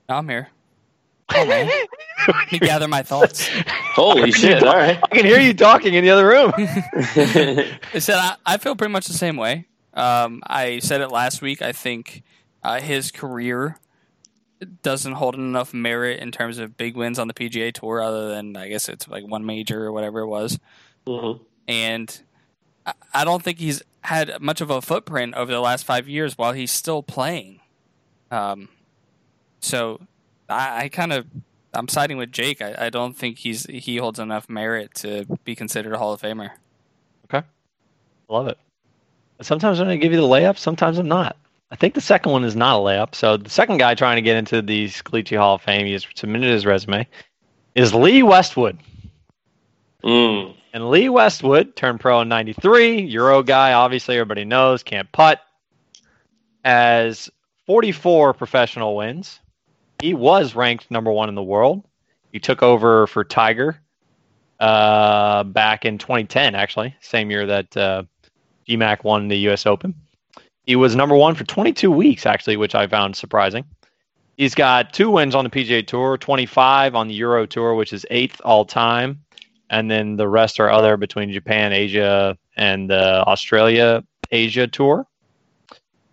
I'm 0.09 0.27
here. 0.29 0.49
Oh, 1.35 1.45
man. 1.47 1.67
Let 2.27 2.51
me 2.51 2.59
gather 2.59 2.87
my 2.87 3.01
thoughts. 3.01 3.49
Holy 3.95 4.31
shit! 4.31 4.61
All 4.61 4.75
right. 4.75 4.99
I 5.11 5.15
can 5.15 5.25
hear 5.25 5.39
you 5.39 5.53
talking 5.55 5.95
in 5.95 6.03
the 6.03 6.11
other 6.11 6.27
room. 6.27 6.51
I 6.57 7.99
said 7.99 8.17
I, 8.17 8.35
I 8.45 8.57
feel 8.57 8.75
pretty 8.75 8.91
much 8.91 9.07
the 9.07 9.13
same 9.13 9.35
way. 9.37 9.65
Um, 9.95 10.43
I 10.45 10.77
said 10.79 11.01
it 11.01 11.07
last 11.09 11.41
week. 11.41 11.61
I 11.63 11.71
think 11.71 12.21
uh, 12.61 12.79
his 12.81 13.09
career 13.09 13.79
doesn't 14.83 15.13
hold 15.13 15.33
enough 15.35 15.73
merit 15.73 16.19
in 16.19 16.31
terms 16.31 16.59
of 16.59 16.77
big 16.77 16.95
wins 16.95 17.17
on 17.17 17.27
the 17.27 17.33
PGA 17.33 17.73
Tour, 17.73 18.01
other 18.01 18.29
than 18.29 18.55
I 18.55 18.67
guess 18.67 18.87
it's 18.87 19.07
like 19.07 19.25
one 19.25 19.45
major 19.45 19.83
or 19.83 19.91
whatever 19.91 20.19
it 20.19 20.27
was. 20.27 20.59
Mhm. 21.07 21.39
And 21.67 22.21
I, 22.85 22.93
I 23.13 23.25
don't 23.25 23.43
think 23.43 23.59
he's 23.59 23.81
had 24.01 24.41
much 24.41 24.61
of 24.61 24.69
a 24.69 24.81
footprint 24.81 25.35
over 25.35 25.51
the 25.51 25.61
last 25.61 25.85
five 25.85 26.07
years 26.07 26.37
while 26.37 26.53
he's 26.53 26.71
still 26.71 27.03
playing. 27.03 27.59
Um, 28.31 28.69
so 29.59 30.01
I, 30.49 30.83
I 30.85 30.89
kind 30.89 31.13
of 31.13 31.25
I'm 31.73 31.87
siding 31.87 32.17
with 32.17 32.31
Jake. 32.31 32.61
I, 32.61 32.75
I 32.77 32.89
don't 32.89 33.15
think 33.15 33.39
he's 33.39 33.65
he 33.65 33.97
holds 33.97 34.19
enough 34.19 34.49
merit 34.49 34.93
to 34.95 35.25
be 35.43 35.55
considered 35.55 35.93
a 35.93 35.97
Hall 35.97 36.13
of 36.13 36.21
Famer. 36.21 36.51
Okay, 37.25 37.45
love 38.29 38.47
it. 38.47 38.57
Sometimes 39.41 39.79
I'm 39.79 39.87
going 39.87 39.99
to 39.99 40.03
give 40.03 40.13
you 40.13 40.21
the 40.21 40.27
layup, 40.27 40.57
sometimes 40.57 40.97
I'm 40.97 41.07
not. 41.07 41.37
I 41.71 41.75
think 41.75 41.95
the 41.95 42.01
second 42.01 42.31
one 42.31 42.43
is 42.43 42.55
not 42.55 42.77
a 42.77 42.79
layup. 42.79 43.15
So 43.15 43.35
the 43.35 43.49
second 43.49 43.77
guy 43.77 43.95
trying 43.95 44.17
to 44.17 44.21
get 44.21 44.37
into 44.37 44.61
the 44.61 44.85
Scalici 44.85 45.35
Hall 45.35 45.55
of 45.55 45.61
Fame, 45.63 45.87
he 45.87 45.93
has 45.93 46.05
submitted 46.13 46.51
his 46.51 46.67
resume, 46.67 47.07
is 47.73 47.95
Lee 47.95 48.21
Westwood. 48.21 48.77
Mm. 50.03 50.55
And 50.73 50.89
Lee 50.89 51.07
Westwood 51.07 51.75
turned 51.75 51.99
pro 51.99 52.21
in 52.21 52.29
93. 52.29 53.01
Euro 53.03 53.43
guy, 53.43 53.73
obviously, 53.73 54.15
everybody 54.15 54.43
knows, 54.43 54.81
can't 54.81 55.09
putt. 55.11 55.39
Has 56.65 57.29
44 57.67 58.33
professional 58.33 58.95
wins. 58.95 59.39
He 59.99 60.15
was 60.15 60.55
ranked 60.55 60.89
number 60.89 61.11
one 61.11 61.29
in 61.29 61.35
the 61.35 61.43
world. 61.43 61.83
He 62.31 62.39
took 62.39 62.63
over 62.63 63.05
for 63.05 63.23
Tiger 63.23 63.79
uh, 64.59 65.43
back 65.43 65.85
in 65.85 65.99
2010, 65.99 66.55
actually, 66.55 66.95
same 67.01 67.29
year 67.29 67.45
that 67.45 67.77
uh, 67.77 68.03
GMAC 68.67 69.03
won 69.03 69.27
the 69.27 69.37
U.S. 69.39 69.67
Open. 69.67 69.93
He 70.65 70.75
was 70.75 70.95
number 70.95 71.15
one 71.15 71.35
for 71.35 71.43
22 71.43 71.91
weeks, 71.91 72.25
actually, 72.25 72.57
which 72.57 72.73
I 72.73 72.87
found 72.87 73.15
surprising. 73.15 73.65
He's 74.37 74.55
got 74.55 74.91
two 74.91 75.11
wins 75.11 75.35
on 75.35 75.43
the 75.43 75.51
PGA 75.51 75.85
Tour, 75.85 76.17
25 76.17 76.95
on 76.95 77.07
the 77.07 77.13
Euro 77.13 77.45
Tour, 77.45 77.75
which 77.75 77.93
is 77.93 78.07
eighth 78.09 78.41
all 78.43 78.65
time 78.65 79.23
and 79.73 79.89
then 79.89 80.17
the 80.17 80.27
rest 80.27 80.59
are 80.59 80.69
other 80.69 80.97
between 80.97 81.31
Japan, 81.31 81.73
Asia, 81.73 82.37
and 82.55 82.87
the 82.87 83.25
Australia 83.25 84.03
Asia 84.29 84.67
tour. 84.67 85.07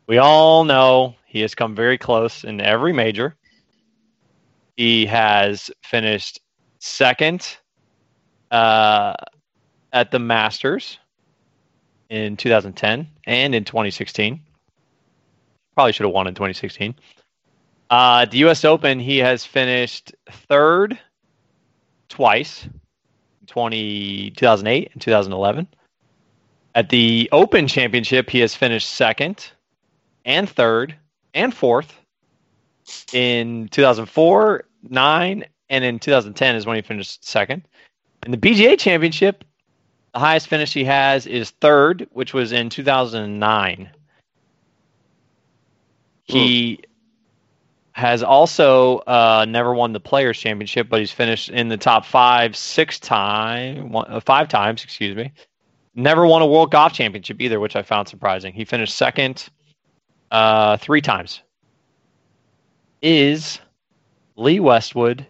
We 0.06 0.16
all 0.16 0.64
know 0.64 1.14
he 1.26 1.42
has 1.42 1.54
come 1.54 1.74
very 1.74 1.98
close 1.98 2.42
in 2.42 2.62
every 2.62 2.94
major. 2.94 3.36
He 4.78 5.04
has 5.06 5.70
finished 5.82 6.40
second 6.78 7.58
uh, 8.50 9.12
at 9.92 10.10
the 10.10 10.18
Masters 10.18 10.98
in 12.08 12.38
2010 12.38 13.06
and 13.26 13.54
in 13.54 13.64
2016. 13.64 14.40
Probably 15.74 15.92
should 15.92 16.06
have 16.06 16.14
won 16.14 16.28
in 16.28 16.34
2016. 16.34 16.94
Uh, 17.90 18.20
at 18.22 18.30
the 18.30 18.38
U.S. 18.38 18.64
Open, 18.64 18.98
he 18.98 19.18
has 19.18 19.44
finished 19.44 20.14
third 20.48 20.98
twice 22.08 22.66
20, 23.50 24.30
2008 24.30 24.90
and 24.92 25.02
2011. 25.02 25.66
At 26.74 26.88
the 26.88 27.28
Open 27.32 27.66
Championship, 27.66 28.30
he 28.30 28.38
has 28.38 28.54
finished 28.54 28.88
second 28.88 29.50
and 30.24 30.48
third 30.48 30.94
and 31.34 31.52
fourth. 31.52 31.98
In 33.12 33.68
2004, 33.68 34.64
9, 34.88 35.44
and 35.68 35.84
in 35.84 35.98
2010 35.98 36.56
is 36.56 36.66
when 36.66 36.76
he 36.76 36.82
finished 36.82 37.24
second. 37.24 37.66
In 38.24 38.30
the 38.30 38.38
PGA 38.38 38.78
Championship, 38.78 39.44
the 40.14 40.20
highest 40.20 40.46
finish 40.46 40.72
he 40.72 40.84
has 40.84 41.26
is 41.26 41.50
third, 41.50 42.08
which 42.12 42.32
was 42.32 42.52
in 42.52 42.70
2009. 42.70 43.90
He 46.24 46.74
hmm. 46.74 46.89
Has 48.00 48.22
also 48.22 49.00
uh, 49.00 49.44
never 49.46 49.74
won 49.74 49.92
the 49.92 50.00
Players 50.00 50.38
Championship, 50.38 50.88
but 50.88 51.00
he's 51.00 51.12
finished 51.12 51.50
in 51.50 51.68
the 51.68 51.76
top 51.76 52.06
five 52.06 52.56
six 52.56 52.98
time, 52.98 53.92
one, 53.92 54.06
uh, 54.08 54.20
five 54.20 54.48
times, 54.48 54.82
excuse 54.82 55.14
me. 55.14 55.30
Never 55.94 56.26
won 56.26 56.40
a 56.40 56.46
World 56.46 56.70
Golf 56.70 56.94
Championship 56.94 57.42
either, 57.42 57.60
which 57.60 57.76
I 57.76 57.82
found 57.82 58.08
surprising. 58.08 58.54
He 58.54 58.64
finished 58.64 58.96
second 58.96 59.46
uh, 60.30 60.78
three 60.78 61.02
times. 61.02 61.42
Is 63.02 63.60
Lee 64.34 64.60
Westwood 64.60 65.26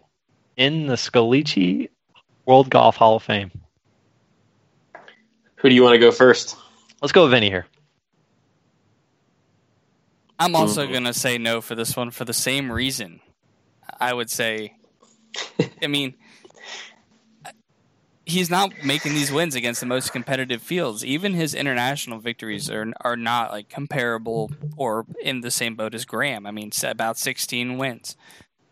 in 0.56 0.86
the 0.86 0.94
Scalici 0.94 1.88
World 2.46 2.70
Golf 2.70 2.94
Hall 2.94 3.16
of 3.16 3.24
Fame? 3.24 3.50
Who 5.56 5.68
do 5.68 5.74
you 5.74 5.82
want 5.82 5.94
to 5.94 5.98
go 5.98 6.12
first? 6.12 6.56
Let's 7.02 7.10
go 7.10 7.22
with 7.22 7.32
Vinny 7.32 7.50
here. 7.50 7.66
I'm 10.40 10.56
also 10.56 10.86
going 10.86 11.04
to 11.04 11.12
say 11.12 11.38
no 11.38 11.60
for 11.60 11.74
this 11.74 11.94
one 11.94 12.10
for 12.10 12.24
the 12.24 12.32
same 12.32 12.72
reason. 12.72 13.20
I 14.00 14.14
would 14.14 14.30
say, 14.30 14.76
I 15.82 15.86
mean, 15.86 16.14
he's 18.24 18.48
not 18.48 18.72
making 18.84 19.12
these 19.12 19.30
wins 19.30 19.54
against 19.54 19.80
the 19.80 19.86
most 19.86 20.12
competitive 20.12 20.62
fields. 20.62 21.04
Even 21.04 21.34
his 21.34 21.54
international 21.54 22.18
victories 22.18 22.70
are 22.70 22.92
are 23.02 23.16
not 23.16 23.50
like 23.50 23.68
comparable 23.68 24.50
or 24.76 25.04
in 25.22 25.42
the 25.42 25.50
same 25.50 25.74
boat 25.74 25.94
as 25.94 26.04
Graham. 26.04 26.46
I 26.46 26.50
mean, 26.50 26.70
about 26.84 27.18
16 27.18 27.76
wins, 27.76 28.16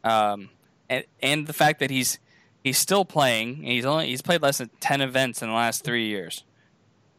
um, 0.05 0.51
and 0.89 1.05
and 1.23 1.47
the 1.47 1.53
fact 1.53 1.81
that 1.81 1.91
he's 1.91 2.19
he's 2.65 2.79
still 2.79 3.05
playing. 3.05 3.57
and 3.59 3.67
He's 3.67 3.85
only 3.85 4.07
he's 4.07 4.23
played 4.23 4.43
less 4.43 4.59
than 4.59 4.71
10 4.81 5.01
events 5.01 5.43
in 5.43 5.49
the 5.49 5.55
last 5.55 5.85
three 5.85 6.07
years. 6.07 6.45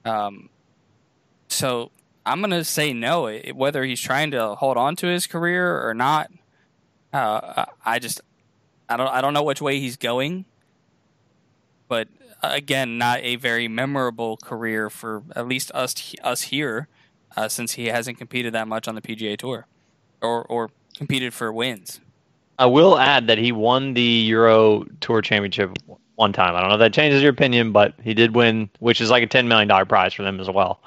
Um, 0.05 0.49
so 1.49 1.91
I'm 2.25 2.41
gonna 2.41 2.63
say 2.63 2.93
no. 2.93 3.27
It, 3.27 3.55
whether 3.55 3.83
he's 3.83 4.01
trying 4.01 4.31
to 4.31 4.55
hold 4.55 4.77
on 4.77 4.95
to 4.97 5.07
his 5.07 5.27
career 5.27 5.87
or 5.87 5.93
not, 5.93 6.31
uh, 7.13 7.65
I 7.85 7.93
I 7.95 7.99
just 7.99 8.21
I 8.87 8.97
don't 8.97 9.07
I 9.07 9.21
don't 9.21 9.33
know 9.33 9.43
which 9.43 9.61
way 9.61 9.79
he's 9.79 9.97
going. 9.97 10.45
But 11.87 12.07
uh, 12.43 12.51
again, 12.51 12.97
not 12.97 13.19
a 13.21 13.35
very 13.35 13.67
memorable 13.67 14.37
career 14.37 14.89
for 14.89 15.23
at 15.35 15.47
least 15.47 15.71
us 15.73 16.15
us 16.23 16.43
here, 16.43 16.87
uh, 17.35 17.47
since 17.47 17.73
he 17.73 17.87
hasn't 17.87 18.17
competed 18.17 18.53
that 18.53 18.67
much 18.67 18.87
on 18.87 18.95
the 18.95 19.01
PGA 19.01 19.37
Tour, 19.37 19.67
or 20.21 20.43
or 20.45 20.69
competed 20.95 21.33
for 21.33 21.51
wins. 21.51 21.99
I 22.59 22.65
will 22.65 22.99
add 22.99 23.27
that 23.27 23.37
he 23.37 23.51
won 23.51 23.93
the 23.93 24.01
Euro 24.01 24.85
Tour 24.99 25.21
Championship 25.21 25.77
one 26.15 26.33
time. 26.33 26.55
I 26.55 26.59
don't 26.59 26.69
know 26.69 26.75
if 26.75 26.79
that 26.79 26.93
changes 26.93 27.21
your 27.21 27.31
opinion, 27.31 27.71
but 27.71 27.93
he 28.03 28.13
did 28.13 28.35
win, 28.35 28.69
which 28.79 28.99
is 28.99 29.09
like 29.09 29.23
a 29.23 29.27
ten 29.27 29.47
million 29.47 29.67
dollar 29.67 29.85
prize 29.85 30.13
for 30.13 30.23
them 30.23 30.39
as 30.39 30.49
well. 30.49 30.81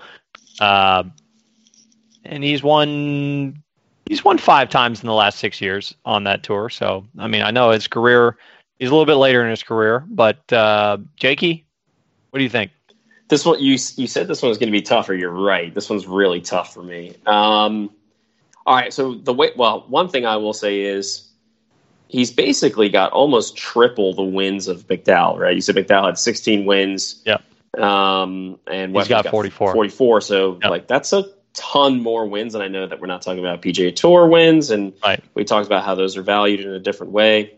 Uh, 0.60 1.04
and 2.24 2.42
he's 2.44 2.62
won 2.62 3.62
he's 4.06 4.24
won 4.24 4.38
five 4.38 4.68
times 4.68 5.00
in 5.02 5.06
the 5.06 5.14
last 5.14 5.38
six 5.38 5.60
years 5.60 5.94
on 6.04 6.24
that 6.24 6.42
tour. 6.42 6.68
So 6.68 7.06
I 7.18 7.28
mean, 7.28 7.42
I 7.42 7.50
know 7.50 7.70
his 7.70 7.86
career 7.88 8.36
he's 8.78 8.90
a 8.90 8.92
little 8.92 9.06
bit 9.06 9.14
later 9.14 9.42
in 9.44 9.50
his 9.50 9.62
career, 9.62 10.04
but 10.08 10.52
uh, 10.52 10.98
Jakey, 11.16 11.64
what 12.30 12.38
do 12.38 12.42
you 12.42 12.50
think? 12.50 12.72
This 13.28 13.44
one 13.44 13.60
you 13.60 13.72
you 13.96 14.06
said 14.06 14.26
this 14.28 14.42
one 14.42 14.48
was 14.48 14.58
going 14.58 14.68
to 14.68 14.76
be 14.76 14.82
tougher. 14.82 15.14
You're 15.14 15.30
right. 15.30 15.72
This 15.72 15.88
one's 15.88 16.06
really 16.06 16.40
tough 16.40 16.74
for 16.74 16.82
me. 16.82 17.14
Um, 17.26 17.90
all 18.66 18.74
right. 18.74 18.92
So 18.92 19.14
the 19.14 19.32
way 19.32 19.50
well, 19.56 19.84
one 19.88 20.08
thing 20.08 20.26
I 20.26 20.36
will 20.36 20.52
say 20.52 20.80
is 20.82 21.28
he's 22.08 22.30
basically 22.30 22.88
got 22.88 23.12
almost 23.12 23.56
triple 23.56 24.12
the 24.14 24.22
wins 24.22 24.68
of 24.68 24.86
McDowell. 24.88 25.38
Right? 25.38 25.54
You 25.54 25.62
said 25.62 25.76
McDowell 25.76 26.06
had 26.06 26.18
16 26.18 26.66
wins. 26.66 27.22
Yeah. 27.24 27.38
Um, 27.78 28.58
and 28.66 28.90
He's 28.90 29.08
Westwood's 29.08 29.22
got 29.22 29.30
44. 29.30 29.72
44. 29.72 30.20
So 30.20 30.58
Yep. 30.60 30.70
like 30.70 30.86
that's 30.88 31.12
a 31.12 31.24
ton 31.54 32.02
more 32.02 32.26
wins. 32.26 32.54
And 32.54 32.62
I 32.62 32.68
know 32.68 32.86
that 32.86 33.00
we're 33.00 33.06
not 33.06 33.22
talking 33.22 33.40
about 33.40 33.62
PGA 33.62 33.94
Tour 33.94 34.26
wins, 34.26 34.70
and 34.70 34.92
Right. 35.04 35.22
we 35.34 35.44
talked 35.44 35.66
about 35.66 35.84
how 35.84 35.94
those 35.94 36.16
are 36.16 36.22
valued 36.22 36.60
in 36.60 36.70
a 36.70 36.78
different 36.80 37.12
way. 37.12 37.54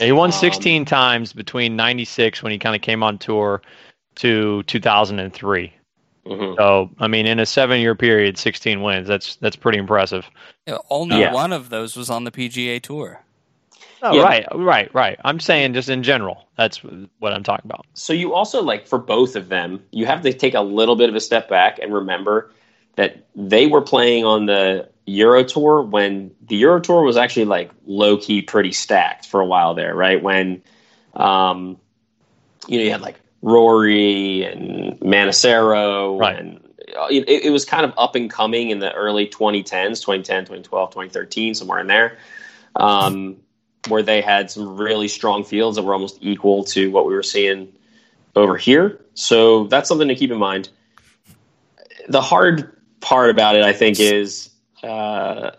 Yeah, 0.00 0.06
he 0.06 0.12
won 0.12 0.28
Um, 0.28 0.32
16 0.32 0.84
times 0.84 1.32
between 1.32 1.76
96 1.76 2.42
when 2.42 2.52
he 2.52 2.58
kind 2.58 2.76
of 2.76 2.82
came 2.82 3.02
on 3.02 3.18
tour 3.18 3.62
to 4.16 4.62
2003. 4.64 5.72
Mhm. 6.26 6.56
So 6.56 6.90
I 6.98 7.06
mean, 7.06 7.26
in 7.26 7.38
a 7.38 7.46
seven-year 7.46 7.94
period, 7.94 8.36
16 8.36 8.82
wins. 8.82 9.06
That's 9.06 9.36
that's 9.36 9.56
pretty 9.56 9.78
impressive. 9.78 10.28
Yeah, 10.66 10.78
only 10.90 11.20
Yeah. 11.20 11.32
one 11.32 11.52
of 11.52 11.70
those 11.70 11.96
was 11.96 12.10
on 12.10 12.24
the 12.24 12.30
PGA 12.32 12.80
Tour. 12.80 13.22
Oh, 14.02 14.14
Yeah. 14.14 14.22
right, 14.22 14.46
right, 14.54 14.94
right. 14.94 15.18
I'm 15.24 15.40
saying 15.40 15.72
just 15.74 15.88
in 15.88 16.02
general. 16.02 16.48
That's 16.56 16.82
what 17.18 17.32
I'm 17.32 17.42
talking 17.42 17.64
about. 17.64 17.86
So 17.94 18.12
you 18.12 18.34
also 18.34 18.62
like 18.62 18.86
for 18.86 18.98
both 18.98 19.36
of 19.36 19.48
them, 19.48 19.82
you 19.92 20.04
have 20.06 20.20
to 20.22 20.32
take 20.32 20.54
a 20.54 20.60
little 20.60 20.96
bit 20.96 21.08
of 21.08 21.14
a 21.14 21.20
step 21.20 21.48
back 21.48 21.78
and 21.78 21.94
remember 21.94 22.50
that 22.96 23.26
they 23.34 23.66
were 23.66 23.82
playing 23.82 24.24
on 24.24 24.46
the 24.46 24.88
Euro 25.06 25.44
Tour 25.44 25.82
when 25.82 26.32
the 26.46 26.56
Euro 26.56 26.80
Tour 26.80 27.02
was 27.02 27.16
actually 27.16 27.44
like 27.44 27.70
low 27.86 28.16
key 28.16 28.42
pretty 28.42 28.72
stacked 28.72 29.26
for 29.26 29.40
a 29.40 29.46
while 29.46 29.74
there, 29.74 29.94
right? 29.94 30.22
When 30.22 30.62
um 31.14 31.78
you 32.66 32.78
know 32.78 32.84
you 32.84 32.90
had 32.90 33.00
like 33.00 33.20
Rory 33.42 34.42
and 34.44 34.98
Manassero 35.00 36.18
Right. 36.18 36.38
and 36.38 36.60
uh, 36.98 37.06
it, 37.10 37.28
it 37.28 37.50
was 37.50 37.64
kind 37.64 37.84
of 37.84 37.92
up 37.96 38.14
and 38.14 38.30
coming 38.30 38.70
in 38.70 38.78
the 38.78 38.92
early 38.92 39.26
2010s, 39.26 40.00
2010, 40.00 40.44
2012, 40.44 40.90
2013, 40.90 41.54
somewhere 41.54 41.78
in 41.80 41.86
there. 41.86 42.18
Um 42.74 43.36
where 43.88 44.02
they 44.02 44.20
had 44.20 44.50
some 44.50 44.76
really 44.76 45.06
strong 45.06 45.44
fields 45.44 45.76
that 45.76 45.84
were 45.84 45.92
almost 45.92 46.18
equal 46.20 46.64
to 46.64 46.90
what 46.90 47.06
we 47.06 47.14
were 47.14 47.22
seeing 47.22 47.72
over 48.34 48.56
here. 48.56 49.00
So 49.14 49.64
that's 49.68 49.88
something 49.88 50.08
to 50.08 50.16
keep 50.16 50.32
in 50.32 50.38
mind. 50.38 50.68
The 52.08 52.20
hard 52.20 52.75
part 53.00 53.30
about 53.30 53.56
it, 53.56 53.62
I 53.62 53.72
think, 53.72 53.98
is 54.00 54.50
uh, 54.82 55.50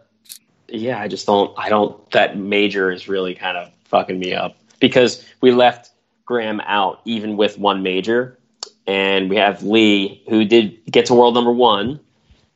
yeah, 0.67 0.99
I 0.99 1.07
just 1.07 1.25
don't, 1.25 1.57
I 1.57 1.69
don't, 1.69 2.09
that 2.11 2.37
major 2.37 2.91
is 2.91 3.07
really 3.07 3.33
kind 3.35 3.57
of 3.57 3.71
fucking 3.85 4.19
me 4.19 4.33
up 4.33 4.57
because 4.79 5.25
we 5.41 5.51
left 5.51 5.91
Graeme 6.25 6.59
out 6.61 7.01
even 7.05 7.37
with 7.37 7.57
one 7.57 7.83
major. 7.83 8.37
And 8.85 9.29
we 9.29 9.35
have 9.35 9.63
Lee, 9.63 10.23
who 10.29 10.45
did 10.45 10.79
get 10.89 11.07
to 11.07 11.13
world 11.13 11.33
number 11.33 11.51
one 11.51 11.99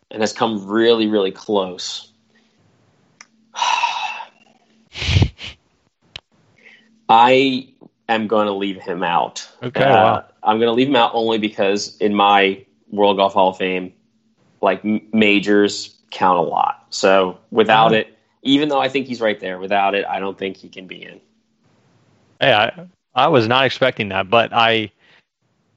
and 0.10 0.22
has 0.22 0.32
come 0.32 0.66
really, 0.66 1.08
really 1.08 1.32
close. 1.32 2.10
I 7.10 7.68
am 8.08 8.28
going 8.28 8.48
to 8.48 8.54
leave 8.54 8.78
him 8.78 9.04
out. 9.04 9.46
Okay, 9.62 9.84
Uh, 9.84 9.94
wow. 9.94 10.26
I'm 10.44 10.58
going 10.58 10.68
to 10.70 10.74
leave 10.74 10.88
him 10.88 10.96
out 10.96 11.12
only 11.14 11.38
because 11.38 11.98
in 11.98 12.16
my 12.16 12.66
World 12.90 13.18
Golf 13.18 13.34
Hall 13.34 13.50
of 13.50 13.58
Fame, 13.58 13.94
like 14.62 14.84
majors 15.14 15.98
count 16.12 16.38
a 16.38 16.42
lot. 16.42 16.86
So 16.90 17.40
without 17.52 17.94
it, 17.94 18.16
even 18.44 18.70
though 18.70 18.80
I 18.80 18.90
think 18.90 19.08
he's 19.08 19.22
right 19.22 19.40
there, 19.40 19.60
without 19.60 19.96
it, 19.96 20.06
I 20.06 20.20
don't 20.20 20.38
think 20.38 20.58
he 20.58 20.70
can 20.70 20.88
be 20.88 21.04
in. 21.04 21.20
Hey, 22.40 22.54
I, 22.54 22.88
I 23.14 23.28
was 23.28 23.48
not 23.48 23.66
expecting 23.66 24.10
that, 24.10 24.30
but 24.30 24.52
I 24.54 24.92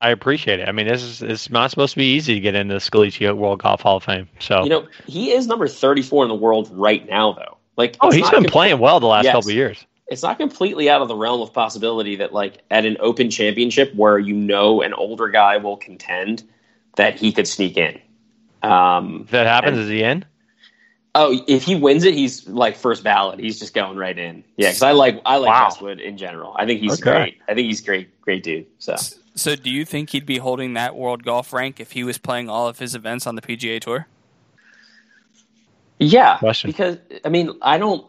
I 0.00 0.10
appreciate 0.10 0.60
it. 0.60 0.68
I 0.68 0.72
mean, 0.72 0.86
this 0.86 1.02
is 1.02 1.22
it's 1.22 1.50
not 1.50 1.70
supposed 1.70 1.92
to 1.94 1.98
be 1.98 2.14
easy 2.14 2.34
to 2.34 2.40
get 2.40 2.54
into 2.54 2.74
the 2.74 2.80
Scalici 2.80 3.34
World 3.34 3.62
Golf 3.62 3.80
Hall 3.80 3.96
of 3.96 4.04
Fame. 4.04 4.28
So, 4.38 4.62
You 4.62 4.68
know, 4.68 4.86
he 5.06 5.32
is 5.32 5.46
number 5.46 5.66
34 5.66 6.24
in 6.24 6.28
the 6.28 6.34
world 6.34 6.68
right 6.72 7.08
now, 7.08 7.32
though. 7.32 7.56
Like, 7.76 7.96
oh, 8.00 8.10
he's 8.10 8.28
been 8.30 8.44
com- 8.44 8.52
playing 8.52 8.78
well 8.78 9.00
the 9.00 9.06
last 9.06 9.24
Yes. 9.24 9.32
couple 9.32 9.50
of 9.50 9.56
years. 9.56 9.84
It's 10.08 10.22
not 10.22 10.38
completely 10.38 10.90
out 10.90 11.00
of 11.00 11.08
the 11.08 11.16
realm 11.16 11.40
of 11.40 11.52
possibility 11.52 12.16
that, 12.16 12.34
like, 12.34 12.58
at 12.70 12.84
an 12.84 12.98
Open 13.00 13.30
Championship 13.30 13.94
where 13.94 14.18
you 14.18 14.34
know 14.34 14.82
an 14.82 14.92
older 14.92 15.28
guy 15.28 15.56
will 15.56 15.78
contend, 15.78 16.44
that 16.96 17.18
he 17.18 17.32
could 17.32 17.48
sneak 17.48 17.76
in. 17.76 17.98
Um, 18.64 19.22
If 19.24 19.30
that 19.30 19.46
happens, 19.46 19.78
And- 19.78 19.84
is 19.84 19.90
he 19.90 20.02
in? 20.02 20.24
Oh, 21.16 21.38
if 21.46 21.62
he 21.62 21.76
wins 21.76 22.02
it, 22.04 22.14
he's 22.14 22.48
like 22.48 22.76
first 22.76 23.04
ballot. 23.04 23.38
He's 23.38 23.60
just 23.60 23.72
going 23.72 23.96
right 23.96 24.18
in. 24.18 24.42
Yeah, 24.56 24.70
because 24.70 24.82
I 24.82 24.90
like 24.90 25.20
I 25.24 25.36
like 25.36 25.48
Wow. 25.50 25.66
Westwood 25.66 26.00
in 26.00 26.18
general. 26.18 26.56
I 26.58 26.66
think 26.66 26.80
he's 26.80 26.94
Okay. 27.00 27.02
great. 27.02 27.38
I 27.48 27.54
think 27.54 27.66
he's 27.66 27.80
great, 27.80 28.20
great 28.20 28.42
dude. 28.42 28.66
So 28.78 28.96
So, 29.36 29.54
do 29.54 29.70
you 29.70 29.84
think 29.84 30.10
he'd 30.10 30.26
be 30.26 30.38
holding 30.38 30.74
that 30.74 30.96
world 30.96 31.22
golf 31.22 31.52
rank 31.52 31.78
if 31.78 31.92
he 31.92 32.02
was 32.02 32.18
playing 32.18 32.48
all 32.48 32.66
of 32.66 32.80
his 32.80 32.96
events 32.96 33.28
on 33.28 33.36
the 33.36 33.42
PGA 33.42 33.78
Tour? 33.80 34.08
yeah, 36.00 36.38
Question. 36.38 36.68
because 36.70 36.98
I 37.24 37.28
mean, 37.28 37.50
I 37.62 37.78
don't. 37.78 38.04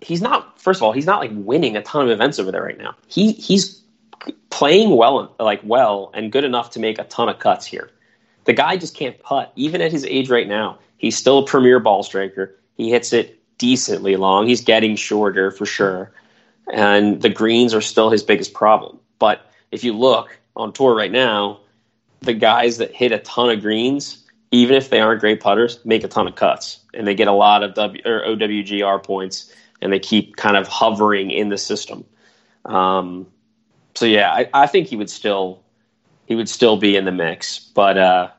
He's 0.00 0.20
not. 0.22 0.60
First 0.60 0.78
of 0.78 0.82
all, 0.84 0.92
he's 0.92 1.06
not 1.06 1.20
like 1.20 1.30
winning 1.34 1.76
a 1.76 1.82
ton 1.82 2.04
of 2.04 2.10
events 2.10 2.38
over 2.38 2.52
there 2.52 2.62
right 2.62 2.78
now. 2.78 2.94
He 3.08 3.32
he's 3.32 3.82
playing 4.50 4.96
well, 4.96 5.34
like 5.40 5.60
well 5.64 6.10
and 6.14 6.30
good 6.30 6.44
enough 6.44 6.70
to 6.72 6.80
make 6.80 6.98
a 6.98 7.04
ton 7.04 7.28
of 7.28 7.38
cuts 7.38 7.64
here. 7.66 7.90
The 8.48 8.54
guy 8.54 8.78
just 8.78 8.94
can't 8.94 9.18
putt, 9.18 9.52
even 9.56 9.82
at 9.82 9.92
his 9.92 10.06
age 10.06 10.30
right 10.30 10.48
now. 10.48 10.78
He's 10.96 11.18
still 11.18 11.40
a 11.40 11.44
premier 11.44 11.80
ball 11.80 12.02
striker. 12.02 12.58
He 12.78 12.88
hits 12.88 13.12
it 13.12 13.38
decently 13.58 14.16
long. 14.16 14.48
He's 14.48 14.62
getting 14.62 14.96
shorter 14.96 15.50
for 15.50 15.66
sure, 15.66 16.12
and 16.72 17.20
the 17.20 17.28
greens 17.28 17.74
are 17.74 17.82
still 17.82 18.08
his 18.08 18.22
biggest 18.22 18.54
problem. 18.54 19.00
But 19.18 19.42
if 19.70 19.84
you 19.84 19.92
look 19.92 20.40
on 20.56 20.72
tour 20.72 20.96
right 20.96 21.12
now, 21.12 21.60
the 22.20 22.32
guys 22.32 22.78
that 22.78 22.94
hit 22.94 23.12
a 23.12 23.18
ton 23.18 23.50
of 23.50 23.60
greens, 23.60 24.24
even 24.50 24.76
if 24.76 24.88
they 24.88 25.00
aren't 25.00 25.20
great 25.20 25.42
putters, 25.42 25.78
make 25.84 26.02
a 26.02 26.08
ton 26.08 26.26
of 26.26 26.34
cuts, 26.34 26.80
and 26.94 27.06
they 27.06 27.14
get 27.14 27.28
a 27.28 27.32
lot 27.32 27.62
of 27.62 27.74
w, 27.74 28.00
or 28.06 28.22
OWGR 28.22 29.04
points, 29.04 29.52
and 29.82 29.92
they 29.92 29.98
keep 29.98 30.36
kind 30.36 30.56
of 30.56 30.66
hovering 30.66 31.30
in 31.30 31.50
the 31.50 31.58
system. 31.58 32.02
Um, 32.64 33.26
so 33.94 34.06
yeah, 34.06 34.32
I, 34.32 34.48
I 34.54 34.66
think 34.66 34.86
he 34.86 34.96
would 34.96 35.10
still 35.10 35.62
he 36.24 36.34
would 36.34 36.48
still 36.48 36.78
be 36.78 36.96
in 36.96 37.04
the 37.04 37.12
mix, 37.12 37.58
but 37.58 37.98
uh, 37.98 38.30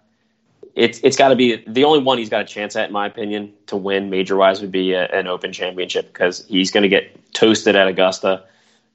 it's 0.76 1.00
it's 1.00 1.18
got 1.18 1.30
to 1.30 1.36
be 1.36 1.64
the 1.68 1.84
only 1.84 2.00
one 2.00 2.18
he's 2.18 2.30
got 2.30 2.42
a 2.42 2.46
chance 2.46 2.76
at, 2.76 2.88
in 2.88 2.94
my 2.94 3.08
opinion, 3.08 3.54
to 3.68 3.76
win 3.76 4.10
major 4.10 4.36
wise 4.36 4.62
would 4.62 4.72
be 4.72 4.94
a, 4.94 5.06
an 5.08 5.28
Open 5.28 5.52
Championship 5.52 6.08
because 6.14 6.46
he's 6.48 6.72
going 6.72 6.84
to 6.84 6.90
get 6.90 7.34
toasted 7.34 7.76
at 7.76 7.88
Augusta, 7.88 8.44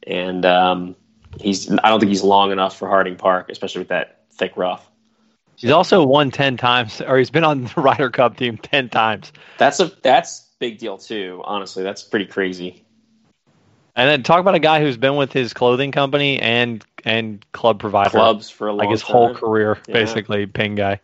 and 0.07 0.45
um, 0.45 0.97
he's 1.41 1.71
I 1.71 1.89
don't 1.89 2.01
think 2.01 2.11
he's 2.11 2.23
long 2.23 2.53
enough 2.53 2.79
for 2.79 2.89
Harding 2.89 3.17
Park, 3.17 3.51
especially 3.51 3.81
with 3.81 3.89
that 3.89 4.21
thick 4.33 4.57
rough. 4.57 4.89
He's 5.57 5.71
also 5.71 6.05
won 6.05 6.31
ten 6.31 6.57
times, 6.57 7.01
or 7.01 7.19
he's 7.19 7.31
been 7.31 7.45
on 7.45 7.65
the 7.65 7.73
Ryder 7.81 8.11
Cup 8.11 8.37
team 8.37 8.57
ten 8.59 8.89
times. 8.89 9.33
That's 9.59 9.81
a 9.81 9.93
that's 10.03 10.49
big 10.59 10.79
deal 10.79 10.99
too. 10.99 11.43
Honestly, 11.45 11.83
that's 11.83 12.03
pretty 12.03 12.27
crazy. 12.27 12.85
And 13.97 14.11
then 14.11 14.23
talk 14.25 14.41
about 14.41 14.57
a 14.57 14.61
guy 14.61 14.81
who's 14.81 14.97
been 14.97 15.15
with 15.15 15.33
his 15.33 15.53
clothing 15.55 15.93
company 15.93 16.41
and 16.41 16.85
and 17.05 17.45
club 17.53 17.79
provider, 17.79 18.11
Clubs 18.11 18.51
for 18.51 18.73
like 18.73 18.91
his 18.91 19.03
time. 19.03 19.13
whole 19.13 19.35
career, 19.35 19.79
Yeah. 19.87 19.93
basically, 19.93 20.47
ping 20.47 20.75
guy. 20.75 21.01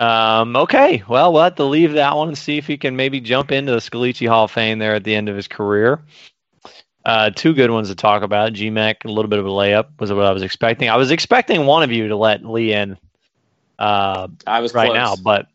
Um, 0.00 0.56
okay, 0.56 1.04
well, 1.08 1.32
we'll 1.32 1.42
have 1.42 1.56
to 1.56 1.64
leave 1.64 1.92
that 1.92 2.16
one 2.16 2.28
and 2.28 2.38
see 2.38 2.56
if 2.56 2.66
he 2.66 2.78
can 2.78 2.96
maybe 2.96 3.20
jump 3.20 3.52
into 3.52 3.72
the 3.72 3.78
Scalici 3.78 4.26
Hall 4.26 4.44
of 4.44 4.50
Fame 4.50 4.78
there 4.78 4.94
at 4.94 5.04
the 5.04 5.14
end 5.14 5.28
of 5.28 5.36
his 5.36 5.46
career. 5.46 6.02
Uh, 7.04 7.30
two 7.30 7.52
good 7.54 7.70
ones 7.70 7.88
to 7.88 7.94
talk 7.94 8.22
about. 8.22 8.54
GMAC, 8.54 9.04
a 9.04 9.08
little 9.08 9.28
bit 9.28 9.38
of 9.38 9.46
a 9.46 9.50
layup 9.50 9.88
was 10.00 10.12
what 10.12 10.24
I 10.24 10.32
was 10.32 10.42
expecting. 10.42 10.88
I 10.88 10.96
was 10.96 11.10
expecting 11.10 11.66
one 11.66 11.82
of 11.82 11.92
you 11.92 12.08
to 12.08 12.16
let 12.16 12.44
Lee 12.44 12.72
in 12.72 12.96
uh, 13.80 14.28
I 14.46 14.60
was 14.60 14.74
right 14.74 14.90
close. 14.90 14.94
now, 14.94 15.16
but 15.16 15.48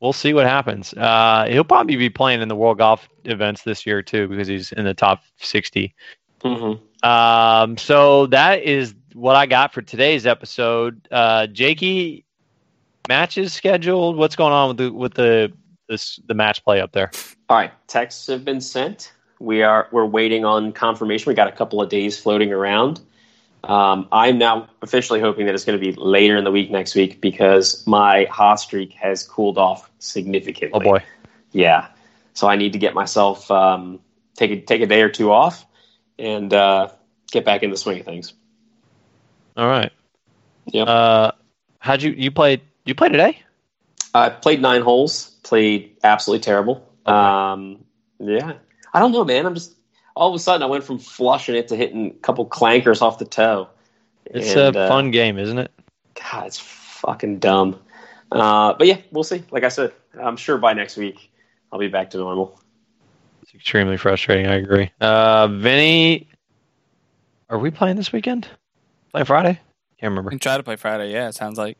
we'll 0.00 0.12
see 0.12 0.34
what 0.34 0.46
happens. 0.46 0.92
Uh, 0.92 1.46
he'll 1.48 1.64
probably 1.64 1.96
be 1.96 2.10
playing 2.10 2.42
in 2.42 2.48
the 2.48 2.56
World 2.56 2.78
Golf 2.78 3.08
events 3.24 3.62
this 3.62 3.86
year 3.86 4.02
too 4.02 4.28
because 4.28 4.46
he's 4.46 4.72
in 4.72 4.84
the 4.84 4.94
top 4.94 5.22
60. 5.38 5.94
Mhm. 6.42 6.80
Um, 7.04 7.76
so 7.78 8.26
that 8.26 8.62
is 8.62 8.94
what 9.14 9.36
I 9.36 9.46
got 9.46 9.72
for 9.72 9.80
today's 9.82 10.26
episode. 10.26 11.08
Uh, 11.10 11.46
Jakey, 11.46 12.24
matches 13.08 13.52
scheduled. 13.52 14.16
What's 14.16 14.36
going 14.36 14.52
on 14.52 14.68
with 14.68 14.76
the 14.78 14.92
with 14.92 15.14
the 15.14 15.52
this 15.88 16.20
the 16.26 16.34
match 16.34 16.64
play 16.64 16.80
up 16.80 16.92
there? 16.92 17.10
All 17.48 17.56
right, 17.56 17.72
texts 17.88 18.26
have 18.28 18.44
been 18.44 18.60
sent. 18.60 19.12
We 19.40 19.62
are 19.62 19.88
we're 19.92 20.06
waiting 20.06 20.44
on 20.44 20.72
confirmation. 20.72 21.28
We 21.28 21.34
got 21.34 21.48
a 21.48 21.52
couple 21.52 21.82
of 21.82 21.88
days 21.88 22.18
floating 22.18 22.52
around. 22.52 23.00
Um, 23.64 24.08
I'm 24.10 24.38
now 24.38 24.68
officially 24.82 25.20
hoping 25.20 25.46
that 25.46 25.54
it's 25.54 25.64
going 25.64 25.78
to 25.78 25.84
be 25.84 25.92
later 25.92 26.36
in 26.36 26.42
the 26.44 26.50
week 26.50 26.70
next 26.70 26.96
week 26.96 27.20
because 27.20 27.86
my 27.86 28.24
hot 28.24 28.56
streak 28.56 28.92
has 28.94 29.22
cooled 29.22 29.56
off 29.56 29.88
significantly. 30.00 30.70
Oh 30.74 30.80
boy, 30.80 31.02
Yeah, 31.52 31.86
so 32.34 32.48
I 32.48 32.56
need 32.56 32.72
to 32.72 32.78
get 32.78 32.92
myself 32.92 33.48
um, 33.52 34.00
take 34.36 34.50
a, 34.50 34.60
take 34.60 34.82
a 34.82 34.86
day 34.86 35.00
or 35.02 35.08
two 35.08 35.30
off 35.30 35.64
and 36.18 36.52
uh, 36.52 36.88
get 37.30 37.44
back 37.44 37.62
in 37.62 37.70
the 37.70 37.76
swing 37.76 38.00
of 38.00 38.04
things. 38.06 38.32
all 39.56 39.68
right. 39.68 39.92
Yeah. 40.66 40.82
Uh, 40.82 41.32
how'd 41.78 42.02
you 42.02 42.10
you 42.12 42.30
played? 42.32 42.62
You 42.84 42.94
play 42.94 43.08
today? 43.08 43.38
I 44.14 44.28
played 44.28 44.60
nine 44.60 44.82
holes. 44.82 45.30
Played 45.42 45.96
absolutely 46.02 46.42
terrible. 46.42 46.88
Um, 47.06 47.84
yeah, 48.18 48.54
I 48.92 49.00
don't 49.00 49.12
know, 49.12 49.24
man. 49.24 49.46
I'm 49.46 49.54
just 49.54 49.74
all 50.14 50.28
of 50.28 50.34
a 50.34 50.38
sudden 50.38 50.62
I 50.62 50.66
went 50.66 50.84
from 50.84 50.98
flushing 50.98 51.54
it 51.54 51.68
to 51.68 51.76
hitting 51.76 52.10
a 52.10 52.14
couple 52.20 52.46
clankers 52.46 53.02
off 53.02 53.18
the 53.18 53.24
toe. 53.24 53.68
It's 54.26 54.54
And, 54.54 54.76
a 54.76 54.80
uh, 54.80 54.88
fun 54.88 55.10
game, 55.10 55.38
isn't 55.38 55.58
it? 55.58 55.70
God, 56.14 56.46
it's 56.46 56.58
fucking 56.58 57.38
dumb. 57.38 57.78
Uh, 58.30 58.74
but 58.74 58.86
yeah, 58.86 58.98
we'll 59.10 59.24
see. 59.24 59.42
Like 59.50 59.64
I 59.64 59.68
said, 59.68 59.92
I'm 60.20 60.36
sure 60.36 60.58
by 60.58 60.72
next 60.72 60.96
week 60.96 61.30
I'll 61.70 61.78
be 61.78 61.88
back 61.88 62.10
to 62.10 62.18
normal. 62.18 62.60
It's 63.42 63.54
extremely 63.54 63.96
frustrating. 63.96 64.46
I 64.46 64.54
agree. 64.54 64.90
Uh, 65.00 65.48
Vinny, 65.48 66.28
are 67.50 67.58
we 67.58 67.70
playing 67.70 67.96
this 67.96 68.12
weekend? 68.12 68.48
Playing 69.10 69.26
Friday? 69.26 69.60
Can't 69.98 70.10
remember. 70.10 70.28
We 70.28 70.32
can 70.32 70.38
try 70.38 70.56
to 70.56 70.62
play 70.62 70.76
Friday. 70.76 71.12
Yeah, 71.12 71.28
it 71.28 71.34
sounds 71.34 71.58
like. 71.58 71.76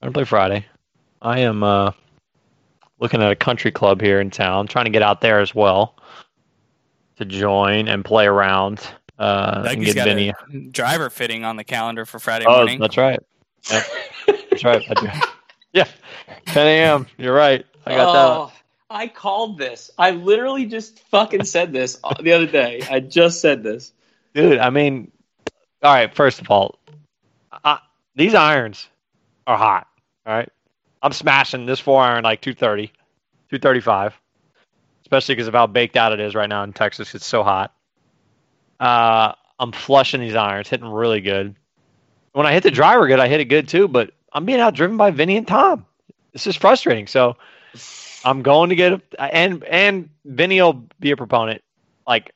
I'm 0.00 0.06
gonna 0.06 0.12
play 0.14 0.24
Friday. 0.24 0.66
I 1.20 1.40
am 1.40 1.62
uh, 1.62 1.92
looking 3.00 3.22
at 3.22 3.30
a 3.32 3.36
country 3.36 3.72
club 3.72 4.00
here 4.00 4.20
in 4.20 4.30
town, 4.30 4.66
trying 4.68 4.84
to 4.84 4.90
get 4.90 5.02
out 5.02 5.20
there 5.20 5.40
as 5.40 5.54
well 5.54 5.96
to 7.16 7.24
join 7.24 7.88
and 7.88 8.04
play 8.04 8.26
around. 8.26 8.80
Uh, 9.18 9.64
and 9.68 9.78
Dougie's 9.80 9.94
get 9.94 10.04
got 10.04 10.08
Vinny. 10.08 10.28
a 10.30 10.58
driver 10.70 11.10
fitting 11.10 11.44
on 11.44 11.56
the 11.56 11.64
calendar 11.64 12.04
for 12.04 12.20
Friday 12.20 12.44
Oh, 12.46 12.56
morning. 12.58 12.78
that's 12.78 12.96
right. 12.96 13.20
Yep. 13.70 13.84
That's 14.50 14.64
right. 14.64 14.82
I 14.88 14.94
do. 14.94 15.08
Yeah, 15.72 15.84
10 16.46 16.66
a.m. 16.66 17.06
You're 17.18 17.34
right. 17.34 17.66
I 17.84 17.90
got 17.96 18.12
that. 18.12 18.26
oh, 18.28 18.52
I 18.88 19.08
called 19.08 19.58
this. 19.58 19.90
I 19.98 20.12
literally 20.12 20.64
just 20.64 21.00
fucking 21.10 21.44
said 21.44 21.72
this 21.72 21.98
the 22.20 22.32
other 22.32 22.46
day. 22.46 22.82
I 22.88 23.00
just 23.00 23.40
said 23.40 23.62
this. 23.64 23.92
Dude, 24.34 24.58
I 24.58 24.70
mean, 24.70 25.10
all 25.82 25.92
right, 25.92 26.14
first 26.14 26.40
of 26.40 26.50
all, 26.50 26.78
I, 27.64 27.80
these 28.14 28.34
irons 28.34 28.88
are 29.48 29.56
hot. 29.56 29.88
All 30.26 30.34
right. 30.34 30.48
I'm 31.02 31.12
smashing 31.12 31.66
this 31.66 31.80
four 31.80 32.00
iron 32.00 32.22
like 32.22 32.40
230, 32.42 32.88
235, 33.50 34.20
especially 35.02 35.34
because 35.34 35.48
of 35.48 35.54
how 35.54 35.66
baked 35.66 35.96
out 35.96 36.12
it 36.12 36.20
is 36.20 36.34
right 36.34 36.48
now 36.48 36.62
in 36.62 36.72
Texas. 36.72 37.14
It's 37.14 37.26
so 37.26 37.42
hot. 37.42 37.74
Uh, 38.78 39.32
I'm 39.58 39.72
flushing 39.72 40.20
these 40.20 40.34
irons, 40.34 40.68
hitting 40.68 40.86
really 40.86 41.20
good. 41.20 41.56
When 42.32 42.46
I 42.46 42.52
hit 42.52 42.62
the 42.62 42.70
driver 42.70 43.08
good, 43.08 43.18
I 43.18 43.26
hit 43.26 43.40
it 43.40 43.46
good 43.46 43.68
too, 43.68 43.88
but 43.88 44.12
I'm 44.32 44.44
being 44.44 44.58
outdriven 44.58 44.98
by 44.98 45.10
Vinny 45.10 45.36
and 45.36 45.48
Tom. 45.48 45.86
This 46.32 46.46
is 46.46 46.54
frustrating. 46.54 47.06
So 47.06 47.36
I'm 48.24 48.42
going 48.42 48.68
to 48.68 48.76
get 48.76 49.00
and 49.18 49.64
and 49.64 50.10
Vinny 50.24 50.60
will 50.60 50.84
be 51.00 51.10
a 51.10 51.16
proponent. 51.16 51.62
Like 52.06 52.34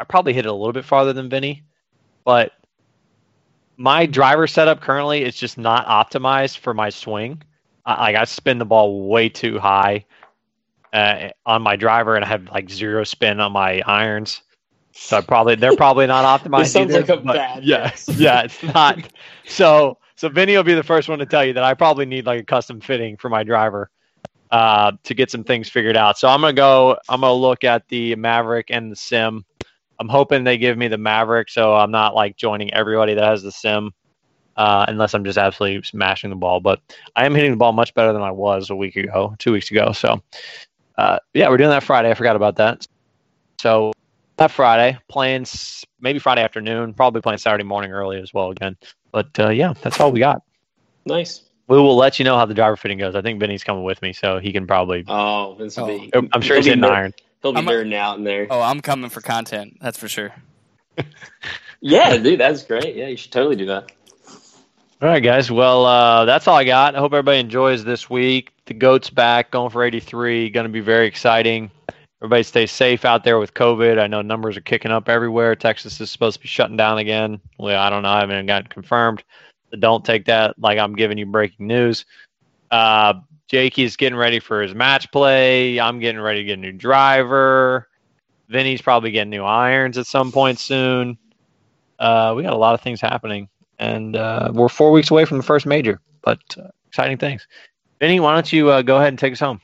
I 0.00 0.04
probably 0.04 0.32
hit 0.32 0.46
it 0.46 0.48
a 0.48 0.52
little 0.52 0.72
bit 0.72 0.84
farther 0.84 1.12
than 1.12 1.28
Vinny, 1.28 1.62
but 2.24 2.52
my 3.78 4.04
driver 4.04 4.46
setup 4.46 4.80
currently 4.80 5.22
is 5.22 5.36
just 5.36 5.56
not 5.56 5.86
optimized 5.86 6.58
for 6.58 6.74
my 6.74 6.90
swing. 6.90 7.40
I, 7.86 8.00
like 8.00 8.16
I 8.16 8.24
spin 8.24 8.58
the 8.58 8.66
ball 8.66 9.08
way 9.08 9.28
too 9.28 9.58
high 9.58 10.04
uh, 10.92 11.28
on 11.46 11.62
my 11.62 11.76
driver, 11.76 12.16
and 12.16 12.24
I 12.24 12.28
have 12.28 12.50
like 12.50 12.68
zero 12.68 13.04
spin 13.04 13.40
on 13.40 13.52
my 13.52 13.80
irons. 13.86 14.42
So 14.92 15.18
I 15.18 15.20
probably 15.20 15.54
they're 15.54 15.76
probably 15.76 16.08
not 16.08 16.24
optimized. 16.42 16.72
Sounds 16.72 16.90
either, 16.90 17.00
like 17.00 17.08
a 17.08 17.16
bad 17.22 17.64
Yeah, 17.64 17.92
yeah, 18.16 18.42
it's 18.42 18.62
not. 18.62 18.98
So 19.46 19.98
so 20.16 20.28
Vinny 20.28 20.56
will 20.56 20.64
be 20.64 20.74
the 20.74 20.82
first 20.82 21.08
one 21.08 21.20
to 21.20 21.26
tell 21.26 21.44
you 21.44 21.52
that 21.52 21.64
I 21.64 21.74
probably 21.74 22.04
need 22.04 22.26
like 22.26 22.40
a 22.40 22.44
custom 22.44 22.80
fitting 22.80 23.16
for 23.16 23.28
my 23.28 23.44
driver 23.44 23.90
uh, 24.50 24.92
to 25.04 25.14
get 25.14 25.30
some 25.30 25.44
things 25.44 25.68
figured 25.68 25.96
out. 25.96 26.18
So 26.18 26.28
I'm 26.28 26.40
gonna 26.40 26.52
go. 26.52 26.98
I'm 27.08 27.20
gonna 27.20 27.32
look 27.32 27.62
at 27.62 27.86
the 27.88 28.16
Mavrik 28.16 28.64
and 28.70 28.90
the 28.90 28.96
Sim. 28.96 29.44
I'm 29.98 30.08
hoping 30.08 30.44
they 30.44 30.58
give 30.58 30.78
me 30.78 30.88
the 30.88 30.96
Mavrik, 30.96 31.50
so 31.50 31.74
I'm 31.74 31.90
not 31.90 32.14
like 32.14 32.36
joining 32.36 32.72
everybody 32.72 33.14
that 33.14 33.24
has 33.24 33.42
the 33.42 33.52
Sim, 33.52 33.92
uh, 34.56 34.86
unless 34.88 35.14
I'm 35.14 35.24
just 35.24 35.38
absolutely 35.38 35.82
smashing 35.82 36.30
the 36.30 36.36
ball. 36.36 36.60
But 36.60 36.80
I 37.16 37.26
am 37.26 37.34
hitting 37.34 37.50
the 37.50 37.56
ball 37.56 37.72
much 37.72 37.94
better 37.94 38.12
than 38.12 38.22
I 38.22 38.30
was 38.30 38.70
a 38.70 38.76
week 38.76 38.96
ago, 38.96 39.34
two 39.38 39.52
weeks 39.52 39.70
ago. 39.70 39.92
So 39.92 40.22
uh, 40.96 41.18
yeah, 41.34 41.48
we're 41.48 41.56
doing 41.56 41.70
that 41.70 41.82
Friday. 41.82 42.10
I 42.10 42.14
forgot 42.14 42.36
about 42.36 42.56
that. 42.56 42.86
So 43.60 43.92
that 44.36 44.50
Friday, 44.50 44.98
playing 45.08 45.46
maybe 46.00 46.18
Friday 46.18 46.42
afternoon, 46.42 46.94
probably 46.94 47.20
playing 47.20 47.38
Saturday 47.38 47.64
morning 47.64 47.92
early 47.92 48.20
as 48.20 48.32
well 48.32 48.50
again. 48.50 48.76
But 49.12 49.28
uh, 49.38 49.48
yeah, 49.48 49.74
that's 49.82 50.00
all 50.00 50.12
we 50.12 50.20
got. 50.20 50.42
Nice. 51.06 51.42
We 51.68 51.76
will 51.76 51.96
let 51.96 52.18
you 52.18 52.24
know 52.24 52.36
how 52.36 52.46
the 52.46 52.54
driver 52.54 52.76
fitting 52.76 52.98
goes. 52.98 53.14
I 53.14 53.20
think 53.20 53.40
Vinny's 53.40 53.62
coming 53.62 53.84
with 53.84 54.00
me, 54.00 54.12
so 54.12 54.38
he 54.38 54.52
can 54.52 54.66
probably. 54.66 55.04
Oh, 55.06 55.54
Vince 55.58 55.76
will 55.76 55.86
be. 55.86 56.10
I'm 56.14 56.40
sure 56.40 56.56
he's 56.56 56.64
be 56.64 56.70
hitting 56.70 56.82
ner- 56.82 56.92
iron. 56.92 57.14
He'll 57.42 57.52
be 57.52 57.58
I'm 57.58 57.68
a- 57.68 57.96
out 57.96 58.18
in 58.18 58.24
there. 58.24 58.46
Oh, 58.50 58.60
I'm 58.60 58.80
coming 58.80 59.10
for 59.10 59.20
content. 59.20 59.78
That's 59.80 59.98
for 59.98 60.08
sure. 60.08 60.32
Yeah, 61.80 62.16
dude, 62.16 62.40
that's 62.40 62.64
great. 62.64 62.96
Yeah, 62.96 63.06
you 63.06 63.16
should 63.16 63.30
totally 63.30 63.54
do 63.56 63.66
that. 63.66 63.92
All 65.00 65.08
right, 65.08 65.22
guys. 65.22 65.48
Well, 65.48 65.86
uh, 65.86 66.24
that's 66.24 66.48
all 66.48 66.56
I 66.56 66.64
got. 66.64 66.96
I 66.96 66.98
hope 66.98 67.12
everybody 67.12 67.38
enjoys 67.38 67.84
this 67.84 68.10
week. 68.10 68.50
The 68.66 68.74
goat's 68.74 69.10
back, 69.10 69.52
going 69.52 69.70
for 69.70 69.84
83. 69.84 70.50
Going 70.50 70.66
to 70.66 70.72
be 70.72 70.80
very 70.80 71.06
exciting. 71.06 71.70
Everybody 72.20 72.42
stay 72.42 72.66
safe 72.66 73.04
out 73.04 73.22
there 73.22 73.38
with 73.38 73.54
COVID. 73.54 74.00
I 74.00 74.08
know 74.08 74.22
numbers 74.22 74.56
are 74.56 74.60
kicking 74.60 74.90
up 74.90 75.08
everywhere. 75.08 75.54
Texas 75.54 76.00
is 76.00 76.10
supposed 76.10 76.34
to 76.38 76.42
be 76.42 76.48
shutting 76.48 76.76
down 76.76 76.98
again. 76.98 77.40
Well, 77.58 77.80
I 77.80 77.90
don't 77.90 78.02
know. 78.02 78.08
I 78.08 78.20
haven't 78.20 78.46
gotten 78.46 78.66
confirmed. 78.66 79.22
So 79.70 79.76
don't 79.78 80.04
take 80.04 80.24
that 80.24 80.58
like 80.58 80.80
I'm 80.80 80.96
giving 80.96 81.16
you 81.16 81.26
breaking 81.26 81.68
news. 81.68 82.06
Uh, 82.72 83.14
Jakey's 83.48 83.96
getting 83.96 84.18
ready 84.18 84.40
for 84.40 84.62
his 84.62 84.74
match 84.74 85.10
play. 85.10 85.80
I'm 85.80 85.98
getting 85.98 86.20
ready 86.20 86.40
to 86.40 86.44
get 86.44 86.58
a 86.58 86.62
new 86.62 86.72
driver. 86.72 87.88
Vinny's 88.48 88.80
probably 88.80 89.10
getting 89.10 89.30
new 89.30 89.44
irons 89.44 89.98
at 89.98 90.06
some 90.06 90.32
point 90.32 90.58
soon. 90.58 91.18
Uh, 91.98 92.34
we 92.36 92.42
got 92.42 92.52
a 92.52 92.56
lot 92.56 92.74
of 92.74 92.80
things 92.80 93.00
happening 93.00 93.48
and 93.78 94.16
uh, 94.16 94.50
we're 94.52 94.68
four 94.68 94.90
weeks 94.90 95.10
away 95.10 95.24
from 95.24 95.36
the 95.36 95.42
first 95.42 95.66
major, 95.66 96.00
but 96.22 96.38
uh, 96.58 96.68
exciting 96.88 97.16
things. 97.16 97.46
Vinny, 98.00 98.20
why 98.20 98.34
don't 98.34 98.52
you 98.52 98.70
uh, 98.70 98.82
go 98.82 98.96
ahead 98.96 99.08
and 99.08 99.18
take 99.18 99.32
us 99.32 99.40
home? 99.40 99.60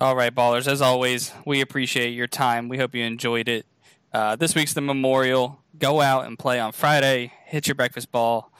All 0.00 0.16
right, 0.16 0.34
ballers. 0.34 0.66
As 0.66 0.82
always, 0.82 1.32
we 1.44 1.60
appreciate 1.60 2.10
your 2.10 2.26
time. 2.26 2.68
We 2.68 2.78
hope 2.78 2.94
you 2.94 3.04
enjoyed 3.04 3.48
it. 3.48 3.66
Uh, 4.12 4.36
this 4.36 4.54
week's 4.54 4.74
the 4.74 4.80
memorial. 4.80 5.60
Go 5.78 6.00
out 6.00 6.26
and 6.26 6.38
play 6.38 6.60
on 6.60 6.72
Friday. 6.72 7.32
Hit 7.46 7.66
your 7.66 7.74
breakfast 7.74 8.10
ball. 8.12 8.51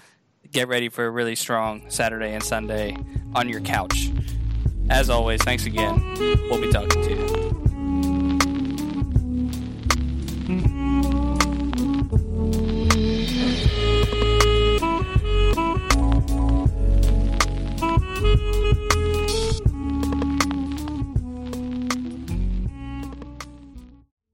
Get 0.50 0.68
ready 0.68 0.88
for 0.88 1.06
a 1.06 1.10
really 1.10 1.34
strong 1.34 1.82
Saturday 1.88 2.34
and 2.34 2.42
Sunday 2.42 2.96
on 3.34 3.48
your 3.48 3.60
couch. 3.60 4.10
As 4.90 5.08
always, 5.08 5.42
thanks 5.42 5.64
again. 5.64 5.98
We'll 6.50 6.60
be 6.60 6.70
talking 6.70 7.02
to 7.02 7.10
you. 7.10 7.41